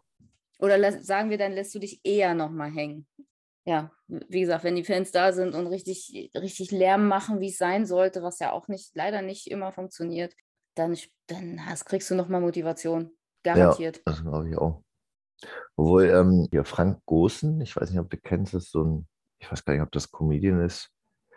Oder 0.58 0.92
sagen 1.00 1.30
wir, 1.30 1.38
dann 1.38 1.52
lässt 1.52 1.74
du 1.74 1.78
dich 1.78 2.00
eher 2.04 2.34
nochmal 2.34 2.70
hängen. 2.70 3.06
Ja, 3.64 3.90
wie 4.06 4.40
gesagt, 4.40 4.64
wenn 4.64 4.76
die 4.76 4.84
Fans 4.84 5.10
da 5.10 5.32
sind 5.32 5.54
und 5.54 5.66
richtig, 5.66 6.30
richtig 6.34 6.70
Lärm 6.70 7.06
machen, 7.06 7.40
wie 7.40 7.50
es 7.50 7.58
sein 7.58 7.86
sollte, 7.86 8.22
was 8.22 8.38
ja 8.40 8.52
auch 8.52 8.68
nicht, 8.68 8.90
leider 8.94 9.22
nicht 9.22 9.46
immer 9.46 9.72
funktioniert, 9.72 10.34
dann, 10.78 10.96
dann 11.26 11.66
hast, 11.66 11.84
kriegst 11.86 12.10
du 12.10 12.14
nochmal 12.14 12.40
Motivation. 12.40 13.10
Garantiert. 13.44 13.96
Ja, 13.98 14.02
das 14.06 14.22
glaube 14.22 14.50
ich 14.50 14.58
auch. 14.58 14.82
Obwohl, 15.76 16.04
ähm, 16.04 16.48
hier 16.50 16.64
Frank 16.64 17.00
Gosen, 17.06 17.60
ich 17.60 17.76
weiß 17.76 17.90
nicht, 17.90 18.00
ob 18.00 18.10
du 18.10 18.16
kennst, 18.16 18.54
ist 18.54 18.72
so 18.72 18.82
ein, 18.82 19.08
ich 19.38 19.50
weiß 19.50 19.64
gar 19.64 19.74
nicht, 19.74 19.82
ob 19.82 19.92
das 19.92 20.10
Comedian 20.10 20.60
ist. 20.60 20.90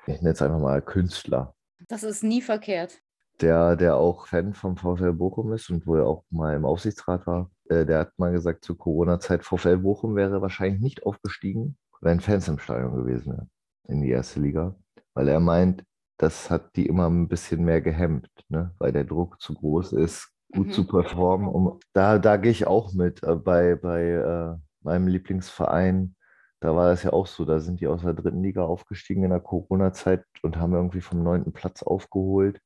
Ich 0.08 0.22
nenne 0.22 0.32
es 0.32 0.42
einfach 0.42 0.60
mal 0.60 0.82
Künstler. 0.82 1.54
Das 1.88 2.04
ist 2.04 2.24
nie 2.24 2.42
verkehrt. 2.42 3.00
Der, 3.40 3.76
der 3.76 3.96
auch 3.96 4.28
Fan 4.28 4.54
vom 4.54 4.78
VfL 4.78 5.14
Bochum 5.14 5.54
ist 5.54 5.70
und 5.70 5.86
wo 5.86 5.96
er 5.96 6.08
auch 6.08 6.24
mal 6.30 6.56
im 6.56 6.66
Aufsichtsrat 6.66 7.26
war, 7.28 7.52
äh, 7.70 7.86
der 7.86 8.00
hat 8.00 8.18
mal 8.18 8.32
gesagt, 8.32 8.66
zu 8.66 8.76
Corona-Zeit, 8.76 9.44
VfL 9.44 9.78
Bochum 9.78 10.16
wäre 10.16 10.42
wahrscheinlich 10.42 10.82
nicht 10.82 11.06
aufgestiegen, 11.06 11.78
wenn 12.02 12.20
Fans 12.20 12.48
im 12.48 12.60
Stadion 12.60 12.96
gewesen 12.96 13.34
wären 13.34 13.50
in 13.88 14.02
die 14.02 14.10
erste 14.10 14.40
Liga. 14.40 14.76
Weil 15.14 15.28
er 15.28 15.40
meint, 15.40 15.84
das 16.22 16.52
hat 16.52 16.76
die 16.76 16.86
immer 16.86 17.10
ein 17.10 17.28
bisschen 17.28 17.64
mehr 17.64 17.82
gehemmt, 17.82 18.30
ne? 18.48 18.76
weil 18.78 18.92
der 18.92 19.06
Druck 19.06 19.42
zu 19.42 19.56
groß 19.56 19.94
ist, 19.94 20.32
gut 20.54 20.68
mhm. 20.68 20.72
zu 20.72 20.86
performen. 20.86 21.48
Um, 21.48 21.80
da 21.94 22.20
da 22.20 22.38
gehe 22.38 22.52
ich 22.52 22.68
auch 22.68 22.94
mit. 22.94 23.24
Äh, 23.24 23.36
bei 23.36 23.76
bei 23.76 24.04
äh, 24.04 24.56
meinem 24.82 25.08
Lieblingsverein, 25.08 26.16
da 26.60 26.76
war 26.76 26.90
das 26.90 27.02
ja 27.04 27.12
auch 27.12 27.26
so. 27.26 27.44
Da 27.44 27.60
sind 27.60 27.82
die 27.82 27.88
aus 27.88 28.04
der 28.04 28.14
dritten 28.14 28.44
Liga 28.44 28.64
aufgestiegen 28.64 29.24
in 29.24 29.32
der 29.32 29.40
Corona-Zeit 29.40 30.24
und 30.44 30.58
haben 30.58 30.74
irgendwie 30.74 31.02
vom 31.02 31.24
neunten 31.24 31.54
Platz 31.54 31.82
aufgeholt. 31.82 32.62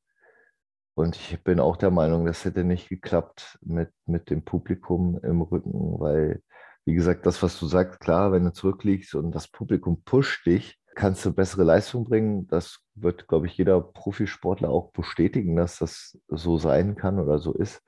Und 0.93 1.15
ich 1.15 1.41
bin 1.43 1.59
auch 1.61 1.77
der 1.77 1.91
Meinung, 1.91 2.25
das 2.25 2.43
hätte 2.43 2.65
nicht 2.65 2.89
geklappt 2.89 3.57
mit, 3.61 3.89
mit 4.05 4.29
dem 4.29 4.43
Publikum 4.43 5.19
im 5.23 5.41
Rücken, 5.41 5.99
weil, 5.99 6.41
wie 6.85 6.93
gesagt, 6.93 7.25
das, 7.25 7.41
was 7.43 7.59
du 7.59 7.67
sagst, 7.67 7.99
klar, 8.01 8.31
wenn 8.31 8.45
du 8.45 8.53
zurückliegst 8.53 9.15
und 9.15 9.31
das 9.31 9.47
Publikum 9.47 10.03
pusht 10.03 10.45
dich, 10.45 10.77
kannst 10.95 11.25
du 11.25 11.33
bessere 11.33 11.63
Leistung 11.63 12.05
bringen. 12.05 12.47
Das 12.47 12.79
wird, 12.95 13.27
glaube 13.27 13.47
ich, 13.47 13.57
jeder 13.57 13.81
Profisportler 13.81 14.69
auch 14.69 14.91
bestätigen, 14.91 15.55
dass 15.55 15.79
das 15.79 16.17
so 16.27 16.57
sein 16.57 16.95
kann 16.95 17.19
oder 17.19 17.39
so 17.39 17.53
ist. 17.53 17.81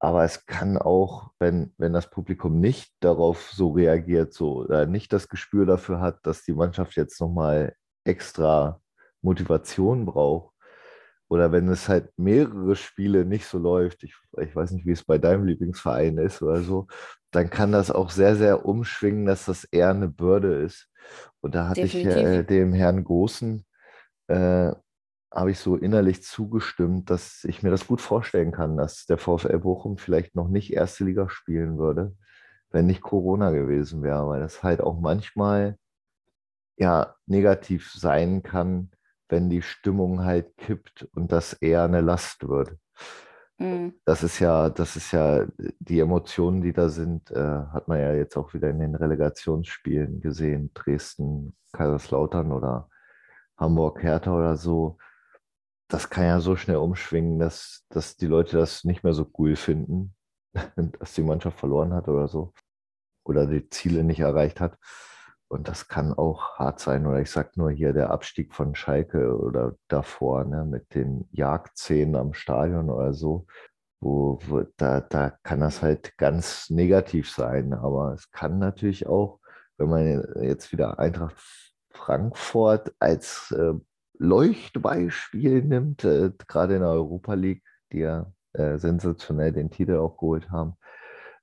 Aber 0.00 0.24
es 0.24 0.46
kann 0.46 0.78
auch, 0.78 1.30
wenn, 1.38 1.72
wenn 1.78 1.92
das 1.92 2.10
Publikum 2.10 2.58
nicht 2.58 2.92
darauf 3.00 3.52
so 3.52 3.70
reagiert, 3.70 4.32
so 4.32 4.62
oder 4.64 4.86
nicht 4.86 5.12
das 5.12 5.28
Gespür 5.28 5.66
dafür 5.66 6.00
hat, 6.00 6.18
dass 6.24 6.42
die 6.42 6.54
Mannschaft 6.54 6.96
jetzt 6.96 7.20
nochmal 7.20 7.76
extra 8.04 8.80
Motivation 9.20 10.06
braucht, 10.06 10.52
oder 11.28 11.50
wenn 11.50 11.66
es 11.68 11.88
halt 11.88 12.10
mehrere 12.18 12.76
Spiele 12.76 13.24
nicht 13.24 13.46
so 13.46 13.58
läuft, 13.58 14.02
ich, 14.02 14.14
ich 14.38 14.54
weiß 14.54 14.72
nicht, 14.72 14.84
wie 14.84 14.90
es 14.90 15.02
bei 15.02 15.16
deinem 15.16 15.46
Lieblingsverein 15.46 16.18
ist 16.18 16.42
oder 16.42 16.60
so, 16.60 16.88
dann 17.32 17.50
kann 17.50 17.72
das 17.72 17.90
auch 17.90 18.10
sehr, 18.10 18.36
sehr 18.36 18.64
umschwingen, 18.66 19.26
dass 19.26 19.46
das 19.46 19.64
eher 19.64 19.90
eine 19.90 20.08
Bürde 20.08 20.54
ist. 20.62 20.88
Und 21.40 21.54
da 21.54 21.68
hatte 21.68 21.82
Definitiv. 21.82 22.16
ich 22.16 22.22
äh, 22.24 22.42
dem 22.44 22.72
Herrn 22.72 23.02
Großen, 23.02 23.64
äh, 24.28 24.72
habe 25.34 25.50
ich 25.50 25.58
so 25.58 25.76
innerlich 25.76 26.22
zugestimmt, 26.22 27.08
dass 27.10 27.44
ich 27.44 27.62
mir 27.62 27.70
das 27.70 27.86
gut 27.86 28.00
vorstellen 28.00 28.52
kann, 28.52 28.76
dass 28.76 29.06
der 29.06 29.18
VfL 29.18 29.58
Bochum 29.58 29.96
vielleicht 29.96 30.34
noch 30.34 30.48
nicht 30.48 30.72
erste 30.72 31.04
Liga 31.04 31.28
spielen 31.30 31.78
würde, 31.78 32.14
wenn 32.70 32.86
nicht 32.86 33.00
Corona 33.00 33.50
gewesen 33.50 34.02
wäre, 34.02 34.28
weil 34.28 34.40
das 34.40 34.62
halt 34.62 34.82
auch 34.82 35.00
manchmal 35.00 35.78
ja 36.76 37.14
negativ 37.26 37.92
sein 37.92 38.42
kann, 38.42 38.90
wenn 39.28 39.48
die 39.48 39.62
Stimmung 39.62 40.22
halt 40.22 40.54
kippt 40.58 41.08
und 41.14 41.32
das 41.32 41.54
eher 41.54 41.84
eine 41.84 42.02
Last 42.02 42.46
wird. 42.46 42.76
Mhm. 43.58 43.94
Das 44.04 44.22
ist 44.22 44.38
ja, 44.38 44.70
das 44.70 44.96
ist 44.96 45.12
ja, 45.12 45.46
die 45.78 46.00
Emotionen, 46.00 46.62
die 46.62 46.72
da 46.72 46.88
sind, 46.88 47.30
äh, 47.30 47.36
hat 47.36 47.88
man 47.88 48.00
ja 48.00 48.12
jetzt 48.14 48.36
auch 48.36 48.54
wieder 48.54 48.70
in 48.70 48.78
den 48.80 48.94
Relegationsspielen 48.94 50.20
gesehen. 50.20 50.70
Dresden, 50.74 51.56
Kaiserslautern 51.72 52.52
oder 52.52 52.88
Hamburg, 53.56 54.02
Hertha 54.02 54.34
oder 54.34 54.56
so. 54.56 54.98
Das 55.88 56.10
kann 56.10 56.24
ja 56.24 56.40
so 56.40 56.56
schnell 56.56 56.78
umschwingen, 56.78 57.38
dass, 57.38 57.84
dass 57.90 58.16
die 58.16 58.26
Leute 58.26 58.56
das 58.56 58.84
nicht 58.84 59.04
mehr 59.04 59.12
so 59.12 59.30
cool 59.38 59.56
finden, 59.56 60.14
dass 60.98 61.14
die 61.14 61.22
Mannschaft 61.22 61.58
verloren 61.58 61.92
hat 61.92 62.08
oder 62.08 62.28
so. 62.28 62.52
Oder 63.24 63.46
die 63.46 63.68
Ziele 63.68 64.02
nicht 64.02 64.20
erreicht 64.20 64.60
hat. 64.60 64.78
Und 65.52 65.68
das 65.68 65.86
kann 65.86 66.14
auch 66.14 66.58
hart 66.58 66.80
sein. 66.80 67.06
Oder 67.06 67.20
ich 67.20 67.30
sag 67.30 67.58
nur 67.58 67.70
hier 67.70 67.92
der 67.92 68.10
Abstieg 68.10 68.54
von 68.54 68.74
Schalke 68.74 69.38
oder 69.38 69.76
davor, 69.86 70.44
ne, 70.44 70.64
mit 70.64 70.94
den 70.94 71.28
Jagdszenen 71.30 72.16
am 72.16 72.32
Stadion 72.32 72.88
oder 72.88 73.12
so. 73.12 73.44
Wo, 74.00 74.38
wo 74.46 74.62
da, 74.78 75.02
da 75.02 75.28
kann 75.42 75.60
das 75.60 75.82
halt 75.82 76.16
ganz 76.16 76.70
negativ 76.70 77.30
sein. 77.30 77.74
Aber 77.74 78.14
es 78.14 78.30
kann 78.30 78.58
natürlich 78.58 79.06
auch, 79.06 79.40
wenn 79.76 79.90
man 79.90 80.24
jetzt 80.42 80.72
wieder 80.72 80.98
Eintracht 80.98 81.36
Frankfurt 81.90 82.94
als 82.98 83.50
äh, 83.50 83.74
Leuchtbeispiel 84.18 85.64
nimmt, 85.64 86.02
äh, 86.04 86.30
gerade 86.48 86.76
in 86.76 86.80
der 86.80 86.92
Europa 86.92 87.34
League, 87.34 87.62
die 87.92 87.98
ja 87.98 88.32
äh, 88.54 88.78
sensationell 88.78 89.52
den 89.52 89.70
Titel 89.70 89.96
auch 89.98 90.16
geholt 90.16 90.50
haben, 90.50 90.78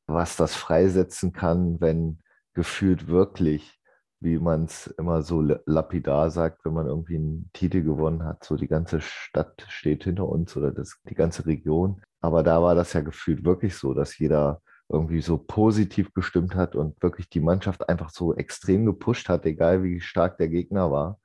was 0.07 0.36
das 0.36 0.55
freisetzen 0.55 1.32
kann, 1.32 1.80
wenn 1.80 2.24
gefühlt 2.55 3.07
wirklich 3.07 3.78
wie 4.22 4.38
man 4.38 4.65
es 4.65 4.88
immer 4.88 5.22
so 5.22 5.41
lapidar 5.41 6.30
sagt, 6.30 6.65
wenn 6.65 6.74
man 6.74 6.88
irgendwie 6.88 7.15
einen 7.15 7.49
Titel 7.53 7.84
gewonnen 7.84 8.24
hat. 8.26 8.43
So 8.43 8.57
die 8.57 8.67
ganze 8.67 8.99
Stadt 9.01 9.65
steht 9.70 10.03
hinter 10.03 10.28
uns 10.28 10.55
oder 10.57 10.72
das, 10.72 10.99
die 11.09 11.15
ganze 11.15 11.45
Region. 11.45 12.01
Aber 12.22 12.43
da 12.43 12.61
war 12.61 12.76
das 12.76 12.93
ja 12.93 13.01
gefühlt 13.01 13.45
wirklich 13.45 13.78
so, 13.78 13.93
dass 13.93 14.17
jeder 14.17 14.61
irgendwie 14.89 15.22
so 15.22 15.38
positiv 15.38 16.13
gestimmt 16.13 16.55
hat 16.55 16.76
und 16.76 17.01
wirklich 17.01 17.30
die 17.30 17.39
Mannschaft 17.39 17.88
einfach 17.88 18.09
so 18.09 18.36
extrem 18.36 18.86
gepusht 18.86 19.30
hat, 19.30 19.45
egal 19.45 19.84
wie 19.84 20.01
stark 20.01 20.38
der 20.38 20.49
Gegner 20.49 20.91
war, 20.91 21.20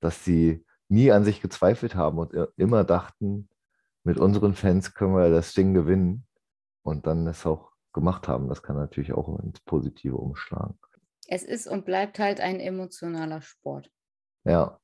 dass 0.00 0.24
sie 0.24 0.64
nie 0.88 1.10
an 1.10 1.24
sich 1.24 1.40
gezweifelt 1.40 1.94
haben 1.94 2.18
und 2.18 2.34
immer 2.56 2.84
dachten, 2.84 3.48
mit 4.04 4.18
unseren 4.18 4.54
Fans 4.54 4.94
können 4.94 5.14
wir 5.14 5.30
das 5.30 5.54
Ding 5.54 5.74
gewinnen 5.74 6.26
und 6.82 7.06
dann 7.06 7.26
es 7.26 7.46
auch 7.46 7.72
gemacht 7.92 8.28
haben. 8.28 8.48
Das 8.48 8.62
kann 8.62 8.76
natürlich 8.76 9.12
auch 9.12 9.38
ins 9.40 9.60
Positive 9.60 10.16
umschlagen 10.16 10.78
es 11.30 11.44
ist 11.44 11.68
und 11.68 11.84
bleibt 11.84 12.18
halt 12.18 12.40
ein 12.40 12.58
emotionaler 12.58 13.40
Sport. 13.40 13.90
Ja, 14.44 14.80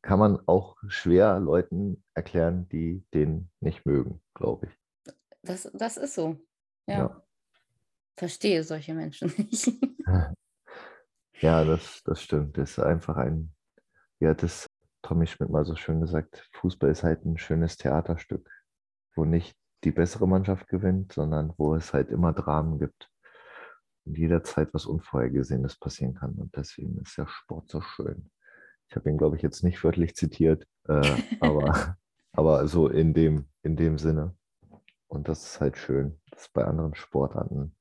kann 0.00 0.18
man 0.18 0.40
auch 0.46 0.76
schwer 0.88 1.38
Leuten 1.38 2.02
erklären, 2.14 2.68
die 2.70 3.04
den 3.12 3.50
nicht 3.60 3.84
mögen, 3.84 4.22
glaube 4.32 4.66
ich. 4.66 5.14
Das, 5.42 5.70
das 5.74 5.98
ist 5.98 6.14
so. 6.14 6.38
Ja. 6.86 6.98
ja. 6.98 7.22
Verstehe 8.16 8.64
solche 8.64 8.94
Menschen 8.94 9.32
nicht. 9.36 9.70
ja, 11.40 11.64
das, 11.64 12.02
das 12.04 12.22
stimmt. 12.22 12.56
Das 12.56 12.70
ist 12.70 12.78
einfach 12.78 13.16
ein, 13.18 13.52
ja, 14.20 14.32
das 14.32 14.66
Tommy 15.02 15.26
Schmidt 15.26 15.50
mal 15.50 15.66
so 15.66 15.76
schön 15.76 16.00
gesagt, 16.00 16.48
Fußball 16.52 16.90
ist 16.90 17.02
halt 17.02 17.26
ein 17.26 17.36
schönes 17.36 17.76
Theaterstück, 17.76 18.50
wo 19.14 19.26
nicht 19.26 19.54
die 19.84 19.90
bessere 19.90 20.26
Mannschaft 20.26 20.66
gewinnt, 20.68 21.12
sondern 21.12 21.52
wo 21.58 21.74
es 21.74 21.92
halt 21.92 22.08
immer 22.08 22.32
Dramen 22.32 22.78
gibt 22.78 23.10
und 24.04 24.18
jederzeit 24.18 24.72
was 24.72 24.86
Unvorhergesehenes 24.86 25.76
passieren 25.76 26.14
kann. 26.14 26.32
Und 26.34 26.56
deswegen 26.56 26.98
ist 26.98 27.16
der 27.16 27.26
Sport 27.26 27.68
so 27.70 27.80
schön. 27.80 28.30
Ich 28.88 28.96
habe 28.96 29.10
ihn, 29.10 29.18
glaube 29.18 29.36
ich, 29.36 29.42
jetzt 29.42 29.64
nicht 29.64 29.82
wörtlich 29.82 30.14
zitiert, 30.14 30.66
äh, 30.88 31.16
aber, 31.40 31.96
aber 32.32 32.66
so 32.68 32.88
in 32.88 33.14
dem, 33.14 33.46
in 33.62 33.76
dem 33.76 33.98
Sinne. 33.98 34.36
Und 35.08 35.28
das 35.28 35.44
ist 35.44 35.60
halt 35.60 35.76
schön. 35.76 36.20
Das 36.30 36.42
ist 36.42 36.52
bei 36.52 36.64
anderen 36.64 36.94
Sportarten 36.94 37.76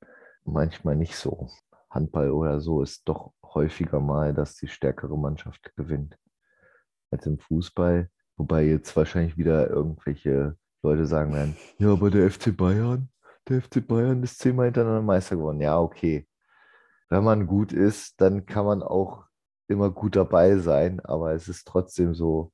manchmal 0.46 0.96
nicht 0.96 1.16
so. 1.16 1.50
Handball 1.90 2.32
oder 2.32 2.60
so 2.60 2.82
ist 2.82 3.08
doch 3.08 3.34
häufiger 3.44 4.00
mal, 4.00 4.34
dass 4.34 4.56
die 4.56 4.68
stärkere 4.68 5.18
Mannschaft 5.18 5.76
gewinnt 5.76 6.18
als 7.12 7.26
im 7.26 7.40
Fußball. 7.40 8.10
Wobei 8.36 8.64
jetzt 8.66 8.96
wahrscheinlich 8.96 9.38
wieder 9.38 9.70
irgendwelche 9.70 10.58
Leute 10.82 11.06
sagen 11.06 11.34
werden, 11.34 11.56
ja, 11.78 11.92
aber 11.92 12.10
der 12.10 12.30
FC 12.30 12.56
Bayern, 12.56 13.10
der 13.48 13.62
FC 13.62 13.86
Bayern 13.86 14.24
ist 14.24 14.40
zehnmal 14.40 14.66
hintereinander 14.66 15.02
Meister 15.02 15.36
geworden. 15.36 15.62
Ja, 15.62 15.80
okay. 15.80 16.28
Wenn 17.10 17.24
man 17.24 17.48
gut 17.48 17.74
ist, 17.74 18.20
dann 18.22 18.46
kann 18.46 18.66
man 18.66 18.82
auch 18.82 19.26
immer 19.68 19.92
gut 19.92 20.16
dabei 20.16 20.58
sein, 20.58 21.00
aber 21.02 21.34
es 21.34 21.48
ist 21.48 21.68
trotzdem 21.68 22.14
so, 22.14 22.52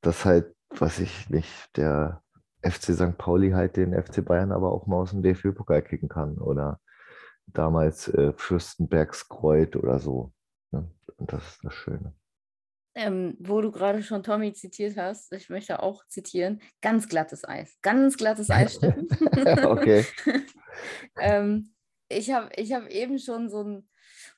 dass 0.00 0.24
halt, 0.24 0.54
was 0.70 0.98
ich 0.98 1.30
nicht, 1.30 1.76
der 1.76 2.22
FC 2.62 2.94
St. 2.94 3.18
Pauli 3.18 3.50
halt 3.50 3.76
den 3.76 3.92
FC 3.92 4.24
Bayern 4.24 4.52
aber 4.52 4.72
auch 4.72 4.86
mal 4.86 4.96
aus 4.96 5.10
dem 5.10 5.22
DFB-Pokal 5.22 5.82
kicken 5.82 6.08
kann 6.08 6.38
oder 6.38 6.80
damals 7.46 8.08
äh, 8.08 8.32
Fürstenbergskreuz 8.32 9.76
oder 9.76 9.98
so. 9.98 10.32
Ne? 10.70 10.90
Und 11.16 11.32
das 11.32 11.46
ist 11.46 11.64
das 11.64 11.74
Schöne. 11.74 12.14
Ähm, 12.96 13.36
wo 13.40 13.60
du 13.60 13.72
gerade 13.72 14.02
schon 14.02 14.22
Tommy 14.22 14.52
zitiert 14.52 14.96
hast, 14.96 15.32
ich 15.32 15.50
möchte 15.50 15.82
auch 15.82 16.06
zitieren, 16.06 16.60
ganz 16.80 17.08
glattes 17.08 17.44
Eis. 17.44 17.76
Ganz 17.82 18.16
glattes 18.16 18.50
Eis, 18.50 18.76
Steffen. 18.76 19.08
okay. 19.66 20.06
ähm, 21.20 21.74
ich 22.08 22.30
habe 22.30 22.50
ich 22.56 22.72
hab 22.72 22.88
eben 22.88 23.18
schon 23.18 23.48
so 23.48 23.64
ein 23.64 23.88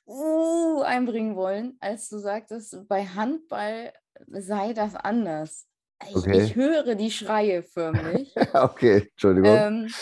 uh, 0.07 0.81
einbringen 0.81 1.35
wollen, 1.35 1.77
als 1.79 2.09
du 2.09 2.17
sagtest, 2.17 2.87
bei 2.87 3.05
Handball 3.05 3.93
sei 4.27 4.73
das 4.73 4.95
anders. 4.95 5.67
Ich, 6.09 6.15
okay. 6.15 6.43
ich 6.43 6.55
höre 6.55 6.95
die 6.95 7.11
Schreie 7.11 7.63
förmlich. 7.63 8.33
okay, 8.53 9.07
Entschuldigung. 9.09 9.51
Ähm, 9.51 9.93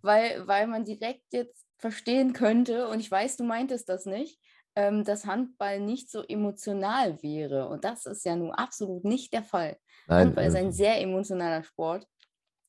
weil, 0.00 0.46
weil 0.46 0.66
man 0.68 0.84
direkt 0.84 1.32
jetzt 1.32 1.66
verstehen 1.76 2.32
könnte, 2.32 2.88
und 2.88 3.00
ich 3.00 3.10
weiß, 3.10 3.36
du 3.36 3.44
meintest 3.44 3.88
das 3.88 4.06
nicht, 4.06 4.40
ähm, 4.78 5.02
dass 5.02 5.26
Handball 5.26 5.80
nicht 5.80 6.08
so 6.08 6.22
emotional 6.22 7.20
wäre. 7.20 7.68
Und 7.68 7.84
das 7.84 8.06
ist 8.06 8.24
ja 8.24 8.36
nun 8.36 8.52
absolut 8.52 9.04
nicht 9.04 9.32
der 9.32 9.42
Fall. 9.42 9.76
Nein, 10.06 10.28
Handball 10.28 10.46
ist 10.46 10.54
ein 10.54 10.70
sehr 10.70 11.00
emotionaler 11.00 11.64
Sport. 11.64 12.06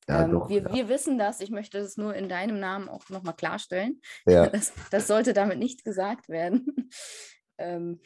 Ja, 0.08 0.24
ähm, 0.24 0.32
doch, 0.32 0.50
wir, 0.50 0.64
ja. 0.64 0.74
wir 0.74 0.90
wissen 0.90 1.20
das, 1.20 1.40
ich 1.40 1.52
möchte 1.52 1.80
das 1.80 1.98
nur 1.98 2.16
in 2.16 2.28
deinem 2.28 2.60
Namen 2.60 2.90
auch 2.90 3.08
nochmal 3.10 3.36
klarstellen. 3.36 4.02
Ja. 4.26 4.48
Das, 4.52 4.74
das 4.90 5.06
sollte 5.06 5.34
damit 5.34 5.60
nicht 5.60 5.86
gesagt 5.86 6.30
werden. 6.30 6.90
ähm, 7.60 8.00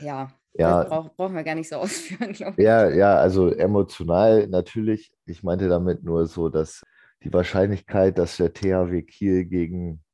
ja, 0.00 0.28
ja. 0.52 0.84
Brauch, 0.84 1.14
brauchen 1.16 1.34
wir 1.34 1.42
gar 1.42 1.54
nicht 1.54 1.70
so 1.70 1.76
ausführen, 1.80 2.34
glaube 2.34 2.56
ich. 2.58 2.62
Ja, 2.62 2.90
ja, 2.90 3.16
also 3.16 3.50
emotional 3.50 4.48
natürlich. 4.48 5.14
Ich 5.24 5.42
meinte 5.42 5.68
damit 5.68 6.02
nur 6.02 6.26
so, 6.26 6.50
dass 6.50 6.82
die 7.24 7.32
Wahrscheinlichkeit, 7.32 8.18
dass 8.18 8.36
der 8.36 8.52
THW 8.52 9.00
Kiel 9.00 9.46
gegen 9.46 10.04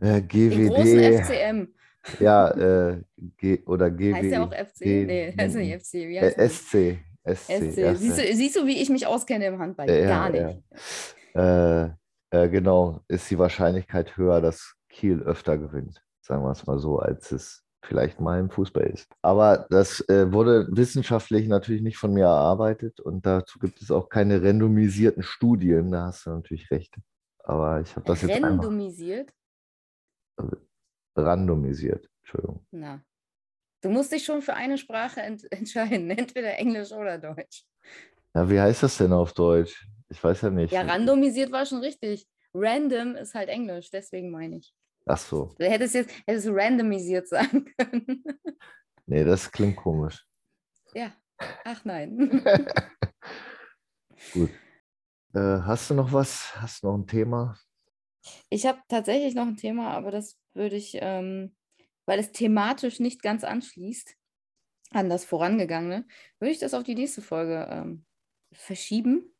äh, 0.00 0.22
GWD. 0.22 0.56
Den 0.56 0.68
großen 0.68 1.24
FCM. 1.24 1.75
Ja, 2.20 2.50
äh, 2.50 3.02
G 3.36 3.62
oder 3.66 3.90
GW. 3.90 4.14
Heißt 4.14 4.30
ja 4.30 4.44
auch 4.44 4.52
FC? 4.52 4.78
G 4.78 5.04
nee, 5.04 5.34
heißt 5.38 5.56
nicht 5.56 5.82
FC. 5.82 5.92
Wie 5.94 6.20
heißt 6.20 6.38
äh, 6.38 6.48
SC. 6.48 6.98
SC. 7.24 7.52
SC. 7.52 7.96
Siehst, 7.96 8.18
du, 8.18 8.34
siehst 8.34 8.56
du, 8.56 8.66
wie 8.66 8.80
ich 8.80 8.88
mich 8.88 9.06
auskenne 9.06 9.46
im 9.46 9.58
Handball? 9.58 9.90
Ja, 9.90 10.06
Gar 10.06 10.30
nicht. 10.30 10.62
Ja. 11.34 11.84
Äh, 11.84 11.90
äh, 12.30 12.48
genau, 12.48 13.00
ist 13.08 13.30
die 13.30 13.38
Wahrscheinlichkeit 13.38 14.16
höher, 14.16 14.40
dass 14.40 14.74
Kiel 14.88 15.22
öfter 15.22 15.58
gewinnt, 15.58 16.02
sagen 16.20 16.42
wir 16.42 16.50
es 16.50 16.66
mal 16.66 16.78
so, 16.78 16.98
als 16.98 17.32
es 17.32 17.62
vielleicht 17.84 18.20
mal 18.20 18.40
im 18.40 18.50
Fußball 18.50 18.84
ist. 18.84 19.08
Aber 19.22 19.66
das 19.70 20.00
äh, 20.08 20.32
wurde 20.32 20.66
wissenschaftlich 20.70 21.46
natürlich 21.46 21.82
nicht 21.82 21.98
von 21.98 22.12
mir 22.12 22.24
erarbeitet 22.24 23.00
und 23.00 23.24
dazu 23.26 23.58
gibt 23.58 23.80
es 23.80 23.90
auch 23.90 24.08
keine 24.08 24.42
randomisierten 24.42 25.22
Studien, 25.22 25.92
da 25.92 26.06
hast 26.06 26.26
du 26.26 26.30
natürlich 26.30 26.70
recht. 26.70 26.96
Aber 27.44 27.80
ich 27.80 27.94
habe 27.94 28.06
das 28.06 28.22
jetzt 28.22 28.42
Randomisiert? 28.42 29.32
Randomisiert. 31.16 32.08
Entschuldigung. 32.22 32.66
Na. 32.70 33.02
Du 33.82 33.90
musst 33.90 34.12
dich 34.12 34.24
schon 34.24 34.42
für 34.42 34.54
eine 34.54 34.78
Sprache 34.78 35.20
ent 35.20 35.44
entscheiden, 35.52 36.10
entweder 36.10 36.58
Englisch 36.58 36.92
oder 36.92 37.18
Deutsch. 37.18 37.64
Ja, 38.34 38.50
wie 38.50 38.60
heißt 38.60 38.82
das 38.82 38.98
denn 38.98 39.12
auf 39.12 39.32
Deutsch? 39.32 39.86
Ich 40.08 40.22
weiß 40.22 40.42
ja 40.42 40.50
nicht. 40.50 40.72
Ja, 40.72 40.82
randomisiert 40.82 41.50
war 41.52 41.66
schon 41.66 41.78
richtig. 41.78 42.26
Random 42.54 43.16
ist 43.16 43.34
halt 43.34 43.48
Englisch, 43.48 43.90
deswegen 43.90 44.30
meine 44.30 44.58
ich. 44.58 44.74
Ach 45.04 45.18
so. 45.18 45.54
Du 45.58 45.64
hättest 45.68 45.94
jetzt 45.94 46.12
hättest 46.26 46.48
randomisiert 46.50 47.28
sagen 47.28 47.66
können. 47.76 48.24
Nee, 49.08 49.22
das 49.22 49.52
klingt 49.52 49.76
komisch. 49.76 50.26
Ja. 50.92 51.12
Ach 51.64 51.84
nein. 51.84 52.42
Gut. 54.32 54.50
Äh, 55.32 55.60
hast 55.62 55.90
du 55.90 55.94
noch 55.94 56.12
was? 56.12 56.52
Hast 56.56 56.82
du 56.82 56.88
noch 56.88 56.98
ein 56.98 57.06
Thema? 57.06 57.56
Ich 58.50 58.66
habe 58.66 58.80
tatsächlich 58.88 59.36
noch 59.36 59.46
ein 59.46 59.56
Thema, 59.56 59.92
aber 59.92 60.10
das 60.10 60.36
würde 60.56 60.76
ich, 60.76 60.98
ähm, 61.00 61.54
weil 62.06 62.18
es 62.18 62.32
thematisch 62.32 63.00
nicht 63.00 63.22
ganz 63.22 63.44
anschließt 63.44 64.16
an 64.90 65.08
das 65.08 65.24
Vorangegangene, 65.24 66.06
würde 66.38 66.52
ich 66.52 66.58
das 66.58 66.74
auf 66.74 66.84
die 66.84 66.94
nächste 66.94 67.22
Folge 67.22 67.68
ähm, 67.70 68.04
verschieben. 68.52 69.34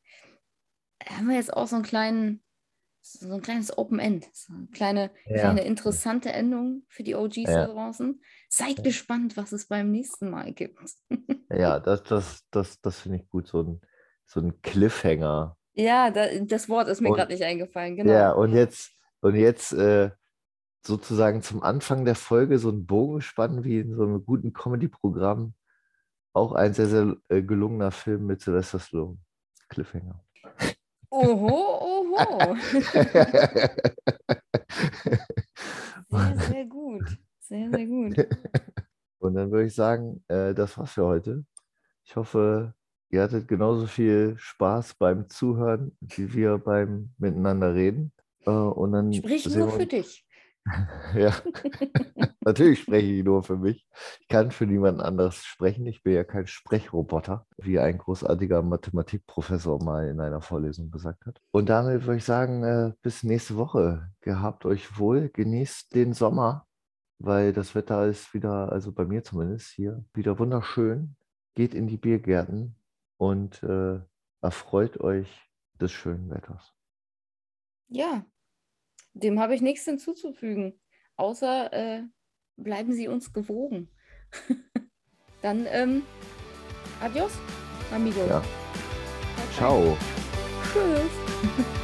Da 0.99 1.17
haben 1.17 1.29
wir 1.29 1.37
jetzt 1.37 1.53
auch 1.53 1.67
so 1.67 1.77
einen 1.77 1.85
kleinen, 1.85 2.43
so 3.01 3.33
ein 3.33 3.43
kleines 3.43 3.77
Open 3.77 3.99
End, 3.99 4.29
so 4.33 4.53
eine 4.53 4.67
kleine, 4.69 5.11
ja. 5.27 5.41
kleine 5.41 5.65
interessante 5.65 6.33
Endung 6.33 6.85
für 6.89 7.05
die 7.05 7.15
OGs 7.15 7.37
ja. 7.37 7.67
da 7.67 7.73
draußen. 7.73 8.21
Seid 8.49 8.83
gespannt, 8.83 9.37
was 9.37 9.53
es 9.53 9.69
beim 9.69 9.91
nächsten 9.91 10.31
Mal 10.31 10.53
gibt. 10.53 10.79
ja, 11.51 11.79
das, 11.79 12.03
das, 12.03 12.45
das, 12.51 12.81
das 12.81 13.01
finde 13.01 13.19
ich 13.19 13.29
gut, 13.29 13.47
so 13.47 13.63
ein, 13.63 13.81
so 14.27 14.41
ein 14.41 14.61
Cliffhanger. 14.63 15.57
Ja, 15.75 16.11
da, 16.11 16.27
das 16.41 16.69
Wort 16.69 16.89
ist 16.89 17.01
mir 17.01 17.13
gerade 17.13 17.33
nicht 17.33 17.45
eingefallen, 17.45 17.97
genau. 17.97 18.13
Ja, 18.13 18.33
und 18.33 18.53
jetzt, 18.53 18.93
und 19.21 19.37
jetzt 19.37 19.73
äh, 19.73 20.11
sozusagen 20.87 21.43
zum 21.43 21.63
Anfang 21.63 22.05
der 22.05 22.15
Folge 22.15 22.59
so 22.59 22.69
einen 22.71 22.87
Bogen 22.87 23.21
spannen 23.21 23.65
wie 23.65 23.81
in 23.81 23.95
so 23.95 24.05
einem 24.05 24.25
guten 24.25 24.53
Comedy-Programm. 24.53 25.55
Auch 26.33 26.53
ein 26.53 26.75
sehr, 26.75 26.87
sehr 26.87 27.17
äh, 27.29 27.43
gelungener 27.43 27.91
Film 27.91 28.27
mit 28.27 28.41
Sylvester 28.41 28.79
Stallone. 28.79 29.19
Cliffhanger. 29.69 30.23
Oho, 31.11 31.81
oho. 31.81 32.57
sehr, 36.09 36.39
sehr 36.39 36.67
gut. 36.67 37.19
Sehr, 37.41 37.71
sehr 37.71 37.87
gut. 37.87 38.27
Und 39.19 39.35
dann 39.35 39.51
würde 39.51 39.67
ich 39.67 39.75
sagen, 39.75 40.23
äh, 40.29 40.55
das 40.55 40.77
war's 40.77 40.93
für 40.93 41.05
heute. 41.05 41.45
Ich 42.05 42.17
hoffe, 42.17 42.75
ihr 43.11 43.23
hattet 43.23 43.49
genauso 43.49 43.87
viel 43.87 44.35
Spaß 44.37 44.95
beim 44.95 45.29
Zuhören, 45.29 45.97
wie 46.01 46.33
wir 46.35 46.59
beim 46.59 47.15
Miteinander 47.19 47.75
reden. 47.75 48.13
Äh, 48.45 48.51
und 48.51 48.93
dann 48.93 49.13
Sprich 49.13 49.47
nur 49.55 49.71
für 49.71 49.87
dich. 49.87 50.26
ja, 51.15 51.33
natürlich 52.41 52.81
spreche 52.81 53.07
ich 53.07 53.25
nur 53.25 53.43
für 53.43 53.57
mich. 53.57 53.87
Ich 54.21 54.29
kann 54.29 54.51
für 54.51 54.67
niemand 54.67 55.01
anderes 55.01 55.45
sprechen. 55.45 55.87
Ich 55.87 56.03
bin 56.03 56.15
ja 56.15 56.25
kein 56.25 56.47
Sprechroboter, 56.47 57.47
wie 57.59 57.79
ein 57.79 57.99
großartiger 57.99 58.63
Mathematikprofessor 58.63 59.83
mal 59.83 60.09
in 60.09 60.21
einer 60.21 60.41
Vorlesung 60.41 60.91
gesagt 60.91 61.27
hat. 61.27 61.41
Und 61.53 61.69
damit 61.69 62.07
würde 62.07 62.19
ich 62.19 62.25
sagen, 62.25 62.65
äh, 62.65 62.93
bis 63.03 63.23
nächste 63.23 63.57
Woche. 63.57 64.11
Gehabt 64.21 64.67
euch 64.67 64.99
wohl, 64.99 65.29
genießt 65.29 65.95
den 65.95 66.13
Sommer, 66.13 66.67
weil 67.19 67.53
das 67.53 67.75
Wetter 67.75 68.07
ist 68.07 68.35
wieder, 68.35 68.73
also 68.73 68.93
bei 68.93 69.05
mir 69.05 69.23
zumindest 69.23 69.71
hier, 69.71 70.05
wieder 70.15 70.39
wunderschön. 70.39 71.17
Geht 71.55 71.75
in 71.75 71.87
die 71.87 71.97
Biergärten 71.97 72.77
und 73.19 73.63
äh, 73.63 74.01
erfreut 74.43 75.01
euch 75.01 75.51
des 75.81 75.93
schönen 75.93 76.29
Wetters. 76.31 76.75
Ja, 77.89 78.25
dem 79.23 79.41
habe 79.41 79.55
ich 79.55 79.63
nichts 79.63 79.85
hinzuzufügen, 79.85 80.79
außer 81.17 81.73
äh, 81.73 82.03
bleiben 82.57 82.93
Sie 82.93 83.09
uns 83.09 83.33
gewogen. 83.33 83.89
Dann 85.43 85.67
ähm, 85.71 86.03
adios, 87.01 87.33
amigos. 87.93 88.29
Ja. 88.29 88.43
Ciao. 89.55 89.97
Tschüss. 90.73 91.67